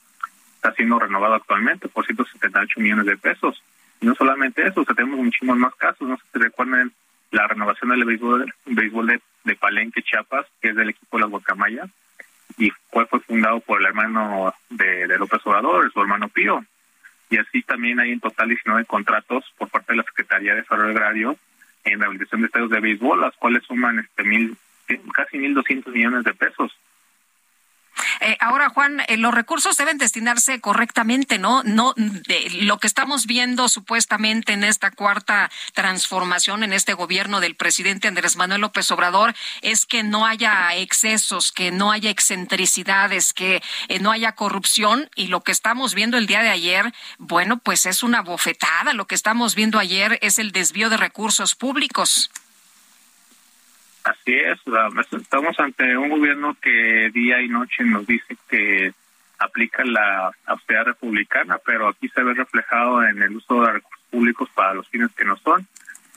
[0.61, 3.63] está siendo renovado actualmente por 178 millones de pesos.
[4.01, 6.09] Y no solamente eso, tenemos muchísimos más casos.
[6.09, 6.93] No sé si recuerden
[7.31, 11.91] la renovación del béisbol, béisbol de, Palenque, Chiapas, que es del equipo de las Guacamayas,
[12.57, 16.65] y fue, fue fundado por el hermano de, de López Obrador, su hermano Pío
[17.31, 20.91] y así también hay en total 19 contratos por parte de la Secretaría de Desarrollo
[20.91, 21.37] Agrario
[21.85, 24.57] en rehabilitación de estadios de béisbol, las cuales suman este mil,
[25.15, 26.77] casi 1.200 millones de pesos.
[28.21, 31.63] Eh, ahora, Juan, eh, los recursos deben destinarse correctamente, ¿no?
[31.65, 37.57] No de lo que estamos viendo supuestamente en esta cuarta transformación en este gobierno del
[37.57, 43.63] presidente Andrés Manuel López Obrador es que no haya excesos, que no haya excentricidades, que
[43.89, 47.87] eh, no haya corrupción y lo que estamos viendo el día de ayer, bueno, pues
[47.87, 48.93] es una bofetada.
[48.93, 52.31] Lo que estamos viendo ayer es el desvío de recursos públicos.
[54.05, 54.59] Así es,
[55.13, 58.93] estamos ante un gobierno que día y noche nos dice que
[59.39, 64.49] aplica la austeridad republicana, pero aquí se ve reflejado en el uso de recursos públicos
[64.55, 65.67] para los fines que no son.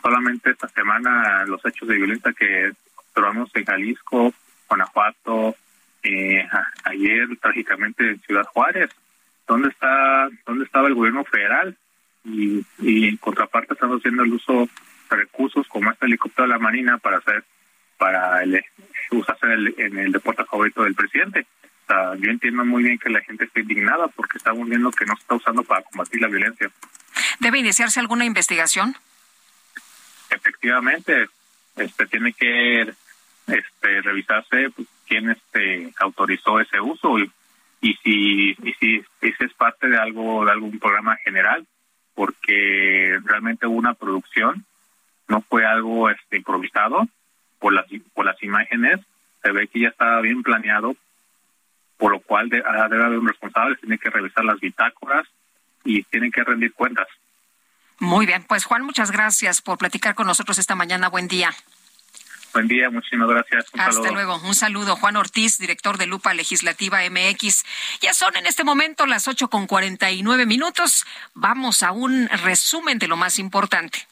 [0.02, 4.34] Solamente esta semana los hechos de violencia que observamos en Jalisco,
[4.68, 5.56] Guanajuato,
[6.04, 6.48] eh,
[6.86, 8.92] ayer trágicamente en Ciudad Juárez,
[9.48, 11.78] ¿dónde está dónde estaba el gobierno federal?
[12.26, 14.70] Y, y en contraparte estamos haciendo el uso
[15.10, 17.44] de recursos como este helicóptero de la Marina para hacer
[17.98, 18.64] para el,
[19.12, 19.46] usarse
[19.78, 21.46] en el, deporte favorito del presidente.
[22.20, 25.22] yo entiendo muy bien que la gente esté indignada porque estamos viendo que no se
[25.22, 26.70] está usando para combatir la violencia.
[27.40, 28.96] ¿Debe iniciarse alguna investigación?
[30.30, 31.28] Efectivamente,
[31.76, 32.82] este tiene que
[33.48, 37.32] este revisarse pues, quién este autorizó ese uso y,
[37.82, 41.66] y si y si ese es parte de algo de algún programa general
[42.16, 44.66] porque realmente hubo una producción
[45.28, 47.08] no fue algo este improvisado
[47.64, 49.00] por las, por las imágenes
[49.42, 50.98] se ve que ya está bien planeado,
[51.96, 55.26] por lo cual ah, debe haber un responsable, tiene que revisar las bitácoras
[55.86, 57.08] y tienen que rendir cuentas.
[58.00, 61.08] Muy bien, pues Juan, muchas gracias por platicar con nosotros esta mañana.
[61.08, 61.52] Buen día.
[62.52, 63.66] Buen día, muchísimas gracias.
[63.78, 64.42] Hasta luego.
[64.44, 64.98] Un saludo.
[64.98, 67.64] Juan Ortiz, director de Lupa Legislativa MX.
[68.02, 71.06] Ya son en este momento las ocho con cuarenta y nueve minutos.
[71.34, 74.06] Vamos a un resumen de lo más importante.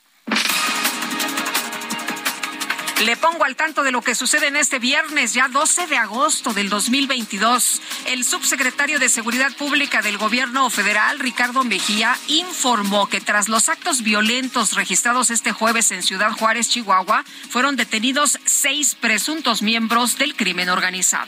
[3.06, 6.54] Le pongo al tanto de lo que sucede en este viernes, ya 12 de agosto
[6.54, 7.82] del 2022.
[8.06, 14.04] El subsecretario de Seguridad Pública del Gobierno Federal, Ricardo Mejía, informó que tras los actos
[14.04, 20.70] violentos registrados este jueves en Ciudad Juárez, Chihuahua, fueron detenidos seis presuntos miembros del crimen
[20.70, 21.28] organizado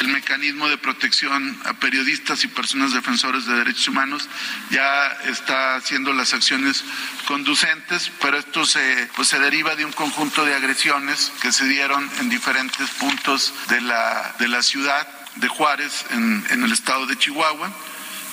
[0.00, 4.28] el mecanismo de protección a periodistas y personas defensores de derechos humanos
[4.70, 6.84] ya está haciendo las acciones
[7.26, 12.08] conducentes, pero esto se, pues se deriva de un conjunto de agresiones que se dieron
[12.20, 15.06] en diferentes puntos de la, de la ciudad
[15.36, 17.72] de Juárez, en, en el estado de Chihuahua.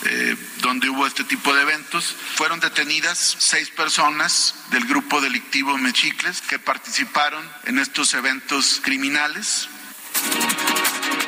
[0.05, 2.13] Eh, donde hubo este tipo de eventos.
[2.35, 9.69] Fueron detenidas seis personas del grupo delictivo Mechicles que participaron en estos eventos criminales.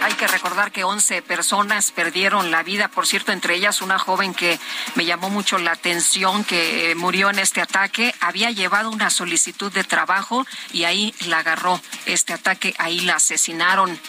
[0.06, 4.36] Hay que recordar que 11 personas perdieron la vida, por cierto, entre ellas una joven
[4.36, 4.60] que
[4.94, 8.14] me llamó mucho la atención, que eh, murió en este ataque.
[8.20, 14.00] Había llevado una solicitud de trabajo y ahí la agarró este ataque, ahí la asesinaron.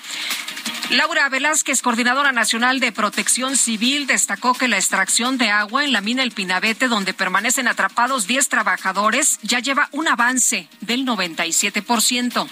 [0.91, 6.03] Laura Velázquez, coordinadora nacional de protección civil, destacó que la extracción de agua en la
[6.03, 12.51] mina El Pinabete, donde permanecen atrapados 10 trabajadores, ya lleva un avance del 97%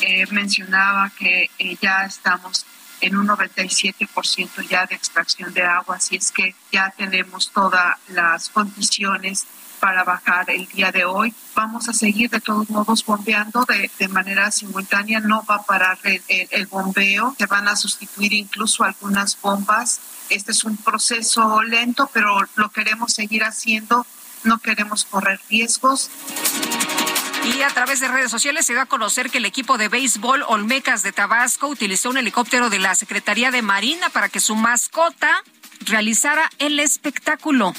[0.00, 2.64] eh, mencionaba que eh, ya estamos
[3.00, 8.48] en un 97% ya de extracción de agua, así es que ya tenemos todas las
[8.48, 9.46] condiciones
[9.78, 11.32] para bajar el día de hoy.
[11.54, 15.98] Vamos a seguir de todos modos bombeando de, de manera simultánea, no va a parar
[16.04, 20.00] el, el, bombeo, se van a sustituir incluso algunas bombas.
[20.28, 24.06] Este es un proceso lento, pero lo queremos seguir haciendo,
[24.44, 26.10] no queremos correr riesgos.
[27.44, 30.44] Y a través de redes sociales se dio a conocer que el equipo de béisbol
[30.46, 35.42] Olmecas de Tabasco utilizó un helicóptero de la Secretaría de Marina para que su mascota
[35.86, 37.74] realizara el espectáculo.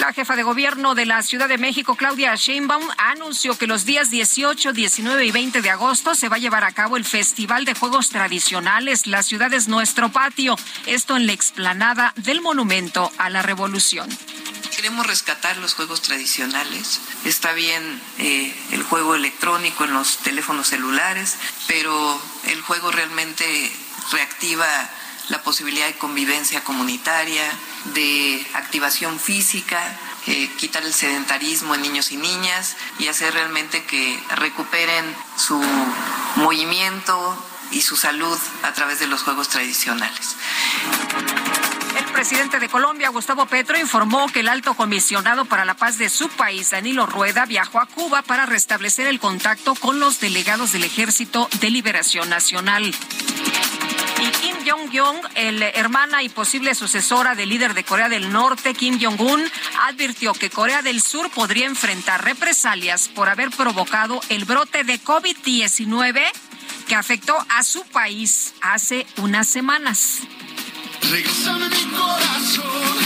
[0.00, 4.08] La jefa de gobierno de la Ciudad de México, Claudia Sheinbaum, anunció que los días
[4.08, 7.74] 18, 19 y 20 de agosto se va a llevar a cabo el Festival de
[7.74, 10.56] Juegos Tradicionales La Ciudad es Nuestro Patio,
[10.86, 14.08] esto en la explanada del Monumento a la Revolución
[14.80, 17.02] queremos rescatar los juegos tradicionales.
[17.26, 21.36] Está bien eh, el juego electrónico en los teléfonos celulares,
[21.66, 23.44] pero el juego realmente
[24.10, 24.66] reactiva
[25.28, 27.44] la posibilidad de convivencia comunitaria,
[27.92, 34.18] de activación física, eh, quitar el sedentarismo en niños y niñas y hacer realmente que
[34.36, 35.04] recuperen
[35.36, 35.62] su
[36.36, 40.36] movimiento y su salud a través de los juegos tradicionales.
[41.96, 46.08] El presidente de Colombia, Gustavo Petro, informó que el alto comisionado para la paz de
[46.08, 50.84] su país, Danilo Rueda, viajó a Cuba para restablecer el contacto con los delegados del
[50.84, 52.94] Ejército de Liberación Nacional.
[54.20, 58.98] Y Kim Jong-un, el hermana y posible sucesora del líder de Corea del Norte, Kim
[59.00, 59.42] Jong-un,
[59.88, 66.22] advirtió que Corea del Sur podría enfrentar represalias por haber provocado el brote de COVID-19
[66.86, 70.18] que afectó a su país hace unas semanas.
[71.10, 72.98] Regresame mi corazón,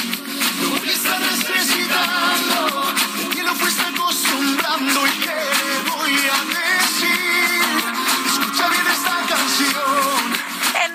[0.62, 2.95] lo que estás necesitando,
[3.35, 6.84] que lo fuiste y que voy a decir.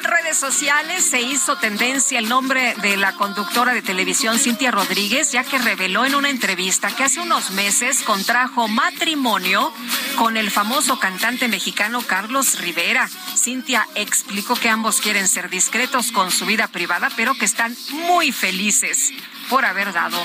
[0.09, 5.43] Redes sociales se hizo tendencia el nombre de la conductora de televisión Cintia Rodríguez, ya
[5.43, 9.71] que reveló en una entrevista que hace unos meses contrajo matrimonio
[10.15, 13.09] con el famoso cantante mexicano Carlos Rivera.
[13.37, 17.75] Cintia explicó que ambos quieren ser discretos con su vida privada, pero que están
[18.07, 19.11] muy felices
[19.49, 20.17] por haber dado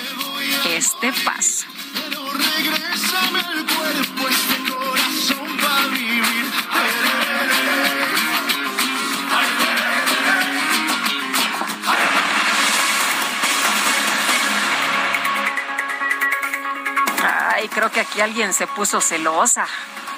[0.71, 1.67] este paso.
[1.95, 6.44] Pero regrésame el cuerpo, este corazón para vivir.
[17.57, 19.65] Ay, creo que aquí alguien se puso celosa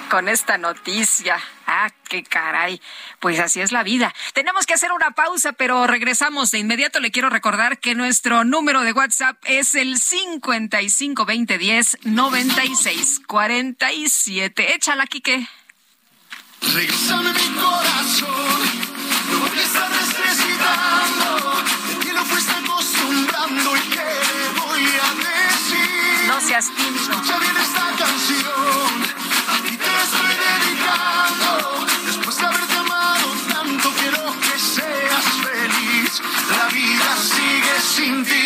[0.08, 1.36] con esta noticia.
[1.66, 2.80] Ah, qué caray.
[3.20, 4.14] Pues así es la vida.
[4.32, 6.98] Tenemos que hacer una pausa, pero regresamos de inmediato.
[6.98, 14.74] Le quiero recordar que nuestro número de WhatsApp es el 552010 9647.
[14.74, 15.46] Échala, Quique.
[16.62, 18.62] Regresame mi corazón,
[19.52, 21.35] que estás necesitando,
[26.36, 27.12] No seas tímido.
[27.12, 28.92] Escucha bien esta canción,
[29.48, 31.86] a ti te estoy dedicando.
[32.04, 36.22] Después de haberte amado tanto, quiero que seas feliz.
[36.50, 38.45] La vida sigue sin ti,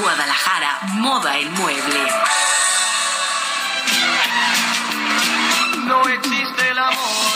[0.00, 2.08] Guadalajara, moda el mueble.
[5.84, 7.32] No existe el amor,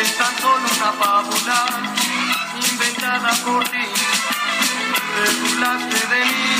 [0.00, 1.97] es tan solo una fábula
[3.18, 3.78] inventada por ti.
[5.14, 6.56] Te burlaste de mí,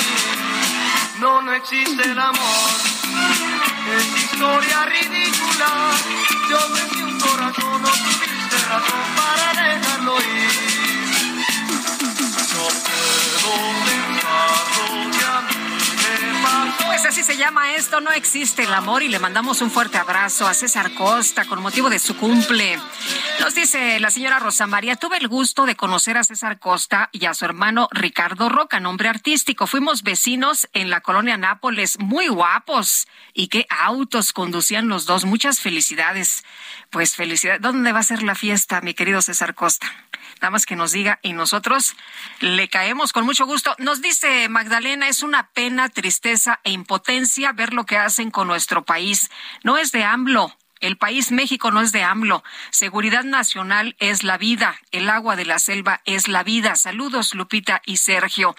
[1.21, 2.71] no, no existe el amor,
[3.97, 5.91] es historia ridícula.
[6.51, 11.45] Yo ofrecí un corazón, no tuviste razón para dejarlo ir.
[11.69, 12.47] No puedo pensar
[14.83, 15.68] lo
[16.87, 20.47] Pues así se llama esto, no existe el amor y le mandamos un fuerte abrazo
[20.47, 22.79] a César Costa con motivo de su cumple.
[23.41, 27.27] Nos dice la señora Rosa María, tuve el gusto de conocer a César Costa y
[27.27, 29.67] a su hermano Ricardo Roca, nombre artístico.
[29.67, 33.07] Fuimos vecinos en la colonia Nápoles, muy guapos.
[33.33, 35.25] Y qué autos conducían los dos.
[35.25, 36.45] Muchas felicidades.
[36.91, 37.61] Pues felicidades.
[37.61, 39.87] ¿Dónde va a ser la fiesta, mi querido César Costa?
[40.41, 41.95] Nada más que nos diga y nosotros
[42.41, 43.75] le caemos con mucho gusto.
[43.79, 48.85] Nos dice Magdalena, es una pena, tristeza e impotencia ver lo que hacen con nuestro
[48.85, 49.31] país.
[49.63, 52.45] No es de AMLO, el país México no es de AMLO.
[52.71, 54.77] Seguridad nacional es la vida.
[54.91, 56.77] El agua de la selva es la vida.
[56.77, 58.55] Saludos, Lupita y Sergio.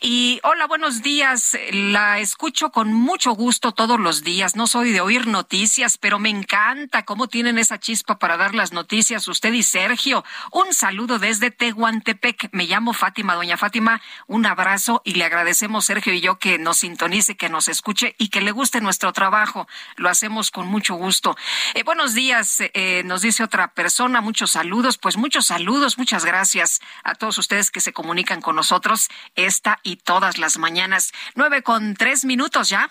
[0.00, 1.56] Y hola, buenos días.
[1.72, 4.56] La escucho con mucho gusto todos los días.
[4.56, 8.72] No soy de oír noticias, pero me encanta cómo tienen esa chispa para dar las
[8.72, 10.24] noticias usted y Sergio.
[10.52, 12.50] Un saludo desde Tehuantepec.
[12.52, 13.34] Me llamo Fátima.
[13.34, 17.68] Doña Fátima, un abrazo y le agradecemos, Sergio y yo, que nos sintonice, que nos
[17.68, 19.66] escuche y que le guste nuestro trabajo.
[19.96, 21.36] Lo hacemos con mucho gusto.
[21.72, 26.80] Eh, buenos días, eh, nos dice otra persona, muchos saludos, pues muchos saludos, muchas gracias
[27.02, 31.12] a todos ustedes que se comunican con nosotros esta y todas las mañanas.
[31.34, 32.90] Nueve con tres minutos ya.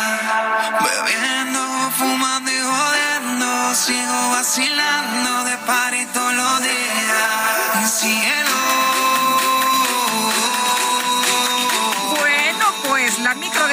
[0.83, 7.99] Bebiendo, fumando y jodiendo, sigo vacilando de par y todos los días.
[7.99, 8.70] Cielo.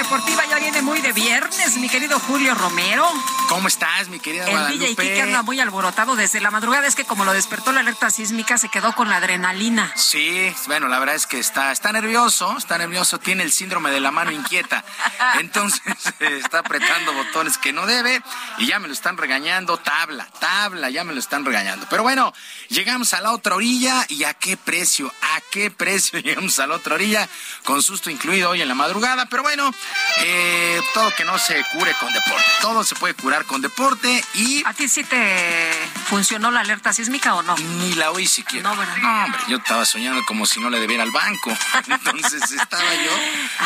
[0.08, 3.06] Deportiva ya viene muy de viernes, mi querido Julio Romero.
[3.50, 5.02] ¿Cómo estás, mi querida El DJ Guadalupe?
[5.02, 6.86] Kike anda muy alborotado desde la madrugada.
[6.86, 9.92] Es que como lo despertó la alerta sísmica, se quedó con la adrenalina.
[9.96, 14.00] Sí, bueno, la verdad es que está, está nervioso, está nervioso, tiene el síndrome de
[14.00, 14.82] la mano inquieta.
[15.40, 15.82] Entonces
[16.20, 18.22] eh, está apretando botones que no debe
[18.56, 19.76] y ya me lo están regañando.
[19.76, 21.86] Tabla, tabla, ya me lo están regañando.
[21.90, 22.32] Pero bueno,
[22.68, 26.76] llegamos a la otra orilla y a qué precio, a qué precio llegamos a la
[26.76, 27.28] otra orilla,
[27.64, 29.26] con susto incluido hoy en la madrugada.
[29.26, 29.70] Pero bueno,
[30.20, 34.62] eh, todo que no se cure con deporte, todo se puede curar con deporte y...
[34.66, 35.72] ¿A ti sí te
[36.08, 37.56] funcionó la alerta sísmica o no?
[37.56, 38.68] Ni la oí siquiera.
[38.68, 38.96] No, ¿verdad?
[38.96, 41.56] No, hombre, yo estaba soñando como si no le debiera al banco.
[41.88, 43.12] Entonces estaba yo,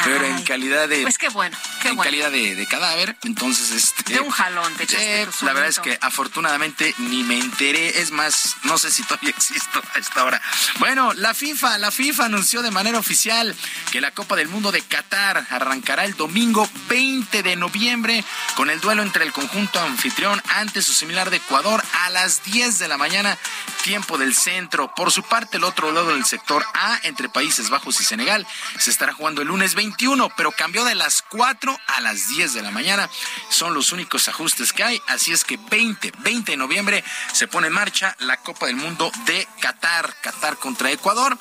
[0.05, 1.03] pero en Ay, calidad de.
[1.03, 2.11] Pues qué bueno, qué en bueno.
[2.11, 3.17] calidad de, de cadáver.
[3.23, 4.15] Entonces, este.
[4.15, 8.01] De un jalón te echaste eh, La verdad es que afortunadamente ni me enteré.
[8.01, 10.41] Es más, no sé si todavía existo a esta hora.
[10.79, 13.55] Bueno, la FIFA, la FIFA anunció de manera oficial
[13.91, 18.25] que la Copa del Mundo de Qatar arrancará el domingo 20 de noviembre
[18.55, 22.79] con el duelo entre el conjunto anfitrión ante su similar de Ecuador a las 10
[22.79, 23.37] de la mañana,
[23.83, 24.95] tiempo del centro.
[24.95, 28.47] Por su parte, el otro lado del sector A, entre Países Bajos y Senegal,
[28.79, 32.63] se estará jugando el lunes 21, pero cambió de las 4 a las 10 de
[32.63, 33.11] la mañana.
[33.49, 37.67] Son los únicos ajustes que hay, así es que 20, 20 de noviembre se pone
[37.67, 41.37] en marcha la Copa del Mundo de Qatar, Qatar contra Ecuador.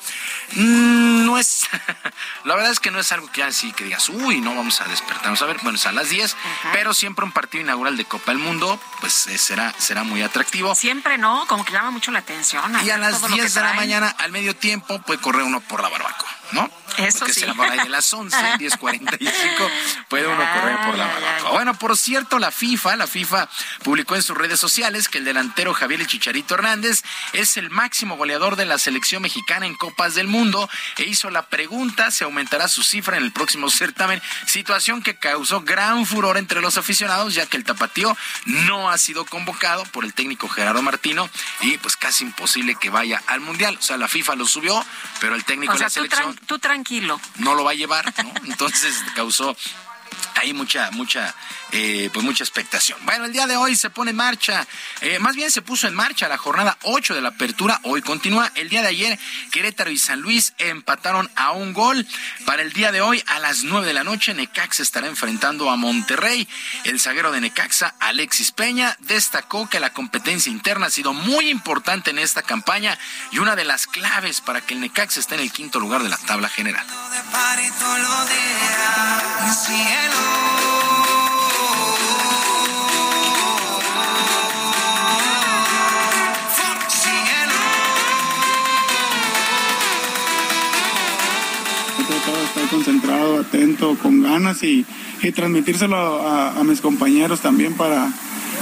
[0.54, 1.68] Mm, no es,
[2.44, 4.84] la verdad es que no es algo que así que digas, uy, no vamos a
[4.84, 6.36] despertarnos a ver, bueno, es a las 10,
[6.72, 10.74] pero siempre un partido inaugural de Copa del Mundo, pues eh, será, será muy atractivo.
[10.74, 12.62] Siempre no, como que llama mucho la atención.
[12.84, 15.42] Y a las todo lo que 10 de la mañana, al medio tiempo, puede correr
[15.42, 16.70] uno por la barbacoa, ¿no?
[16.98, 17.40] Eso Porque sí.
[17.40, 19.70] será por ahí de las 11, 10.45,
[20.08, 21.50] puede uno correr por la barbacoa.
[21.52, 23.48] Bueno, por cierto, la FIFA, la FIFA
[23.82, 27.02] publicó en sus redes sociales que el delantero Javier El Chicharito Hernández
[27.32, 31.46] es el máximo goleador de la selección mexicana en Copas del Mundo e hizo la
[31.48, 36.60] pregunta si aumentará su cifra en el próximo certamen, situación que causó gran furor entre
[36.60, 41.28] los aficionados, ya que el tapatío no ha sido convocado por el técnico Gerardo Martino
[41.60, 43.76] y pues casi imposible que vaya al Mundial.
[43.78, 44.84] O sea, la FIFA lo subió,
[45.20, 47.20] pero el técnico O sea, de la selección tú tranquilo.
[47.38, 48.32] no lo va a llevar, ¿no?
[48.44, 49.56] Entonces causó
[50.42, 51.34] hay mucha, mucha,
[51.70, 52.98] eh, pues mucha expectación.
[53.04, 54.66] Bueno, el día de hoy se pone en marcha,
[55.00, 58.50] eh, más bien se puso en marcha la jornada 8 de la apertura, hoy continúa.
[58.56, 59.18] El día de ayer,
[59.50, 62.06] Querétaro y San Luis empataron a un gol.
[62.44, 65.76] Para el día de hoy, a las 9 de la noche, Necaxa estará enfrentando a
[65.76, 66.48] Monterrey.
[66.84, 72.10] El zaguero de Necaxa, Alexis Peña, destacó que la competencia interna ha sido muy importante
[72.10, 72.98] en esta campaña
[73.30, 76.08] y una de las claves para que el Necaxa esté en el quinto lugar de
[76.08, 76.84] la tabla general.
[92.72, 94.86] Concentrado, atento, con ganas y,
[95.34, 98.10] transmitírselo a, mis compañeros también para,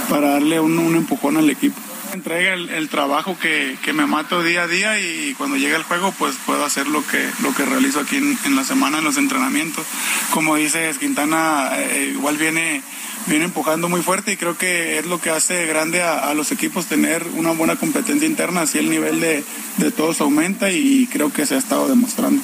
[0.09, 1.79] para darle un, empujón al equipo.
[2.13, 6.35] Entrega el, trabajo que, me mato día a día y cuando llega el juego pues
[6.45, 9.85] puedo hacer lo que, lo que realizo aquí en, la semana en los entrenamientos.
[10.31, 12.81] Como dices, Quintana eh, igual viene
[13.27, 16.87] viene empujando muy fuerte y creo que es lo que hace grande a, los equipos
[16.87, 19.43] tener una buena competencia interna, así el nivel de,
[19.77, 22.41] de todos aumenta y creo que se ha estado demostrando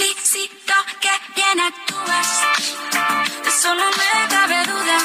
[0.00, 2.28] felicito que bien actúas.
[3.46, 4.98] Eso no me cabe duda.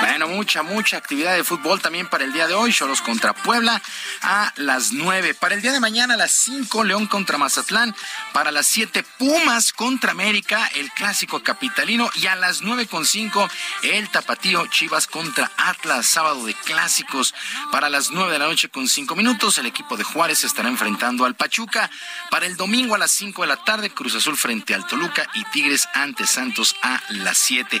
[0.00, 2.72] Bueno, mucha, mucha actividad de fútbol también para el día de hoy.
[2.72, 3.80] Cholos contra Puebla
[4.20, 5.32] a las 9.
[5.34, 7.94] Para el día de mañana a las 5, León contra Mazatlán.
[8.32, 12.10] Para las 7, Pumas contra América, el clásico capitalino.
[12.16, 13.48] Y a las 9 con 5,
[13.84, 17.34] el tapatío Chivas contra Atlas, sábado de clásicos.
[17.70, 21.24] Para las 9 de la noche con 5 minutos, el equipo de Juárez estará enfrentando
[21.24, 21.90] al Pachuca.
[22.30, 25.44] Para el domingo a las 5 de la tarde, Cruz Azul frente al Toluca y
[25.44, 27.80] Tigres ante Santos a las 7.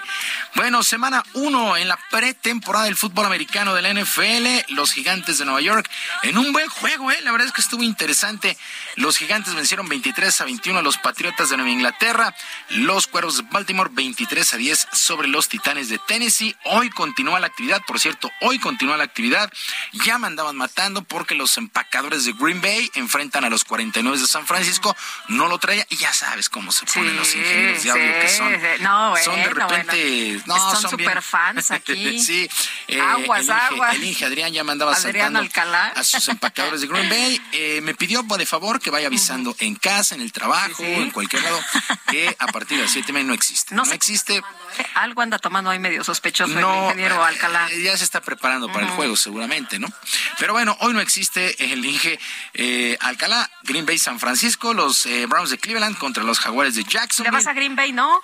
[0.54, 4.74] Bueno, semana 1 en la pretemporada del fútbol americano de la NFL.
[4.74, 5.90] Los gigantes de Nueva York
[6.22, 7.18] en un buen juego, ¿eh?
[7.22, 8.56] La verdad es que estuvo interesante.
[8.94, 12.32] Los gigantes vencieron 23 a 21 a los Patriotas de Nueva Inglaterra.
[12.68, 16.54] Los Cuervos de Baltimore 23 a 10 sobre los Titanes de Tennessee.
[16.64, 19.52] Hoy continúa la actividad, por cierto, hoy continúa la actividad.
[19.92, 24.26] Ya me andaban matando porque los empacadores de Green Bay enfrentan a los 49 de
[24.28, 24.96] San Francisco.
[25.26, 28.52] No lo traía y ya sabes cómo se ponen los ingenieros de audio que son.
[28.80, 32.20] No, son de repente, no, son, super fans aquí.
[32.26, 32.48] sí,
[32.88, 33.94] eh, aguas, el aguas.
[33.96, 35.88] El Inge Adrián ya me andaba Adrián Alcalá.
[35.96, 37.40] a sus empacadores de Green Bay.
[37.54, 41.42] Eh, me pidió de favor que vaya avisando en casa, en el trabajo, en cualquier
[41.42, 41.60] lado,
[42.10, 43.74] que a partir de las 7 no existe.
[43.74, 44.36] No, existe.
[44.36, 44.42] ¿eh?
[44.94, 47.68] Algo anda tomando ahí medio sospechoso el ingeniero Alcalá.
[47.70, 49.88] Ya se está preparando para el juego seguramente, ¿no?
[50.38, 52.18] Pero bueno, hoy no existe el Inge
[53.00, 57.24] Alcalá, Green Bay San Francisco, los Browns de Cleveland contra los Jaguares de Jackson.
[57.24, 58.22] ¿Le vas a Green Bay, no?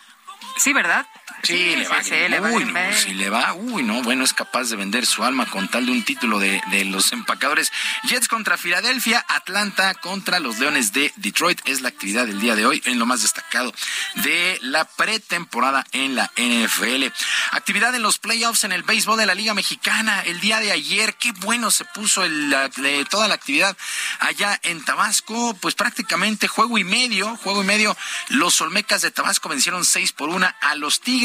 [0.56, 1.06] Sí, ¿verdad?
[1.42, 4.64] Sí, le va, sí, le va uy, si le va, uy, no, bueno, es capaz
[4.64, 7.72] de vender su alma con tal de un título de, de los empacadores.
[8.04, 12.66] Jets contra Filadelfia, Atlanta contra los Leones de Detroit es la actividad del día de
[12.66, 13.72] hoy en lo más destacado
[14.16, 17.06] de la pretemporada en la NFL.
[17.52, 21.14] Actividad en los playoffs en el béisbol de la Liga Mexicana el día de ayer,
[21.14, 23.76] qué bueno se puso el, de toda la actividad
[24.20, 27.96] allá en Tabasco, pues prácticamente juego y medio, juego y medio,
[28.28, 31.17] los Olmecas de Tabasco vencieron seis por una a los Tigres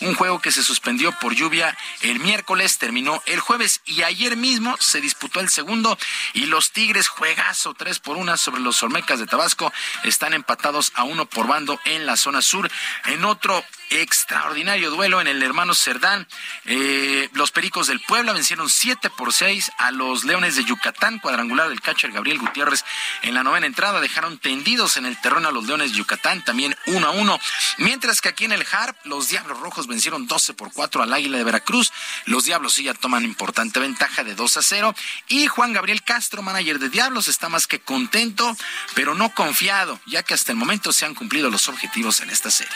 [0.00, 4.76] un juego que se suspendió por lluvia el miércoles, terminó el jueves y ayer mismo
[4.80, 5.96] se disputó el segundo
[6.34, 9.72] y los Tigres juegazo 3 por 1 sobre los Olmecas de Tabasco
[10.04, 12.70] están empatados a uno por bando en la zona sur.
[13.06, 16.26] En otro extraordinario duelo en el hermano Cerdán.
[16.64, 21.68] Eh, los Pericos del Puebla vencieron 7 por 6 a los Leones de Yucatán, cuadrangular
[21.68, 22.84] del catcher Gabriel Gutiérrez
[23.22, 24.00] en la novena entrada.
[24.00, 27.40] Dejaron tendidos en el terreno a los Leones de Yucatán, también 1 a 1.
[27.78, 31.38] Mientras que aquí en el Harp, los Diablos Rojos vencieron 12 por 4 al Águila
[31.38, 31.92] de Veracruz.
[32.26, 34.94] Los Diablos sí ya toman importante ventaja de 2 a 0.
[35.28, 38.56] Y Juan Gabriel Castro, manager de Diablos, está más que contento,
[38.94, 42.50] pero no confiado, ya que hasta el momento se han cumplido los objetivos en esta
[42.50, 42.72] serie.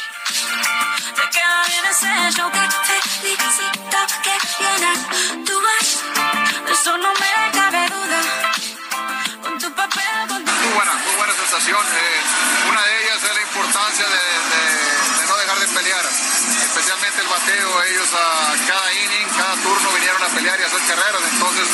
[10.65, 11.85] Muy buena, muy buena sensación.
[11.85, 16.05] Eh, una de ellas es la importancia de, no dejar de pelear.
[16.09, 17.83] Especialmente el bateo.
[17.85, 21.23] Ellos a cada inning, cada turno vinieron a pelear y hacer carreras.
[21.33, 21.69] Entonces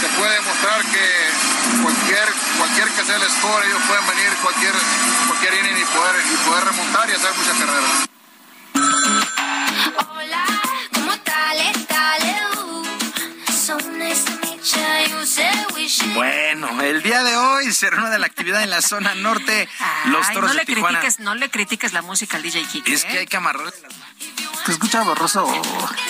[0.00, 1.06] se puede demostrar que
[1.82, 4.74] cualquier, cualquier que sea el score, ellos pueden venir cualquier,
[5.28, 8.15] cualquier inning y poder, y poder remontar y hacer muchas carreras.
[9.98, 10.55] Hola.
[16.16, 19.68] Bueno, el día de hoy se reúne la actividad en la zona norte.
[20.06, 22.94] los toros no de le Critiques, no le critiques la música al DJ Kike.
[22.94, 23.18] Es que ¿eh?
[23.18, 23.72] hay que amarrarle
[24.66, 25.46] que escucha borroso.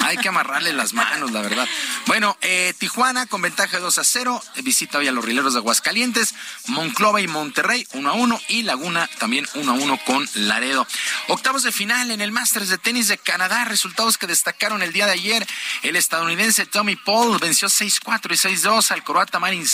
[0.00, 1.68] Hay que amarrarle las manos, la verdad.
[2.06, 4.42] Bueno, eh, Tijuana con ventaja de 2 a 0.
[4.62, 6.34] Visita hoy a los rileros de Aguascalientes.
[6.68, 8.40] Monclova y Monterrey 1 a 1.
[8.48, 10.86] Y Laguna también 1 a 1 con Laredo.
[11.28, 13.66] Octavos de final en el Masters de Tenis de Canadá.
[13.66, 15.46] Resultados que destacaron el día de ayer.
[15.82, 19.66] El estadounidense Tommy Paul venció 6-4 y 6-2 al croata Marin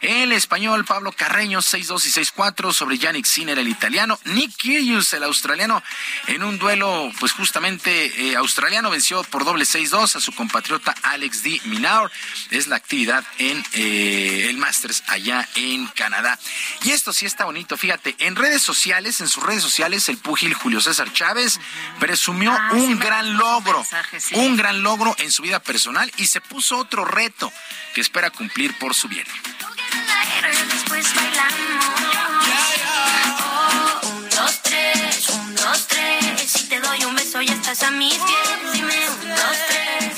[0.00, 4.18] El español Pablo Carreño 6-2 y 6-4 sobre Yannick Sinner, el italiano.
[4.24, 5.82] Nick Kyrgios, el australiano,
[6.28, 11.42] en un duelo, pues justamente eh, australiano, venció por doble 6-2 a su compatriota Alex
[11.42, 11.60] D.
[11.64, 12.10] Minaur.
[12.50, 16.38] Es la actividad en eh, el Masters allá en Canadá.
[16.82, 20.54] Y esto sí está bonito, fíjate, en redes sociales, en sus redes sociales, el púgil
[20.54, 21.60] Julio César Chávez
[21.98, 23.84] presumió Ah, un gran logro,
[24.32, 27.52] un gran logro en su vida personal y se puso otro reto
[27.94, 29.24] que espera cumplir por su bien.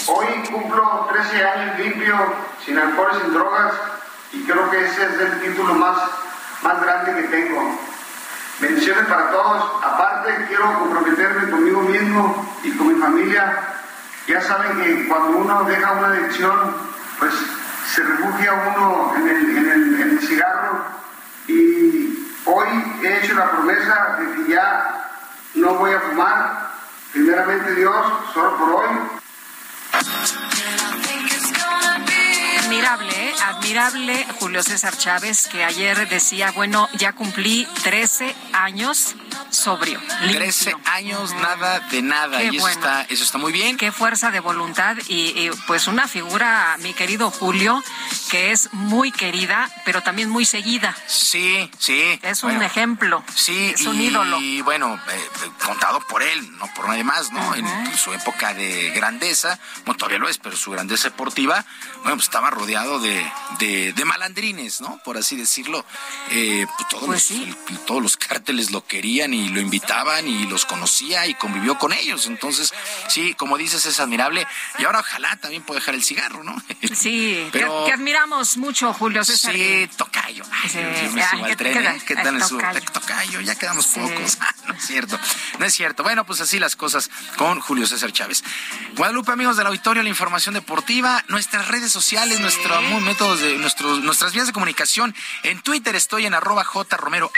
[0.06, 2.34] Hoy cumplo 13 años limpio,
[2.64, 3.74] sin alcohol, sin drogas,
[4.32, 5.98] y creo que ese es el título más,
[6.62, 7.78] más grande que tengo.
[8.58, 9.84] Bendiciones para todos.
[9.84, 13.74] Aparte, quiero comprometerme conmigo mismo y con mi familia.
[14.26, 16.74] Ya saben que cuando uno deja una adicción,
[17.18, 17.34] pues
[17.94, 20.84] se refugia uno en el, en el- en el cigarro.
[21.48, 22.68] Y hoy
[23.02, 25.10] he hecho la promesa de que ya
[25.54, 26.70] no voy a fumar.
[27.12, 28.88] Primeramente Dios, solo por hoy.
[32.66, 33.34] Admirable, ¿eh?
[33.44, 39.14] admirable Julio César Chávez, que ayer decía, bueno, ya cumplí 13 años
[39.50, 40.00] sobrio.
[40.20, 40.38] limpio.
[40.40, 42.38] 13 años, nada de nada.
[42.38, 42.80] Qué y eso, bueno.
[42.80, 43.76] está, eso está muy bien.
[43.76, 47.82] Qué fuerza de voluntad y, y, pues una figura, mi querido Julio,
[48.30, 50.96] que es muy querida, pero también muy seguida.
[51.06, 52.18] Sí, sí.
[52.22, 53.22] Es un ejemplo.
[53.34, 54.38] Sí, es un y, ídolo.
[54.40, 57.54] Y bueno, eh, eh, contado por él, no por nadie más, ¿no?
[57.54, 61.64] En su época de grandeza, bueno, todavía lo es, pero su grandeza deportiva,
[62.02, 63.24] bueno, pues estaba rodeado de,
[63.58, 64.98] de, de malandrines, ¿no?
[65.04, 65.84] Por así decirlo.
[66.30, 67.56] Eh, pues todos, los, el-
[67.86, 72.26] todos los cárteles lo querían y lo invitaban y los conocía y convivió con ellos.
[72.26, 72.72] Entonces,
[73.08, 74.46] sí, como dices, es admirable.
[74.78, 76.56] Y ahora ojalá también pueda dejar el cigarro, ¿no?
[76.94, 79.52] Sí, Pero- que, que admiramos mucho, Julio César.
[79.54, 80.44] Sí, tocayo.
[80.50, 80.78] Ay, Sí.
[80.78, 81.82] Dios, me subo al ¿qué- tren, qué ¿eh?
[81.84, 82.04] tal?
[82.04, 82.80] ¿Qué tal tocayo.
[82.92, 83.40] tocayo?
[83.42, 84.38] Ya quedamos pocos.
[84.46, 85.18] Ah, no es cierto.
[85.58, 86.02] No es cierto.
[86.02, 88.42] Bueno, pues así las cosas con Julio César Chávez.
[88.96, 94.32] Guadalupe, amigos del auditorio, la información deportiva, nuestras redes sociales, nuestros métodos de nuestros, nuestras
[94.32, 95.12] vías de comunicación.
[95.42, 97.32] En Twitter estoy en arroba jromerohp,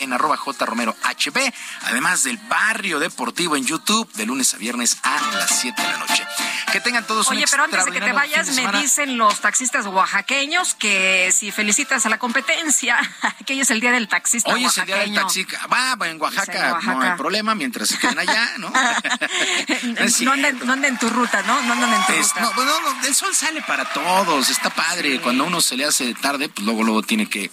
[0.00, 1.38] en arroba jromerohp,
[1.84, 5.96] además del barrio deportivo en YouTube, de lunes a viernes a las 7 de la
[5.96, 6.26] noche.
[6.72, 9.86] Que tengan todos un Oye, pero antes de que te vayas, me dicen los taxistas
[9.86, 12.98] oaxaqueños que si felicitas a la competencia,
[13.46, 15.46] que hoy es el día del taxista Hoy es el día del oaxaqueño.
[15.48, 15.72] taxi.
[15.72, 18.70] Va, va, en Oaxaca, no hay problema mientras se queden allá, ¿no?
[20.20, 21.62] no, anden, no anden en tu ruta, ¿no?
[21.62, 22.40] No anden en tu Es- ruta.
[22.40, 25.20] no, no, no, el sol sale para todos, está padre.
[25.20, 27.50] Cuando uno se le hace tarde, pues luego luego tiene que,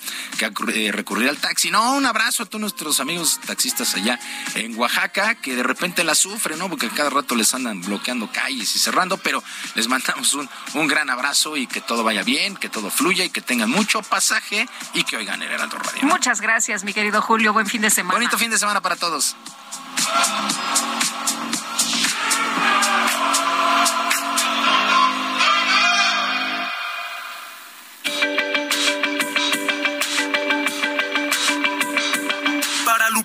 [0.73, 1.69] eh, recurrir al taxi.
[1.69, 4.19] No, un abrazo a todos nuestros amigos taxistas allá
[4.55, 6.69] en Oaxaca, que de repente la sufren, ¿no?
[6.69, 9.43] Porque cada rato les andan bloqueando calles y cerrando, pero
[9.75, 13.29] les mandamos un, un gran abrazo y que todo vaya bien, que todo fluya y
[13.29, 16.01] que tengan mucho pasaje y que oigan el Heraldo Radio.
[16.03, 17.53] Muchas gracias, mi querido Julio.
[17.53, 18.17] Buen fin de semana.
[18.17, 19.35] Bonito fin de semana para todos.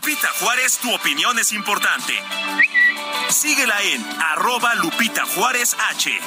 [0.07, 2.15] Lupita Juárez, tu opinión es importante.
[3.29, 6.21] Síguela en arroba Lupita Juárez H.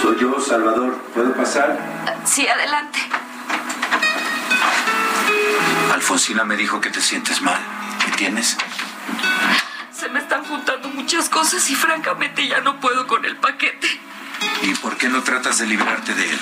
[0.00, 0.96] Soy yo, Salvador.
[1.12, 1.78] ¿Puedo pasar?
[2.24, 2.98] Sí, adelante.
[5.92, 7.60] Alfonsina me dijo que te sientes mal.
[8.02, 8.56] ¿Qué tienes?
[9.92, 14.08] Se me están juntando muchas cosas y francamente ya no puedo con el paquete.
[14.62, 16.38] ¿Y por qué no tratas de librarte de él?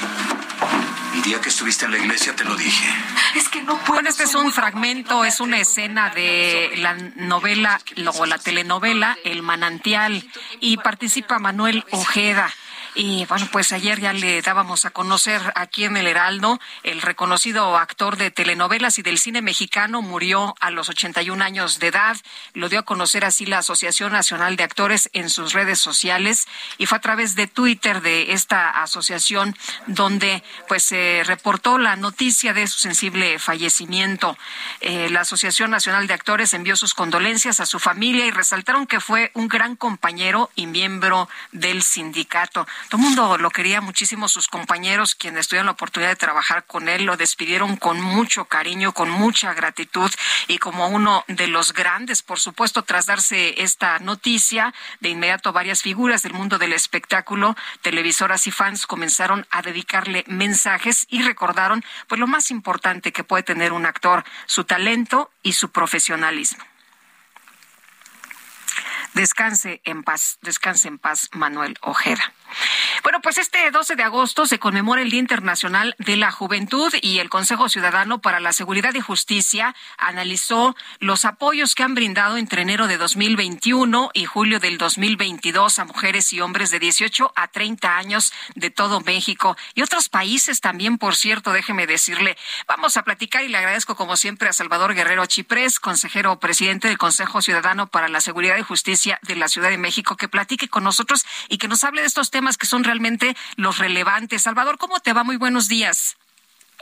[1.14, 2.88] El día que estuviste en la iglesia te lo dije.
[3.34, 3.94] Es que no puedo.
[3.94, 7.80] Bueno, este es un fragmento, es una escena de la novela
[8.18, 10.28] o la telenovela El Manantial
[10.60, 12.52] y participa Manuel Ojeda.
[12.98, 17.76] Y bueno, pues ayer ya le dábamos a conocer aquí en el Heraldo, el reconocido
[17.76, 22.16] actor de telenovelas y del cine mexicano murió a los 81 años de edad.
[22.54, 26.48] Lo dio a conocer así la Asociación Nacional de Actores en sus redes sociales
[26.78, 29.54] y fue a través de Twitter de esta asociación
[29.86, 34.38] donde pues se reportó la noticia de su sensible fallecimiento.
[34.80, 39.00] Eh, la Asociación Nacional de Actores envió sus condolencias a su familia y resaltaron que
[39.00, 42.66] fue un gran compañero y miembro del sindicato.
[42.88, 46.88] Todo el mundo lo quería muchísimo, sus compañeros, quienes tuvieron la oportunidad de trabajar con
[46.88, 50.10] él, lo despidieron con mucho cariño, con mucha gratitud
[50.46, 55.82] y como uno de los grandes, por supuesto, tras darse esta noticia, de inmediato varias
[55.82, 62.20] figuras del mundo del espectáculo, televisoras y fans comenzaron a dedicarle mensajes y recordaron pues
[62.20, 66.64] lo más importante que puede tener un actor, su talento y su profesionalismo.
[69.16, 72.34] Descanse en paz, descanse en paz, Manuel Ojeda.
[73.02, 77.18] Bueno, pues este 12 de agosto se conmemora el Día Internacional de la Juventud y
[77.18, 82.62] el Consejo Ciudadano para la Seguridad y Justicia analizó los apoyos que han brindado entre
[82.62, 87.96] enero de 2021 y julio del 2022 a mujeres y hombres de 18 a 30
[87.96, 92.36] años de todo México y otros países también, por cierto, déjeme decirle.
[92.66, 96.98] Vamos a platicar y le agradezco como siempre a Salvador Guerrero Chiprés, consejero presidente del
[96.98, 100.84] Consejo Ciudadano para la Seguridad y Justicia de la Ciudad de México, que platique con
[100.84, 104.42] nosotros y que nos hable de estos temas que son realmente los relevantes.
[104.42, 105.24] Salvador, ¿cómo te va?
[105.24, 106.16] Muy buenos días.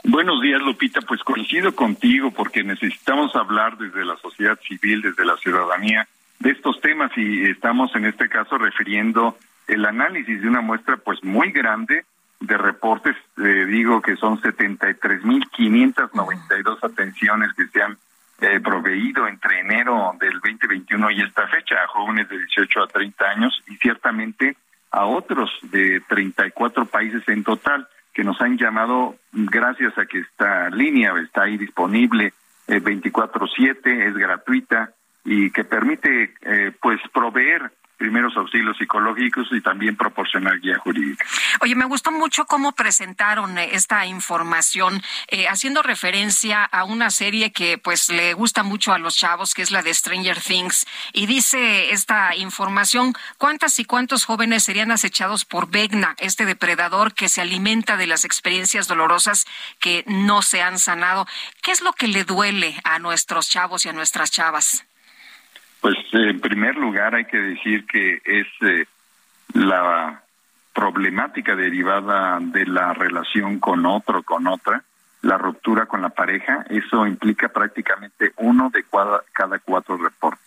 [0.03, 1.01] Buenos días, Lupita.
[1.01, 6.07] Pues coincido contigo porque necesitamos hablar desde la sociedad civil, desde la ciudadanía,
[6.39, 9.35] de estos temas y estamos en este caso refiriendo
[9.67, 12.05] el análisis de una muestra pues muy grande
[12.39, 17.97] de reportes, eh, digo que son 73.592 atenciones que se han
[18.41, 23.25] eh, proveído entre enero del 2021 y esta fecha a jóvenes de 18 a 30
[23.25, 24.57] años y ciertamente
[24.95, 30.69] a otros de 34 países en total que nos han llamado gracias a que esta
[30.69, 32.31] línea está ahí disponible
[32.67, 34.91] eh, 24/7, es gratuita
[35.25, 41.25] y que permite eh, pues proveer primeros auxilios psicológicos y también proporcionar guía jurídica.
[41.61, 47.51] Oye, me gustó mucho cómo presentaron eh, esta información, eh, haciendo referencia a una serie
[47.51, 51.25] que pues le gusta mucho a los chavos, que es la de Stranger Things, y
[51.25, 57.41] dice esta información, ¿cuántas y cuántos jóvenes serían acechados por Vegna, este depredador que se
[57.41, 59.45] alimenta de las experiencias dolorosas
[59.79, 61.27] que no se han sanado?
[61.61, 64.85] ¿Qué es lo que le duele a nuestros chavos y a nuestras chavas?
[65.85, 68.87] Pues en primer lugar hay que decir que es eh,
[69.53, 70.23] la
[70.73, 74.83] problemática derivada de la relación con otro, con otra,
[75.21, 80.43] la ruptura con la pareja, eso implica prácticamente uno de cada, cada cuatro reportes.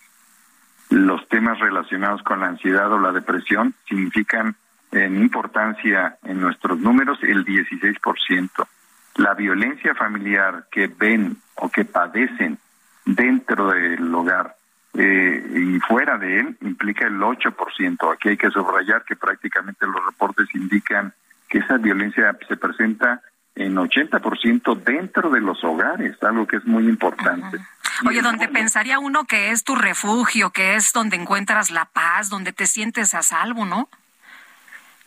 [0.89, 4.57] Los temas relacionados con la ansiedad o la depresión significan
[4.91, 8.67] en importancia en nuestros números el 16%.
[9.15, 12.57] La violencia familiar que ven o que padecen
[13.05, 14.58] dentro del hogar
[14.93, 18.13] eh, y fuera de él implica el 8%.
[18.13, 21.13] Aquí hay que subrayar que prácticamente los reportes indican
[21.47, 23.21] que esa violencia se presenta
[23.55, 27.59] en 80% dentro de los hogares, algo que es muy importante.
[28.07, 32.53] Oye, donde pensaría uno que es tu refugio, que es donde encuentras la paz, donde
[32.53, 33.89] te sientes a salvo, ¿no?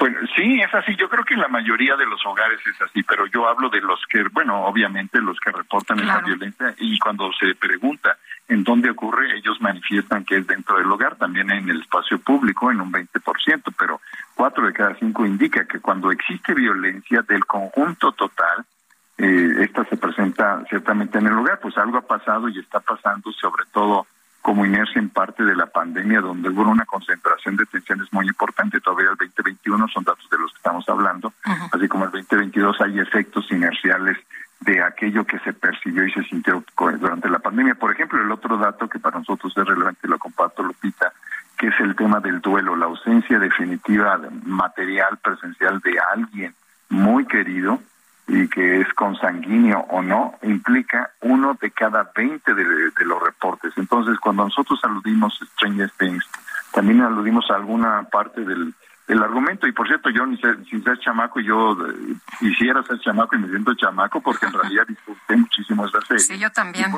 [0.03, 0.97] Bueno, sí, es así.
[0.97, 3.81] Yo creo que en la mayoría de los hogares es así, pero yo hablo de
[3.81, 8.19] los que, bueno, obviamente los que reportan esa violencia y cuando se pregunta
[8.49, 12.73] en dónde ocurre, ellos manifiestan que es dentro del hogar, también en el espacio público
[12.73, 14.01] en un 20%, pero
[14.35, 18.65] cuatro de cada cinco indica que cuando existe violencia del conjunto total,
[19.19, 23.31] eh, esta se presenta ciertamente en el hogar, pues algo ha pasado y está pasando
[23.31, 24.09] sobre todo
[24.43, 28.81] como inercia en parte de la pandemia, donde hubo una concentración de tensiones muy importante.
[28.81, 31.33] Todavía el 2021 son datos de los que estamos hablando,
[31.73, 34.19] así como el 2022 hay efectos inerciales
[34.61, 37.77] de aquello que se percibió y se sintió durante la pandemia.
[37.77, 41.13] Por ejemplo, el otro dato que para nosotros es relevante, lo comparto, Lupita,
[41.57, 46.55] que es el tema del duelo, la ausencia definitiva material presencial de alguien
[46.89, 47.81] muy querido
[48.29, 52.65] y que es consanguíneo o no, implica uno de cada 20 de,
[53.05, 53.73] los reportes.
[53.77, 56.25] Entonces, cuando nosotros aludimos Stranger Things,
[56.73, 58.75] también aludimos a alguna parte del
[59.09, 59.67] el argumento.
[59.67, 63.49] Y por cierto, yo ni sin ser chamaco, yo eh, quisiera ser chamaco y me
[63.49, 66.21] siento chamaco porque en realidad disfruté muchísimo esa serie.
[66.21, 66.91] Sí, yo también.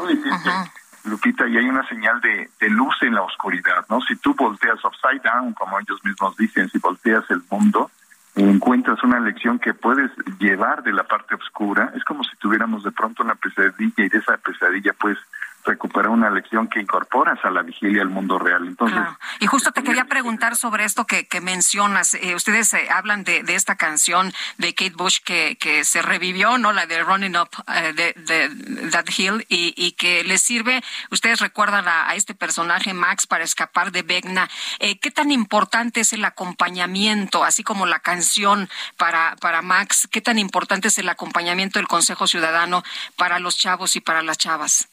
[1.04, 4.00] Lupita, y hay una señal de, de, luz en la oscuridad, ¿no?
[4.00, 7.90] Si tú volteas upside down, como ellos mismos dicen, si volteas el mundo,
[8.36, 11.92] encuentras una lección que puedes llevar de la parte oscura.
[11.96, 15.18] Es como si tuviéramos de pronto una pesadilla y de esa pesadilla, pues,
[15.64, 18.66] recuperar una lección que incorporas a la vigilia al mundo real.
[18.66, 18.98] Entonces,
[19.40, 22.14] Y justo te quería preguntar sobre esto que, que mencionas.
[22.14, 26.58] Eh, ustedes eh, hablan de, de, esta canción de Kate Bush que, que se revivió,
[26.58, 26.72] ¿no?
[26.72, 31.88] La de Running Up eh, de, That Hill y, y, que les sirve, ustedes recuerdan
[31.88, 34.48] a, a, este personaje Max para escapar de Vegna.
[34.78, 40.08] ¿Qué tan importante es el acompañamiento, así como la canción para, para Max?
[40.10, 42.82] ¿Qué tan importante es el acompañamiento del Consejo Ciudadano
[43.16, 44.88] para los chavos y para las chavas?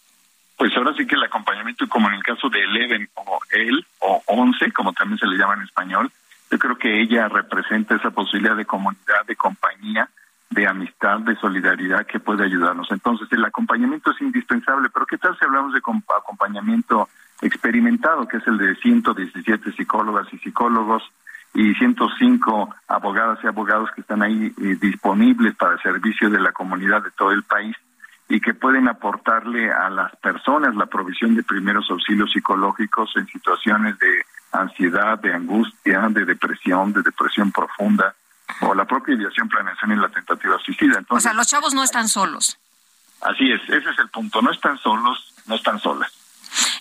[0.61, 4.21] Pues ahora sí que el acompañamiento, como en el caso de Eleven o él, o
[4.27, 6.11] Once, como también se le llama en español,
[6.51, 10.07] Yo creo que ella representa esa posibilidad de comunidad, de compañía,
[10.51, 12.91] de amistad, de solidaridad que puede ayudarnos.
[12.91, 17.09] Entonces, el acompañamiento es indispensable, pero ¿qué tal si hablamos de acompañamiento
[17.41, 21.01] experimentado, que es el de 117 psicólogas y psicólogos
[21.55, 27.01] y 105 abogadas y abogados que están ahí eh, disponibles para servicio de la comunidad
[27.01, 27.75] de todo el país
[28.31, 33.99] y que pueden aportarle a las personas la provisión de primeros auxilios psicológicos en situaciones
[33.99, 38.15] de ansiedad, de angustia, de depresión, de depresión profunda,
[38.61, 40.99] o la propia ideación, planeación y la tentativa suicida.
[40.99, 42.57] Entonces, o sea, los chavos no están solos.
[43.19, 44.41] Así es, ese es el punto.
[44.41, 46.09] No están solos, no están solas.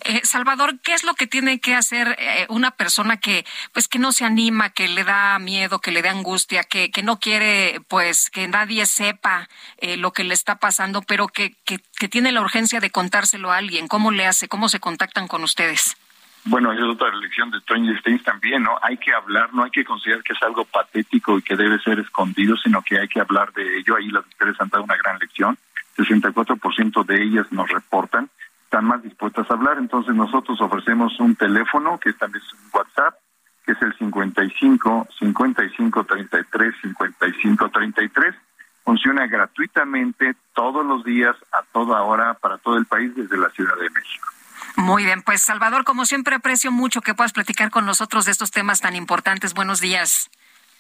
[0.05, 3.99] Eh, Salvador, ¿qué es lo que tiene que hacer eh, una persona que, pues, que
[3.99, 7.81] no se anima, que le da miedo, que le da angustia, que, que no quiere,
[7.89, 9.49] pues, que nadie sepa
[9.79, 13.53] eh, lo que le está pasando, pero que, que, que tiene la urgencia de contárselo
[13.53, 13.89] a alguien?
[13.89, 14.49] ¿Cómo le hace?
[14.49, 15.97] ¿Cómo se contactan con ustedes?
[16.45, 18.79] Bueno, es otra lección de Tony Steins también, ¿no?
[18.83, 21.99] Hay que hablar, no hay que considerar que es algo patético y que debe ser
[21.99, 23.97] escondido, sino que hay que hablar de ello.
[23.97, 25.59] Ahí las mujeres han dado una gran lección.
[25.99, 28.31] 64% de ellas nos reportan,
[28.71, 29.79] están más dispuestas a hablar.
[29.79, 33.15] Entonces nosotros ofrecemos un teléfono que también es un WhatsApp,
[33.67, 38.35] que es el 55 55 33 55 33.
[38.85, 43.75] Funciona gratuitamente todos los días, a toda hora, para todo el país desde la Ciudad
[43.75, 44.29] de México.
[44.77, 48.53] Muy bien, pues Salvador, como siempre aprecio mucho que puedas platicar con nosotros de estos
[48.53, 49.53] temas tan importantes.
[49.53, 50.31] Buenos días.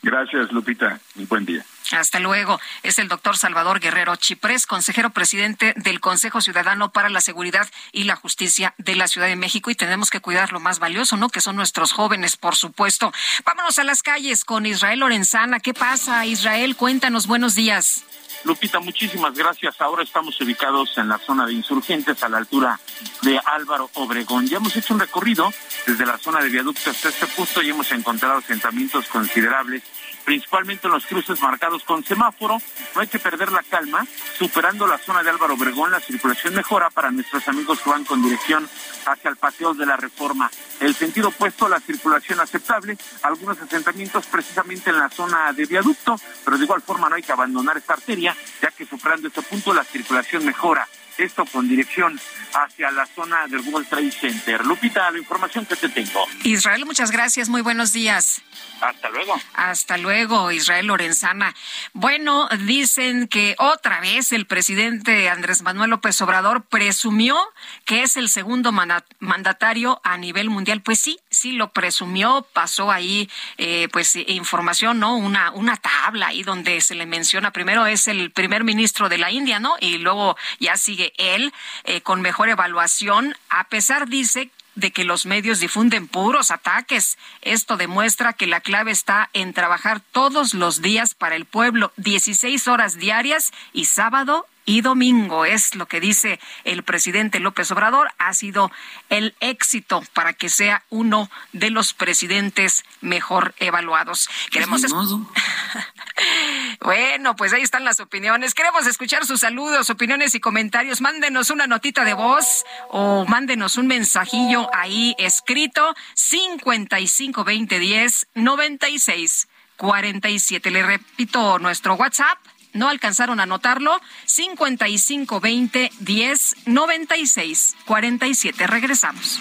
[0.02, 0.98] Gracias, Lupita.
[1.16, 1.64] Un buen día.
[1.93, 2.60] Hasta luego.
[2.82, 8.05] Es el doctor Salvador Guerrero Chiprés, consejero presidente del Consejo Ciudadano para la Seguridad y
[8.05, 9.70] la Justicia de la Ciudad de México.
[9.70, 11.28] Y tenemos que cuidar lo más valioso, ¿no?
[11.28, 13.12] Que son nuestros jóvenes, por supuesto.
[13.44, 15.60] Vámonos a las calles con Israel Lorenzana.
[15.60, 16.77] ¿Qué pasa, Israel?
[16.77, 17.27] Cuéntanos.
[17.27, 18.05] Buenos días.
[18.44, 19.80] Lupita, muchísimas gracias.
[19.80, 22.80] Ahora estamos ubicados en la zona de insurgentes a la altura
[23.22, 24.46] de Álvaro Obregón.
[24.46, 25.52] Ya hemos hecho un recorrido
[25.86, 29.82] desde la zona de viaducto hasta este punto y hemos encontrado asentamientos considerables
[30.31, 32.62] principalmente en los cruces marcados con semáforo.
[32.94, 34.07] No hay que perder la calma.
[34.39, 38.23] Superando la zona de Álvaro Obregón, la circulación mejora para nuestros amigos que van con
[38.23, 38.69] dirección
[39.07, 40.48] hacia el Paseo de la Reforma.
[40.78, 46.57] El sentido opuesto, la circulación aceptable, algunos asentamientos precisamente en la zona de viaducto, pero
[46.57, 49.82] de igual forma no hay que abandonar esta arteria, ya que superando este punto la
[49.82, 50.86] circulación mejora
[51.18, 52.20] esto con dirección
[52.54, 54.64] hacia la zona del World Trade Center.
[54.64, 56.26] Lupita, la información que te tengo.
[56.44, 58.42] Israel, muchas gracias, muy buenos días.
[58.80, 59.40] Hasta luego.
[59.54, 61.54] Hasta luego, Israel Lorenzana.
[61.92, 67.36] Bueno, dicen que otra vez el presidente Andrés Manuel López Obrador presumió
[67.84, 70.82] que es el segundo mandatario a nivel mundial.
[70.82, 75.16] Pues sí, sí lo presumió, pasó ahí eh, pues información, ¿no?
[75.16, 79.30] Una, una tabla ahí donde se le menciona, primero es el primer ministro de la
[79.30, 79.74] India, ¿no?
[79.80, 81.52] Y luego ya sigue él
[81.84, 87.18] eh, con mejor evaluación, a pesar, dice, de que los medios difunden puros ataques.
[87.40, 92.68] Esto demuestra que la clave está en trabajar todos los días para el pueblo, 16
[92.68, 95.44] horas diarias y sábado y domingo.
[95.44, 98.12] Es lo que dice el presidente López Obrador.
[98.18, 98.70] Ha sido
[99.09, 104.28] el éxito para que sea uno de los presidentes mejor evaluados.
[104.28, 104.82] Pues Queremos.
[106.80, 108.55] bueno, pues ahí están las opiniones.
[108.55, 111.01] Queremos escuchar sus saludos, opiniones y comentarios.
[111.01, 120.70] Mándenos una notita de voz o mándenos un mensajillo ahí escrito 552010 96 47.
[120.70, 122.38] Le repito nuestro WhatsApp
[122.72, 128.66] no alcanzaron a notarlo, 5520 10 96 47.
[128.66, 129.40] Regresamos.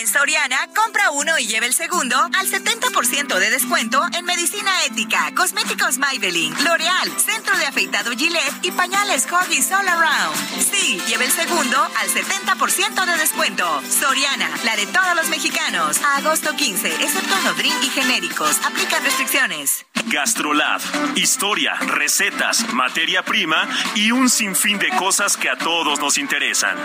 [0.00, 5.30] En Soriana, Compra uno y lleve el segundo al 70% de descuento en medicina ética,
[5.36, 10.34] cosméticos Maybelline, L'Oreal, centro de afeitado Gillette y pañales Huggies All Around.
[10.58, 13.82] Sí, lleve el segundo al 70% de descuento.
[13.90, 16.00] Soriana, la de todos los mexicanos.
[16.16, 18.56] Agosto 15, excepto Nodrin y genéricos.
[18.64, 19.84] Aplican restricciones.
[20.06, 20.80] Gastrolab.
[21.16, 26.78] Historia, recetas, materia prima y un sinfín de cosas que a todos nos interesan.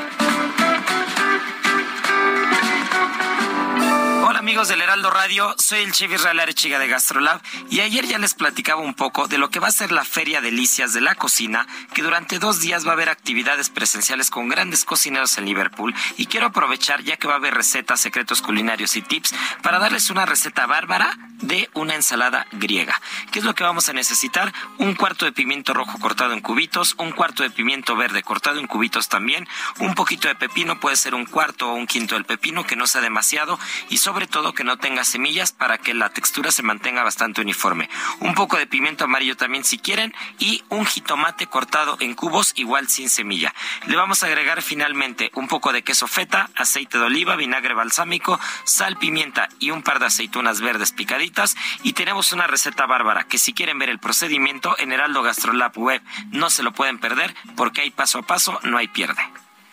[4.35, 7.39] Hola amigos del Heraldo Radio, soy el chef Israel Arechiga de Gastrolab
[7.69, 10.41] y ayer ya les platicaba un poco de lo que va a ser la Feria
[10.41, 14.83] Delicias de la Cocina, que durante dos días va a haber actividades presenciales con grandes
[14.83, 19.01] cocineros en Liverpool y quiero aprovechar ya que va a haber recetas, secretos culinarios y
[19.01, 19.33] tips
[19.63, 22.99] para darles una receta bárbara de una ensalada griega.
[23.31, 24.53] ¿Qué es lo que vamos a necesitar?
[24.79, 28.67] Un cuarto de pimiento rojo cortado en cubitos, un cuarto de pimiento verde cortado en
[28.67, 29.47] cubitos también,
[29.79, 32.87] un poquito de pepino, puede ser un cuarto o un quinto del pepino, que no
[32.87, 33.59] sea demasiado,
[33.89, 37.89] y sobre todo que no tenga semillas para que la textura se mantenga bastante uniforme.
[38.19, 42.87] Un poco de pimiento amarillo también si quieren y un jitomate cortado en cubos igual
[42.87, 43.53] sin semilla.
[43.87, 48.39] Le vamos a agregar finalmente un poco de queso feta, aceite de oliva, vinagre balsámico,
[48.63, 53.37] sal, pimienta y un par de aceitunas verdes picaditas y tenemos una receta bárbara que
[53.37, 57.81] si quieren ver el procedimiento en Heraldo Gastrolab Web no se lo pueden perder porque
[57.81, 59.21] hay paso a paso, no hay pierde.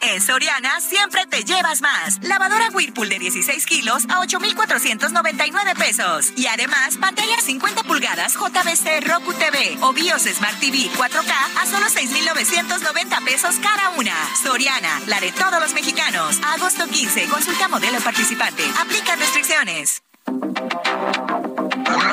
[0.03, 2.19] En Soriana siempre te llevas más.
[2.23, 6.33] Lavadora Whirlpool de 16 kilos a 8,499 pesos.
[6.37, 11.89] Y además, pantalla 50 pulgadas JBC Roku TV o BIOS Smart TV 4K a solo
[11.89, 14.15] 6,990 pesos cada una.
[14.43, 16.41] Soriana, la de todos los mexicanos.
[16.53, 18.65] Agosto 15, consulta modelo participante.
[18.81, 20.03] Aplica restricciones.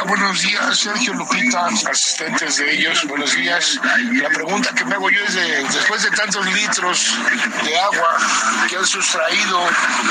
[0.09, 3.79] Buenos días, Sergio Lupita, asistentes de ellos, buenos días.
[4.13, 7.15] La pregunta que me hago yo es de, después de tantos litros
[7.63, 8.17] de agua
[8.67, 9.59] que han sustraído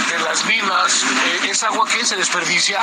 [0.09, 2.79] de las minas, eh, ¿es agua que se desperdicia?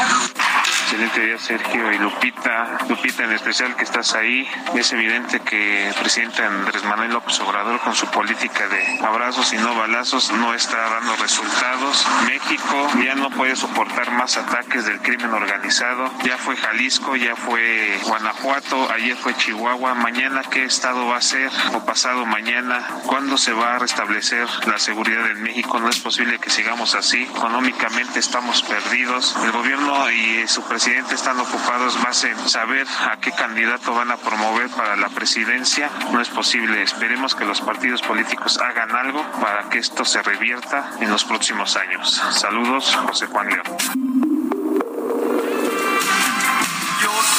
[0.83, 2.79] Excelente día, Sergio y Lupita.
[2.89, 7.79] Lupita, en especial que estás ahí, es evidente que el presidente Andrés Manuel López Obrador,
[7.79, 12.05] con su política de abrazos y no balazos, no está dando resultados.
[12.27, 16.11] México ya no puede soportar más ataques del crimen organizado.
[16.23, 19.93] Ya fue Jalisco, ya fue Guanajuato, ayer fue Chihuahua.
[19.93, 21.51] Mañana, ¿qué estado va a ser?
[21.73, 25.79] O pasado mañana, ¿cuándo se va a restablecer la seguridad en México?
[25.79, 27.23] No es posible que sigamos así.
[27.23, 29.35] Económicamente estamos perdidos.
[29.43, 34.17] El gobierno y su presidente están ocupados más en saber a qué candidato van a
[34.17, 35.91] promover para la presidencia.
[36.11, 36.81] No es posible.
[36.81, 41.75] Esperemos que los partidos políticos hagan algo para que esto se revierta en los próximos
[41.75, 42.21] años.
[42.31, 44.24] Saludos, José Juan León.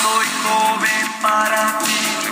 [0.07, 2.26] Soy joven para ti,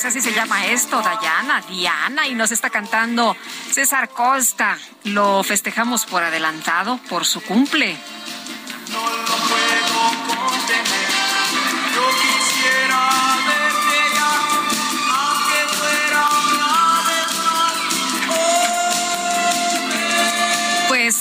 [0.00, 3.36] Pues así se llama esto, Dayana, Diana, y nos está cantando
[3.72, 4.78] César Costa.
[5.02, 7.96] Lo festejamos por adelantado por su cumple.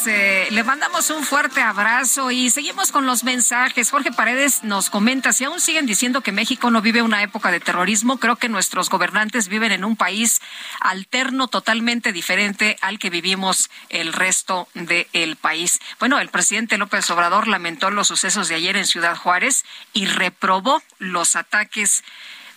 [0.08, 3.92] Eh, le mandamos un fuerte abrazo y seguimos con los mensajes.
[3.92, 7.60] Jorge Paredes nos comenta, si aún siguen diciendo que México no vive una época de
[7.60, 10.40] terrorismo, creo que nuestros gobernantes viven en un país
[10.80, 15.80] alterno totalmente diferente al que vivimos el resto del país.
[16.00, 20.82] Bueno, el presidente López Obrador lamentó los sucesos de ayer en Ciudad Juárez y reprobó
[21.00, 22.04] los ataques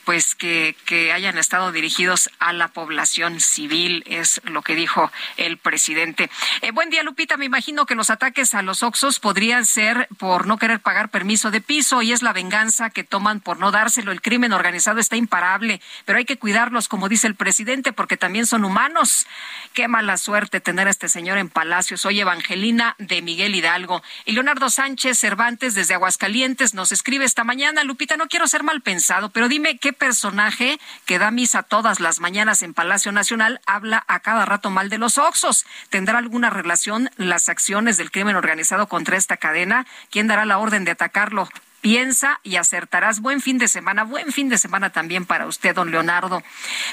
[0.05, 5.59] pues que, que hayan estado dirigidos a la población civil, es lo que dijo el
[5.59, 6.31] presidente.
[6.63, 7.37] Eh, buen día, Lupita.
[7.37, 11.51] Me imagino que los ataques a los Oxos podrían ser por no querer pagar permiso
[11.51, 14.13] de piso y es la venganza que toman por no dárselo.
[14.13, 18.47] El crimen organizado está imparable, pero hay que cuidarlos, como dice el presidente, porque también
[18.47, 19.27] son humanos.
[19.73, 21.97] Qué mala suerte tener a este señor en Palacio.
[21.97, 24.03] Soy Evangelina de Miguel Hidalgo.
[24.25, 27.85] Y Leonardo Sánchez Cervantes desde Aguascalientes nos escribe esta mañana.
[27.85, 32.19] Lupita, no quiero ser mal pensado, pero dime qué personaje que da misa todas las
[32.19, 35.67] mañanas en Palacio Nacional habla a cada rato mal de los Oxos.
[35.91, 39.87] ¿Tendrá alguna relación las acciones del crimen organizado contra esta cadena?
[40.11, 41.49] ¿Quién dará la orden de atacarlo?
[41.81, 43.21] Piensa y acertarás.
[43.21, 46.43] Buen fin de semana, buen fin de semana también para usted, don Leonardo.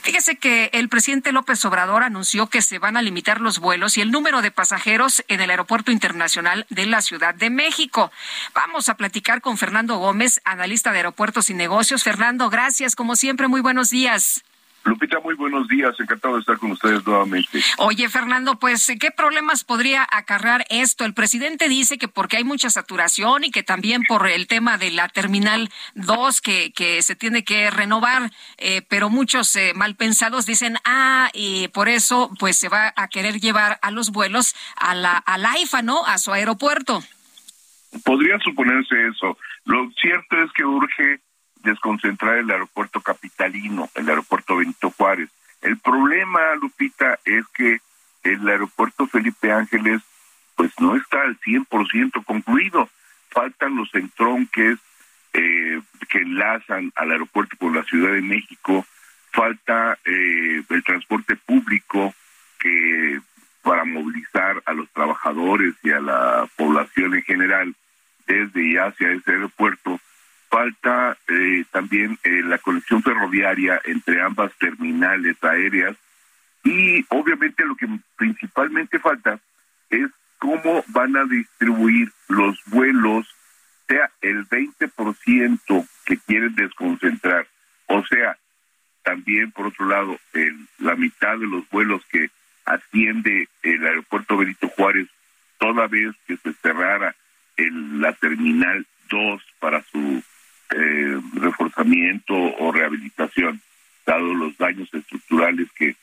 [0.02, 4.02] Fíjese que el presidente López Obrador anunció que se van a limitar los vuelos y
[4.02, 8.12] el número de pasajeros en el Aeropuerto Internacional de la Ciudad de México.
[8.54, 12.04] Vamos a platicar con Fernando Gómez, analista de aeropuertos y negocios.
[12.04, 12.96] Fernando, gracias.
[12.96, 14.44] Como siempre, muy buenos días.
[14.88, 15.94] Lupita, muy buenos días.
[16.00, 17.60] Encantado de estar con ustedes nuevamente.
[17.78, 21.04] Oye, Fernando, pues, ¿qué problemas podría acarrear esto?
[21.04, 24.92] El presidente dice que porque hay mucha saturación y que también por el tema de
[24.92, 30.78] la Terminal 2 que, que se tiene que renovar, eh, pero muchos eh, malpensados dicen,
[30.86, 35.18] ah, y por eso, pues, se va a querer llevar a los vuelos a la,
[35.18, 36.06] al AIFA, ¿no?
[36.06, 37.04] A su aeropuerto.
[38.06, 39.38] Podría suponerse eso.
[39.66, 41.20] Lo cierto es que urge
[41.68, 45.30] desconcentrar el aeropuerto capitalino, el aeropuerto Benito Juárez.
[45.62, 47.80] El problema, Lupita, es que
[48.24, 50.02] el aeropuerto Felipe Ángeles
[50.56, 52.90] pues no está al 100% concluido.
[53.30, 54.80] Faltan los entronques
[55.34, 58.86] eh, que enlazan al aeropuerto con la Ciudad de México,
[59.32, 62.14] falta eh, el transporte público
[62.60, 63.20] que
[63.62, 67.76] para movilizar a los trabajadores y a la población en general
[68.26, 70.00] desde y hacia ese aeropuerto
[70.50, 75.96] falta eh, también eh, la conexión ferroviaria entre ambas terminales aéreas
[76.64, 79.40] y obviamente lo que principalmente falta
[79.90, 80.10] es
[80.40, 83.28] cómo van a distribuir los vuelos,
[83.88, 87.48] sea el 20% que quieren desconcentrar,
[87.88, 88.38] o sea,
[89.04, 92.30] también por otro lado, el, la mitad de los vuelos que
[92.66, 95.08] atiende el aeropuerto Benito Juárez,
[95.58, 97.16] toda vez que se cerrara
[97.56, 100.22] el, la terminal 2 para su
[100.72, 103.62] eh, reforzamiento o rehabilitación,
[104.06, 105.96] dado los daños estructurales que,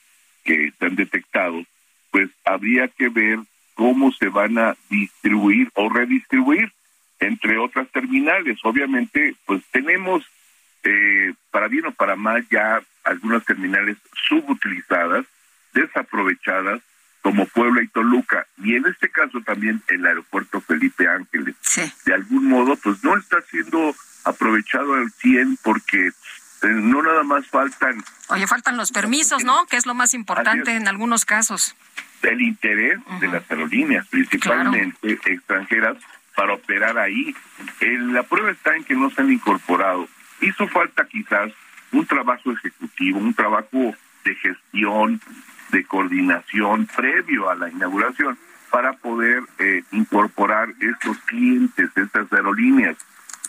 [0.45, 1.65] que se han detectado,
[2.11, 3.39] pues habría que ver
[3.75, 6.73] cómo se van a distribuir o redistribuir
[7.21, 8.59] entre otras terminales.
[8.63, 10.25] Obviamente, pues tenemos,
[10.83, 13.97] eh, para bien o para mal, ya algunas terminales
[14.29, 15.27] subutilizadas,
[15.73, 16.81] desaprovechadas,
[17.25, 21.57] como Puebla y Toluca, y en este caso también el aeropuerto Felipe Ángeles.
[22.05, 26.13] De algún modo, pues no está siendo aprovechado al 100 porque eh,
[26.69, 28.05] no nada más faltan...
[28.29, 29.65] Oye, faltan los permisos, ¿no?
[29.65, 31.75] Que es lo más importante en algunos casos.
[32.21, 35.97] El interés de las aerolíneas, principalmente extranjeras,
[36.37, 37.35] para operar ahí.
[37.81, 40.07] la prueba está en que no se han incorporado.
[40.43, 41.51] Hizo falta quizás
[41.91, 43.95] un trabajo ejecutivo, un trabajo
[44.25, 45.23] de gestión,
[45.71, 48.39] de coordinación previo a la inauguración
[48.71, 52.97] para poder eh, incorporar estos clientes, estas aerolíneas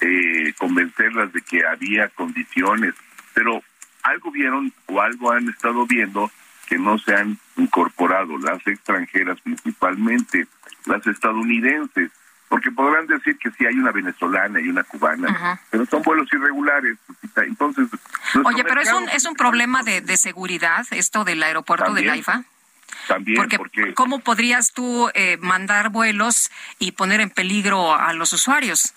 [0.01, 2.93] eh, convencerlas de que había condiciones,
[3.33, 3.63] pero
[4.03, 6.29] algo vieron o algo han estado viendo
[6.67, 10.47] que no se han incorporado, las extranjeras principalmente,
[10.85, 12.11] las estadounidenses,
[12.55, 16.97] porque podrán decir que sí hay una venezolana y una cubana, pero son vuelos irregulares.
[17.35, 17.89] Entonces,
[18.45, 22.43] oye, pero es un es un problema de, de seguridad esto del aeropuerto de Laifa.
[23.09, 26.49] También, porque, porque, ¿cómo podrías tú eh, mandar vuelos
[26.79, 28.93] y poner en peligro a los usuarios?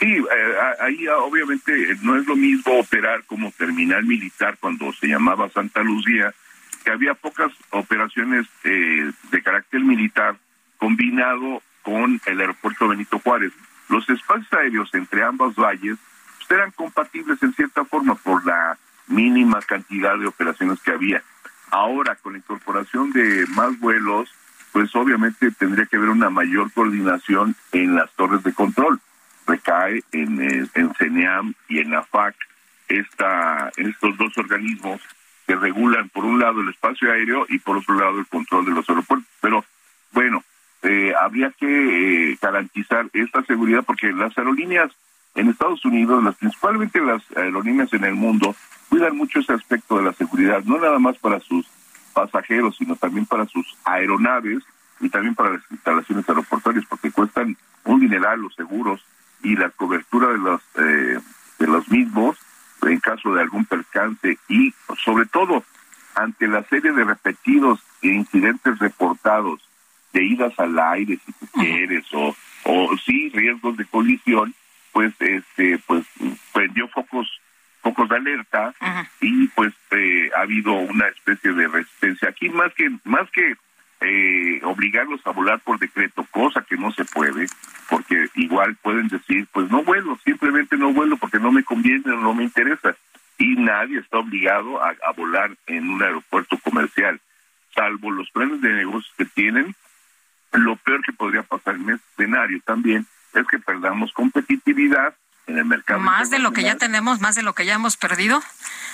[0.00, 1.72] Sí, eh, ahí ah, obviamente
[2.02, 6.34] no es lo mismo operar como terminal militar cuando se llamaba Santa Lucía,
[6.82, 10.36] que había pocas operaciones eh, de carácter militar
[10.78, 13.50] combinado con el aeropuerto Benito Juárez.
[13.88, 15.96] Los espacios aéreos entre ambas valles
[16.36, 21.22] pues, eran compatibles en cierta forma por la mínima cantidad de operaciones que había.
[21.70, 24.28] Ahora, con la incorporación de más vuelos,
[24.72, 29.00] pues obviamente tendría que haber una mayor coordinación en las torres de control
[29.46, 32.34] recae en, eh, en CENEAM y en la FAC
[32.88, 35.00] esta, estos dos organismos
[35.46, 38.72] que regulan por un lado el espacio aéreo y por otro lado el control de
[38.72, 39.26] los aeropuertos.
[39.40, 39.64] Pero
[40.12, 40.44] bueno,
[40.88, 41.66] eh, habría que
[42.32, 44.90] eh, garantizar esta seguridad porque las aerolíneas
[45.34, 48.56] en Estados Unidos, las principalmente las aerolíneas en el mundo,
[48.88, 51.66] cuidan mucho ese aspecto de la seguridad, no nada más para sus
[52.14, 54.64] pasajeros, sino también para sus aeronaves
[55.00, 59.04] y también para las instalaciones aeroportuarias, porque cuestan un dineral los seguros
[59.42, 61.18] y la cobertura de los eh,
[61.58, 62.38] de los mismos
[62.82, 64.72] en caso de algún percance y
[65.04, 65.64] sobre todo
[66.14, 69.67] ante la serie de repetidos incidentes reportados
[70.18, 72.34] de idas al aire si tú quieres o
[72.64, 74.54] o sí riesgos de colisión
[74.92, 76.04] pues este pues
[76.52, 77.28] prendió focos
[77.80, 78.74] focos de alerta
[79.20, 83.54] y pues eh, ha habido una especie de resistencia aquí más que más que
[84.00, 87.46] eh, obligarlos a volar por decreto, cosa que no se puede,
[87.90, 92.20] porque igual pueden decir, pues no vuelo, simplemente no vuelo porque no me conviene o
[92.20, 92.94] no me interesa.
[93.38, 97.20] Y nadie está obligado a, volar en un aeropuerto comercial,
[97.74, 99.74] salvo los planes de negocios que tienen.
[100.52, 105.14] Lo peor que podría pasar en este escenario también es que perdamos competitividad
[105.46, 106.00] en el mercado.
[106.00, 108.42] Más de lo que ya tenemos, más de lo que ya hemos perdido.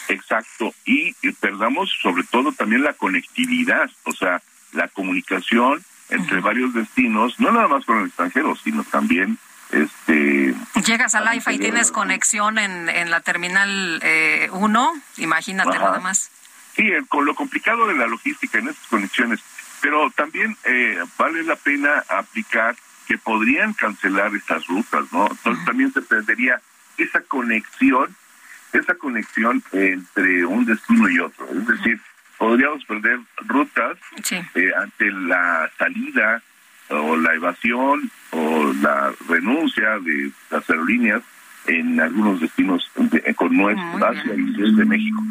[0.09, 6.75] Exacto, y, y perdamos sobre todo también la conectividad, o sea, la comunicación entre varios
[6.75, 9.39] destinos, no nada más con el extranjero, sino también
[9.71, 10.55] este
[10.85, 14.03] llegas al IFA y tienes conexión en, en la terminal
[14.53, 15.79] 1, imagínate Ajá.
[15.87, 16.31] nada más.
[16.77, 19.41] Sí, el- con lo complicado de la logística en estas conexiones,
[19.85, 22.75] pero también eh, vale la pena aplicar
[23.07, 25.29] que podrían cancelar estas rutas, ¿no?
[25.31, 26.59] Entonces también se perdería
[26.97, 28.17] esa conexión,
[28.73, 31.47] esa conexión entre un destino y otro.
[31.51, 32.01] Es decir,
[32.39, 33.99] podríamos perder rutas
[34.55, 36.43] eh, ante la salida
[36.89, 41.23] o la evasión o la renuncia de las aerolíneas
[41.67, 45.23] en algunos destinos de- con nuestro Asia y desde México.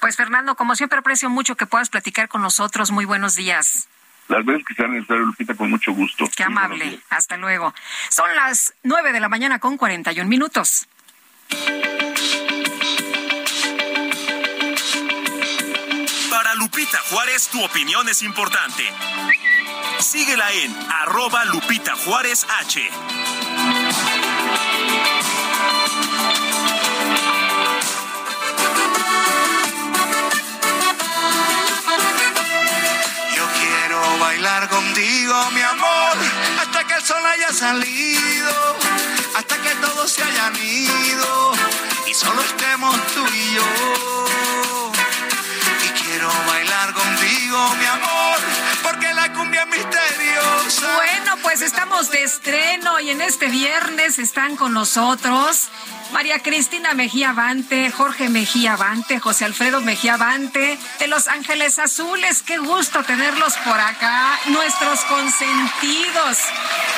[0.00, 2.90] Pues Fernando, como siempre aprecio mucho que puedas platicar con nosotros.
[2.90, 3.88] Muy buenos días.
[4.28, 6.24] Las veces que sea necesario, Lupita, con mucho gusto.
[6.34, 6.98] Qué amable.
[7.10, 7.74] Hasta luego.
[8.08, 10.88] Son las 9 de la mañana con 41 minutos.
[16.30, 18.82] Para Lupita Juárez, tu opinión es importante.
[20.00, 22.80] Síguela en arroba Lupita Juárez H.
[34.44, 36.16] bailar contigo, mi amor,
[36.60, 38.76] hasta que el sol haya salido,
[39.36, 41.52] hasta que todos se hayan ido
[42.06, 44.26] y solo estemos tú y yo.
[45.86, 48.36] Y quiero bailar contigo, mi amor,
[48.82, 50.94] porque la cumbia es misteriosa.
[50.94, 55.68] Bueno, pues estamos de estreno y en este viernes están con nosotros
[56.14, 62.42] María Cristina Mejía Vante, Jorge Mejía Vante, José Alfredo Mejía Vante, de Los Ángeles Azules.
[62.42, 66.38] Qué gusto tenerlos por acá, nuestros consentidos.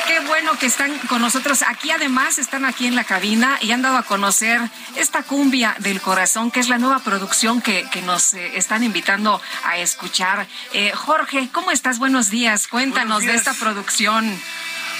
[0.07, 1.63] Qué bueno que están con nosotros.
[1.63, 4.61] Aquí además están aquí en la cabina y han dado a conocer
[4.95, 9.41] esta cumbia del corazón, que es la nueva producción que, que nos eh, están invitando
[9.63, 10.47] a escuchar.
[10.73, 11.97] Eh, Jorge, ¿cómo estás?
[11.97, 12.67] Buenos días.
[12.67, 14.39] Cuéntanos Buenos de esta producción.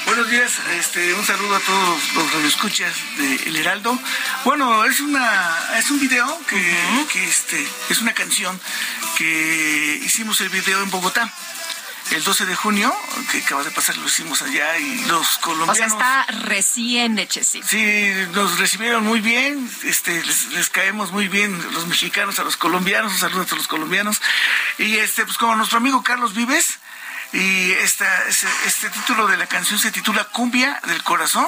[0.07, 3.99] Buenos días, este, un saludo a todos los radioescuchas de El Heraldo.
[4.45, 6.77] Bueno, es una es un video que,
[7.11, 8.57] que, este es una canción
[9.17, 11.29] que hicimos el video en Bogotá.
[12.11, 12.95] El 12 de junio,
[13.33, 17.67] que acaba de pasar, lo hicimos allá y los O sea, colombianos está recién hechecito.
[17.67, 22.55] Sí, nos recibieron muy bien, este, les, les caemos muy bien los mexicanos a los
[22.55, 24.21] colombianos, un saludo a todos los colombianos.
[24.77, 26.79] Y este, pues como nuestro amigo Carlos Vives,
[27.33, 31.47] y este, este título de la canción se titula Cumbia del Corazón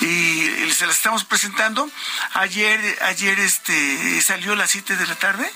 [0.00, 1.90] y se la estamos presentando.
[2.34, 5.50] Ayer, ayer este, salió a las 7 de la tarde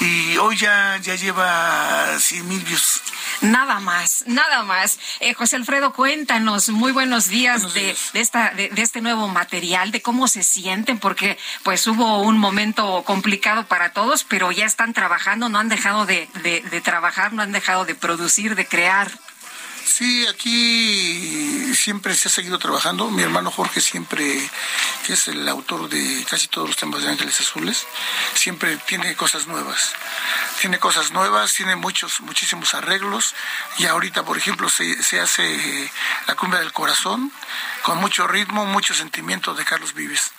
[0.00, 3.00] y hoy ya, ya lleva 100 mil views.
[3.40, 4.98] Nada más, nada más.
[5.20, 9.90] Eh, José Alfredo, cuéntanos, muy buenos días, de, de esta, de, de este nuevo material,
[9.90, 14.92] de cómo se sienten, porque pues hubo un momento complicado para todos, pero ya están
[14.92, 19.10] trabajando, no han dejado de, de, de trabajar, no han dejado de producir, de crear.
[19.84, 23.10] Sí, aquí siempre se ha seguido trabajando.
[23.10, 24.50] Mi hermano Jorge siempre,
[25.06, 27.86] que es el autor de casi todos los temas de Ángeles Azules,
[28.34, 29.92] siempre tiene cosas nuevas.
[30.60, 33.34] Tiene cosas nuevas, tiene muchos, muchísimos arreglos.
[33.78, 35.90] Y ahorita, por ejemplo, se, se hace
[36.26, 37.30] la cumbia del corazón,
[37.82, 40.32] con mucho ritmo, mucho sentimiento de Carlos Vives.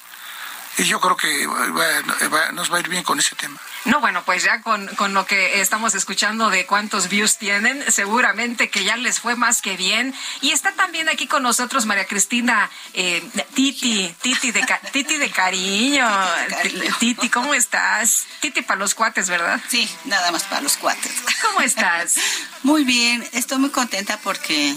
[0.78, 3.58] Y yo creo que va- va- nos va a ir bien con ese tema.
[3.86, 8.70] No, bueno, pues ya con, con lo que estamos escuchando de cuántos views tienen, seguramente
[8.70, 10.14] que ya les fue más que bien.
[10.42, 13.24] Y está también aquí con nosotros María Cristina eh,
[13.54, 16.10] Titi, Titi de, ca- Titi de cariño.
[17.00, 18.26] Titi, ¿cómo estás?
[18.42, 19.62] Titi para los cuates, ¿verdad?
[19.70, 21.12] Sí, nada más para los cuates.
[21.42, 22.16] ¿Cómo estás?
[22.64, 24.76] Muy bien, estoy muy contenta porque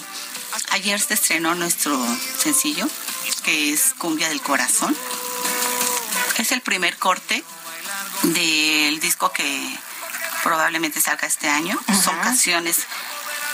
[0.71, 1.99] ayer se estrenó nuestro
[2.39, 2.87] sencillo,
[3.43, 4.95] que es Cumbia del Corazón.
[6.49, 7.45] Es el primer corte
[8.23, 9.79] del disco que
[10.43, 11.79] probablemente salga este año.
[12.03, 12.87] Son canciones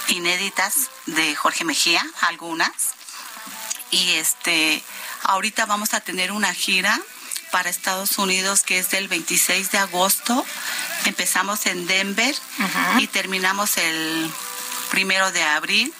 [0.07, 2.71] inéditas de Jorge Mejía, algunas.
[3.91, 4.81] Y este,
[5.25, 7.01] ahorita vamos a tener una gira
[7.51, 10.47] para Estados Unidos que es del 26 de agosto.
[11.05, 12.37] Empezamos en Denver
[12.99, 14.31] y terminamos el
[14.93, 15.93] primero de abril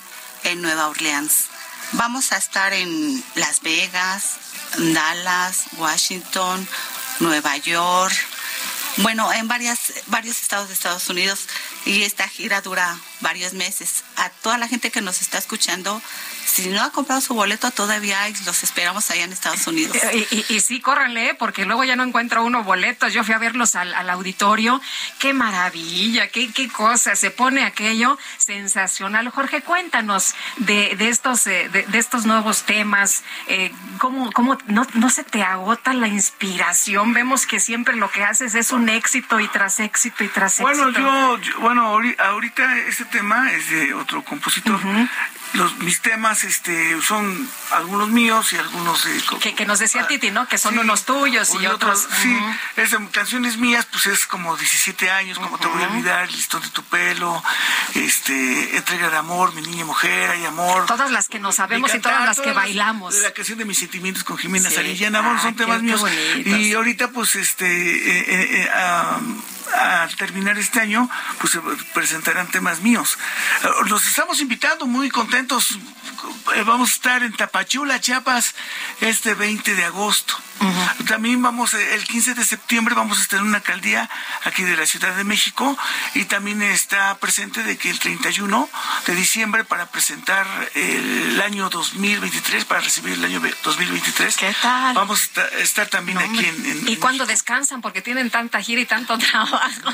[0.45, 1.47] en Nueva Orleans.
[1.95, 4.37] Vamos a estar en Las Vegas,
[4.79, 6.67] Dallas, Washington,
[7.21, 8.15] Nueva York,
[8.99, 11.49] bueno, en varias, varios estados de Estados Unidos
[11.85, 14.05] y esta gira dura varios meses.
[14.17, 16.01] A toda la gente que nos está escuchando,
[16.55, 19.97] si no ha comprado su boleto, todavía los esperamos allá en Estados Unidos.
[20.13, 23.13] Y, y, y sí, córranle, porque luego ya no encuentro uno boletos.
[23.13, 24.81] Yo fui a verlos al, al auditorio.
[25.19, 26.29] ¡Qué maravilla!
[26.29, 27.17] Qué, ¡Qué cosa!
[27.17, 29.29] Se pone aquello sensacional.
[29.31, 33.25] Jorge, cuéntanos de, de estos, eh, de, de, estos nuevos temas.
[33.49, 37.15] Eh, ¿Cómo, cómo no, no se te agota la inspiración?
[37.15, 40.89] Vemos que siempre lo que haces es un éxito y tras éxito y tras bueno,
[40.89, 41.01] éxito.
[41.01, 41.83] Yo, yo, bueno,
[42.19, 44.77] ahorita este tema es de otro compositor.
[44.77, 45.11] Uh -huh.
[45.55, 49.07] Los, mis temas este, son algunos míos y algunos...
[49.07, 50.47] Eh, que, que, nos decía Titi, ¿no?
[50.49, 52.05] Que son sí, unos tuyos y otros...
[52.05, 52.83] otros sí, uh -huh.
[52.83, 55.61] es de canciones mías, pues es como 17 años, como uh -huh.
[55.61, 57.43] te voy a olvidar, el listón de tu pelo,
[57.95, 60.87] este, entrega de amor, mi niña mujer, hay amor.
[60.87, 63.15] Todas las que nos sabemos cantar, y todas las que todas bailamos.
[63.15, 64.75] Las, la canción de mis sentimientos con Jimena sí.
[64.75, 66.03] Sarillana, amor, son temas míos.
[66.45, 67.65] Y ahorita pues este...
[67.67, 68.25] Eh,
[68.65, 68.71] eh,
[69.19, 71.09] um, al terminar este año,
[71.41, 71.61] pues se
[71.93, 73.19] presentarán temas míos.
[73.87, 75.79] Los estamos invitando, muy contentos.
[76.67, 78.55] Vamos a estar en Tapachula, Chiapas,
[79.01, 80.35] este 20 de agosto.
[80.61, 81.07] Uh -huh.
[81.09, 84.09] También vamos, el 15 de septiembre vamos a estar en una alcaldía
[84.45, 85.77] aquí de la Ciudad de México
[86.15, 88.69] y también está presente de que el 31
[89.07, 94.37] de diciembre para presentar el año 2023, para recibir el año 2023.
[94.37, 94.95] ¿Qué tal?
[94.95, 97.83] Vamos a estar, también no, aquí en, en ¿Y cuándo descansan?
[97.83, 99.93] Porque tienen tanta gira y tanto trabajo.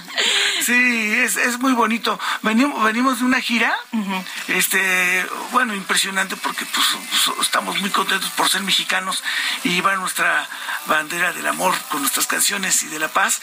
[0.62, 2.20] Sí, es, es muy bonito.
[2.42, 4.24] Venimos, venimos de una gira, uh -huh.
[4.48, 6.86] este, bueno, impresionante porque pues,
[7.24, 9.22] pues, estamos muy contentos por ser mexicanos
[9.64, 10.48] y llevar nuestra
[10.86, 13.40] bandera del amor con nuestras canciones y de la paz.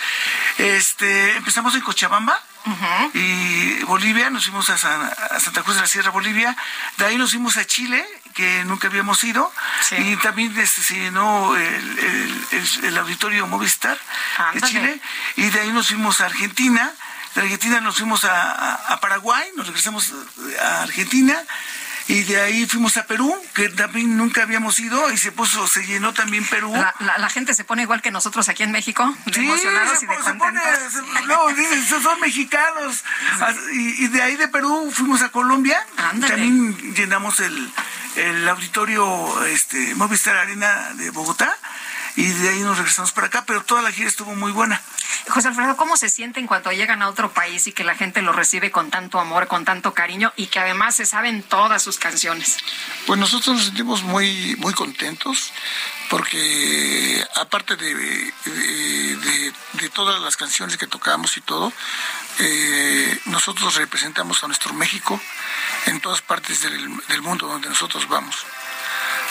[0.58, 2.42] Este, empezamos en Cochabamba.
[2.66, 3.12] Uh -huh.
[3.14, 6.56] Y Bolivia, nos fuimos a, San, a, Santa Cruz de la Sierra, Bolivia.
[6.98, 9.52] De ahí nos fuimos a Chile, que nunca habíamos ido.
[9.88, 9.96] Sí.
[9.96, 13.98] Y también este, se llenó el, el, el, el auditorio Movistar
[14.38, 14.60] Ándale.
[14.60, 15.02] de Chile.
[15.38, 16.92] Y de ahí nos fuimos a Argentina.
[17.36, 20.12] De Argentina nos fuimos a, a Paraguay, nos regresamos
[20.62, 21.36] a Argentina
[22.08, 25.86] y de ahí fuimos a Perú, que también nunca habíamos ido y se puso, se
[25.86, 26.72] llenó también Perú.
[26.74, 30.00] La, la, la gente se pone igual que nosotros aquí en México, de sí, emocionados
[30.00, 30.64] se, y de se contentos.
[30.64, 33.04] Pone, se, no, dicen, son mexicanos.
[33.74, 36.34] Y, y, de ahí de Perú fuimos a Colombia, Ándale.
[36.34, 37.72] también llenamos el,
[38.16, 41.58] el auditorio este, Movistar Arena de Bogotá
[42.18, 44.82] y de ahí nos regresamos para acá, pero toda la gira estuvo muy buena.
[45.30, 48.34] José Alfredo, ¿cómo se sienten cuando llegan a otro país y que la gente lo
[48.34, 52.58] recibe con tanto amor, con tanto cariño y que además se saben todas sus canciones?
[53.06, 55.54] Pues nosotros nos sentimos muy, muy contentos
[56.10, 61.72] porque aparte de, de, de, de todas las canciones que tocamos y todo,
[62.40, 65.22] eh, nosotros representamos a nuestro México
[65.86, 68.44] en todas partes del, del mundo donde nosotros vamos.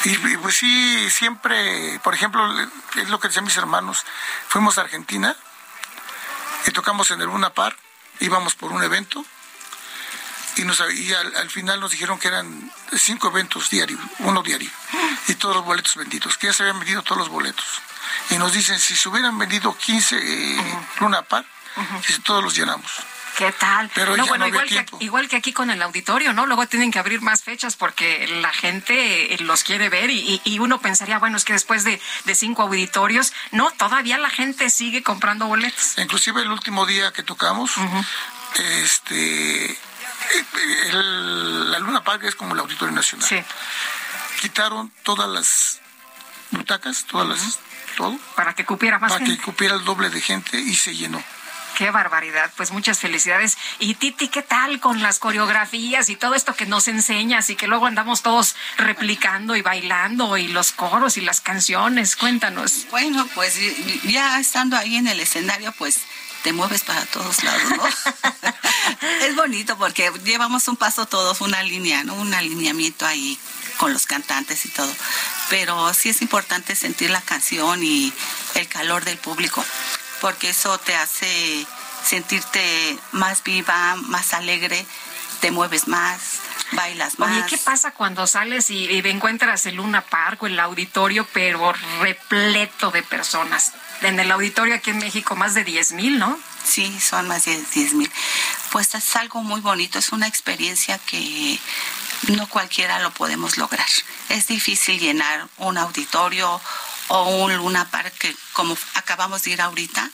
[0.04, 2.42] Y, y, pues sí, siempre, por ejemplo,
[2.96, 4.04] es lo que decían mis hermanos,
[4.48, 5.34] fuimos a Argentina
[6.66, 7.78] y tocamos en el Luna Park,
[8.20, 9.24] íbamos por un evento
[10.56, 14.70] y, nos, y al, al, final nos dijeron que eran cinco eventos diarios, uno diario,
[15.28, 17.66] y todos los boletos vendidos, que ya se habían vendido todos los boletos.
[18.30, 21.00] Y nos dicen, si se hubieran vendido 15 eh, uh -huh.
[21.00, 21.44] Luna uh
[21.80, 22.22] -huh.
[22.22, 22.90] todos los llenamos.
[23.36, 23.90] ¿Qué tal?
[23.94, 26.46] Pero no, ya bueno, no igual, que, igual que aquí con el auditorio, ¿no?
[26.46, 30.58] Luego tienen que abrir más fechas porque la gente eh, los quiere ver y, y
[30.58, 35.02] uno pensaría, bueno, es que después de, de, cinco auditorios, no, todavía la gente sigue
[35.02, 35.98] comprando boletos.
[35.98, 38.06] Inclusive el último día que tocamos, uh -huh.
[38.84, 39.78] este,
[40.90, 43.28] el, la Luna Park es como el Auditorio Nacional.
[43.28, 43.42] Sí.
[44.40, 45.80] Quitaron todas las
[46.52, 47.44] butacas, todas uh -huh.
[47.44, 47.58] las,
[47.96, 48.18] todo.
[48.34, 49.38] Para que cupiera más Para gente.
[49.38, 51.22] que cupiera el doble de gente y se llenó.
[51.76, 53.58] Qué barbaridad, pues muchas felicidades.
[53.78, 57.66] Y Titi, ¿qué tal con las coreografías y todo esto que nos enseñas y que
[57.66, 62.16] luego andamos todos replicando y bailando y los coros y las canciones?
[62.16, 62.86] Cuéntanos.
[62.90, 63.58] Bueno, pues
[64.04, 66.00] ya estando ahí en el escenario, pues
[66.42, 67.84] te mueves para todos lados, ¿no?
[69.26, 72.14] es bonito porque llevamos un paso todos, una línea, ¿no?
[72.14, 73.38] Un alineamiento ahí
[73.76, 74.90] con los cantantes y todo.
[75.50, 78.14] Pero sí es importante sentir la canción y
[78.54, 79.62] el calor del público
[80.20, 81.66] porque eso te hace
[82.04, 84.86] sentirte más viva, más alegre,
[85.40, 86.40] te mueves más,
[86.72, 87.30] bailas más.
[87.30, 91.72] Oye, ¿qué pasa cuando sales y, y encuentras el Luna Park o el auditorio, pero
[92.00, 93.72] repleto de personas?
[94.02, 96.38] En el auditorio aquí en México más de 10 mil, ¿no?
[96.64, 98.10] Sí, son más de 10 mil.
[98.70, 101.58] Pues es algo muy bonito, es una experiencia que
[102.28, 103.86] no cualquiera lo podemos lograr.
[104.28, 106.60] Es difícil llenar un auditorio
[107.08, 110.10] o un Luna Park que como acabamos de ir ahorita,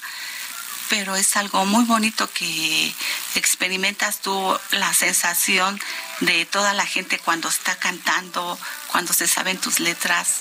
[0.93, 2.95] pero es algo muy bonito que
[3.35, 5.81] experimentas tú la sensación
[6.21, 10.41] de toda la gente cuando está cantando, cuando se saben tus letras.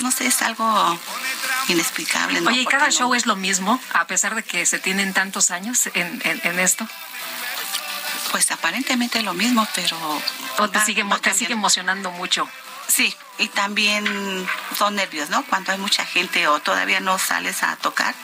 [0.00, 0.98] No sé, es algo
[1.68, 2.40] inexplicable.
[2.40, 2.50] ¿no?
[2.50, 5.86] Oye, ¿y cada show es lo mismo, a pesar de que se tienen tantos años
[5.92, 6.88] en, en, en esto?
[8.30, 9.98] Pues aparentemente lo mismo, pero...
[10.58, 12.48] ¿O te sigue, te sigue emocionando mucho?
[12.88, 14.06] Sí, y también
[14.76, 15.44] son nervios, ¿no?
[15.44, 18.14] Cuando hay mucha gente o todavía no sales a tocar,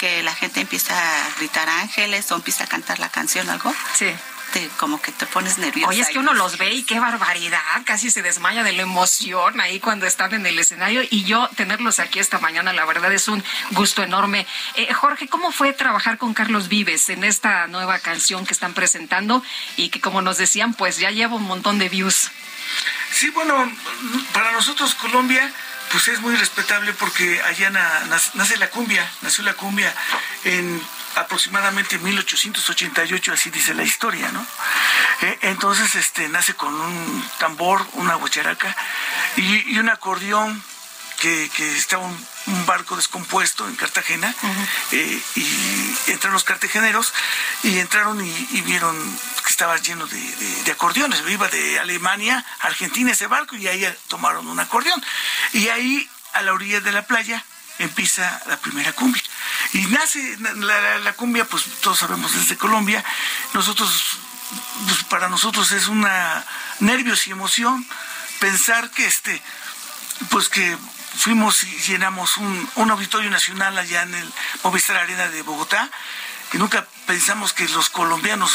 [0.00, 3.72] que la gente empieza a gritar ángeles o empieza a cantar la canción o algo.
[3.94, 4.12] Sí.
[4.52, 5.90] Te, como que te pones nervioso.
[5.90, 9.60] Oye, es que uno los ve y qué barbaridad, casi se desmaya de la emoción
[9.60, 13.28] ahí cuando están en el escenario y yo tenerlos aquí esta mañana, la verdad es
[13.28, 14.48] un gusto enorme.
[14.74, 19.40] Eh, Jorge, ¿cómo fue trabajar con Carlos Vives en esta nueva canción que están presentando
[19.76, 22.32] y que como nos decían, pues ya lleva un montón de views?
[23.12, 23.70] Sí, bueno,
[24.32, 25.50] para nosotros Colombia
[25.90, 29.92] pues es muy respetable porque allá nace la cumbia, nació la cumbia
[30.44, 30.80] en
[31.16, 34.46] aproximadamente 1888, así dice la historia, ¿no?
[35.22, 38.74] Eh, entonces, este, nace con un tambor, una guacharaca
[39.36, 40.62] y, un acordeón
[41.18, 42.26] que, estaba un,
[42.66, 44.34] barco descompuesto en Cartagena
[44.92, 47.12] eh, y entraron los cartageneros
[47.62, 48.96] y entraron y, vieron
[49.44, 51.22] que estaba lleno de, acordeones.
[51.28, 55.02] Iba de Alemania a Argentina ese barco y ahí tomaron un acordeón.
[55.52, 57.44] Y ahí, a la orilla de la playa,
[57.78, 59.22] empieza la primera cumbia.
[59.72, 63.04] Y nace la, cumbia, pues todos sabemos, desde Colombia.
[63.52, 64.18] Nosotros,
[64.86, 66.44] pues, para nosotros es una
[66.80, 67.86] nervios y emoción
[68.40, 69.40] pensar que este,
[70.30, 70.76] pues que
[71.16, 74.32] fuimos y llenamos un, un auditorio nacional allá en el
[74.62, 75.90] Movistar Arena de Bogotá,
[76.50, 78.50] que nunca pensamos que los colombianos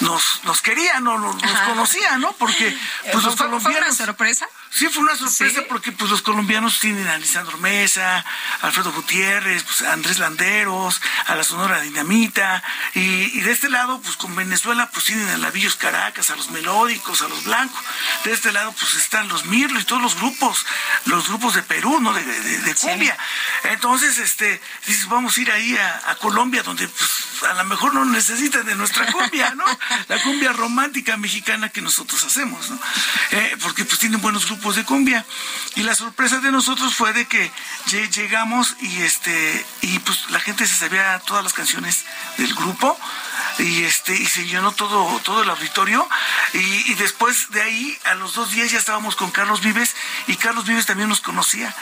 [0.00, 2.32] nos, nos querían o nos, conocían, ¿no?
[2.32, 2.76] Porque
[3.10, 3.62] pues los colombianos...
[3.62, 4.48] ¿Fue una sorpresa?
[4.74, 8.24] Sí, fue una sorpresa porque pues los colombianos tienen a Lisandro Mesa,
[8.62, 12.62] Alfredo Gutiérrez, pues, a Andrés Landeros, a la Sonora Dinamita,
[12.94, 17.20] y, de este lado, pues con Venezuela, pues tienen a Lavillos Caracas, a los melódicos,
[17.20, 17.82] a los blancos.
[18.24, 20.64] De este lado, pues están los Mirlo y todos los grupos,
[21.04, 22.14] los grupos de Perú, ¿no?
[22.14, 23.18] De, de, cumbia.
[23.64, 27.10] Entonces, este, dices, vamos a ir ahí a, Colombia, donde pues
[27.50, 29.64] a lo mejor no necesitan de nuestra cumbia, ¿no?
[30.08, 32.78] La cumbia romántica mexicana que nosotros hacemos, ¿no?
[33.32, 35.26] Eh, porque pues tienen buenos grupos de cumbia.
[35.74, 37.50] Y la sorpresa de nosotros fue de que
[37.90, 42.04] llegamos y este y pues la gente se sabía todas las canciones
[42.38, 42.96] del grupo
[43.58, 46.08] y este y se llenó todo todo el auditorio
[46.52, 49.94] y, después de ahí a los dos días ya estábamos con Carlos Vives
[50.26, 51.74] y Carlos Vives también nos conocía.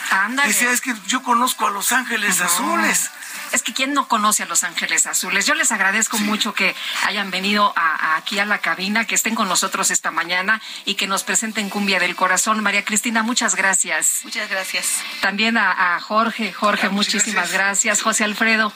[0.45, 3.11] Decía es que yo conozco a Los Ángeles Azules.
[3.51, 5.45] Es que quién no conoce a Los Ángeles Azules.
[5.45, 9.91] Yo les agradezco mucho que hayan venido aquí a la cabina, que estén con nosotros
[9.91, 12.61] esta mañana y que nos presenten Cumbia del Corazón.
[12.63, 14.21] María Cristina, muchas gracias.
[14.23, 15.01] Muchas gracias.
[15.21, 16.53] También a, Jorge.
[16.53, 18.01] Jorge, muchísimas gracias.
[18.01, 18.73] José Alfredo,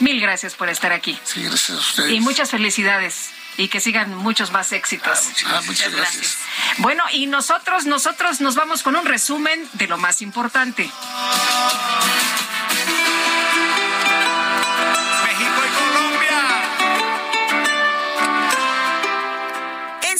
[0.00, 1.18] mil gracias por estar aquí.
[1.24, 2.12] Sí, gracias a ustedes.
[2.12, 5.28] Y muchas felicidades y que sigan muchos más éxitos.
[5.46, 6.38] Ah, muchas, ah, gracias.
[6.78, 10.90] Bueno, y nosotros, nosotros nos vamos con un resumen de lo más importante.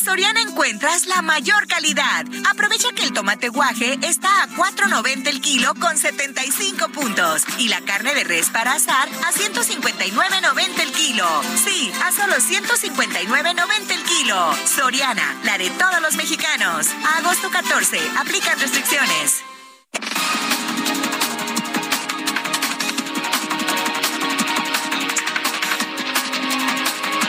[0.04, 2.26] Soriana encuentras la mayor calidad.
[2.50, 7.80] Aprovecha que el tomate guaje está a 4.90 el kilo con 75 puntos y la
[7.80, 11.26] carne de res para asar a 159.90 el kilo.
[11.64, 14.54] Sí, a solo 159.90 el kilo.
[14.66, 16.88] Soriana, la de todos los mexicanos.
[17.16, 19.42] Agosto 14, aplican restricciones.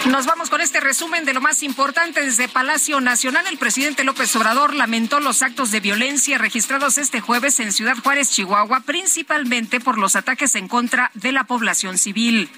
[0.09, 3.47] Nos vamos con este resumen de lo más importante desde Palacio Nacional.
[3.47, 8.29] El presidente López Obrador lamentó los actos de violencia registrados este jueves en Ciudad Juárez,
[8.29, 12.49] Chihuahua, principalmente por los ataques en contra de la población civil.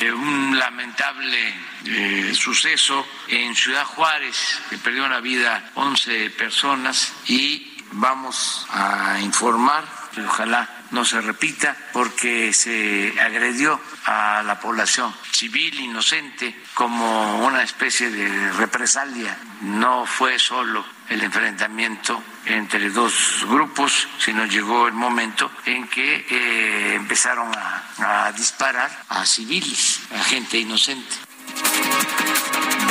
[0.00, 7.76] Eh, un lamentable eh, suceso en Ciudad Juárez, que perdió la vida 11 personas y
[7.92, 9.84] vamos a informar,
[10.16, 17.62] y ojalá no se repita, porque se agredió a la población civil inocente como una
[17.62, 19.36] especie de represalia.
[19.62, 26.94] No fue solo el enfrentamiento entre dos grupos, sino llegó el momento en que eh,
[26.94, 31.25] empezaron a, a disparar a civiles, a gente inocente.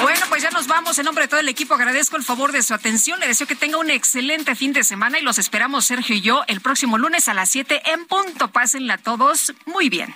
[0.02, 0.98] Bueno, pues ya nos vamos.
[1.00, 3.19] En nombre de todo el equipo agradezco el favor de su atención.
[3.19, 6.44] Le deseo que tenga un excelente fin de semana y los esperamos Sergio y yo
[6.48, 8.50] el próximo lunes a las 7 en punto.
[8.50, 10.14] Pásenla todos muy bien.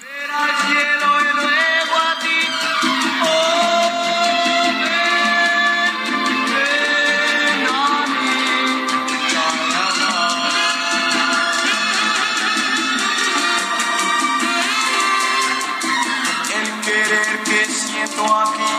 [18.19, 18.73] siento aquí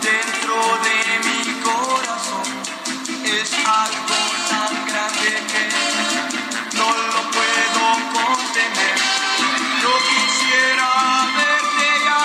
[0.00, 0.96] dentro de
[1.28, 2.46] mi corazón
[3.24, 4.18] es algo
[4.50, 5.64] tan grande que
[6.76, 8.96] no lo puedo contener.
[9.82, 10.88] Yo quisiera
[11.36, 12.22] verte ya,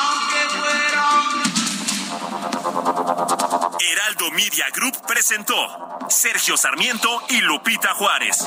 [0.00, 1.06] aunque fuera.
[3.80, 5.56] Heraldo Media Group presentó
[6.08, 8.46] Sergio Sarmiento y Lupita Juárez.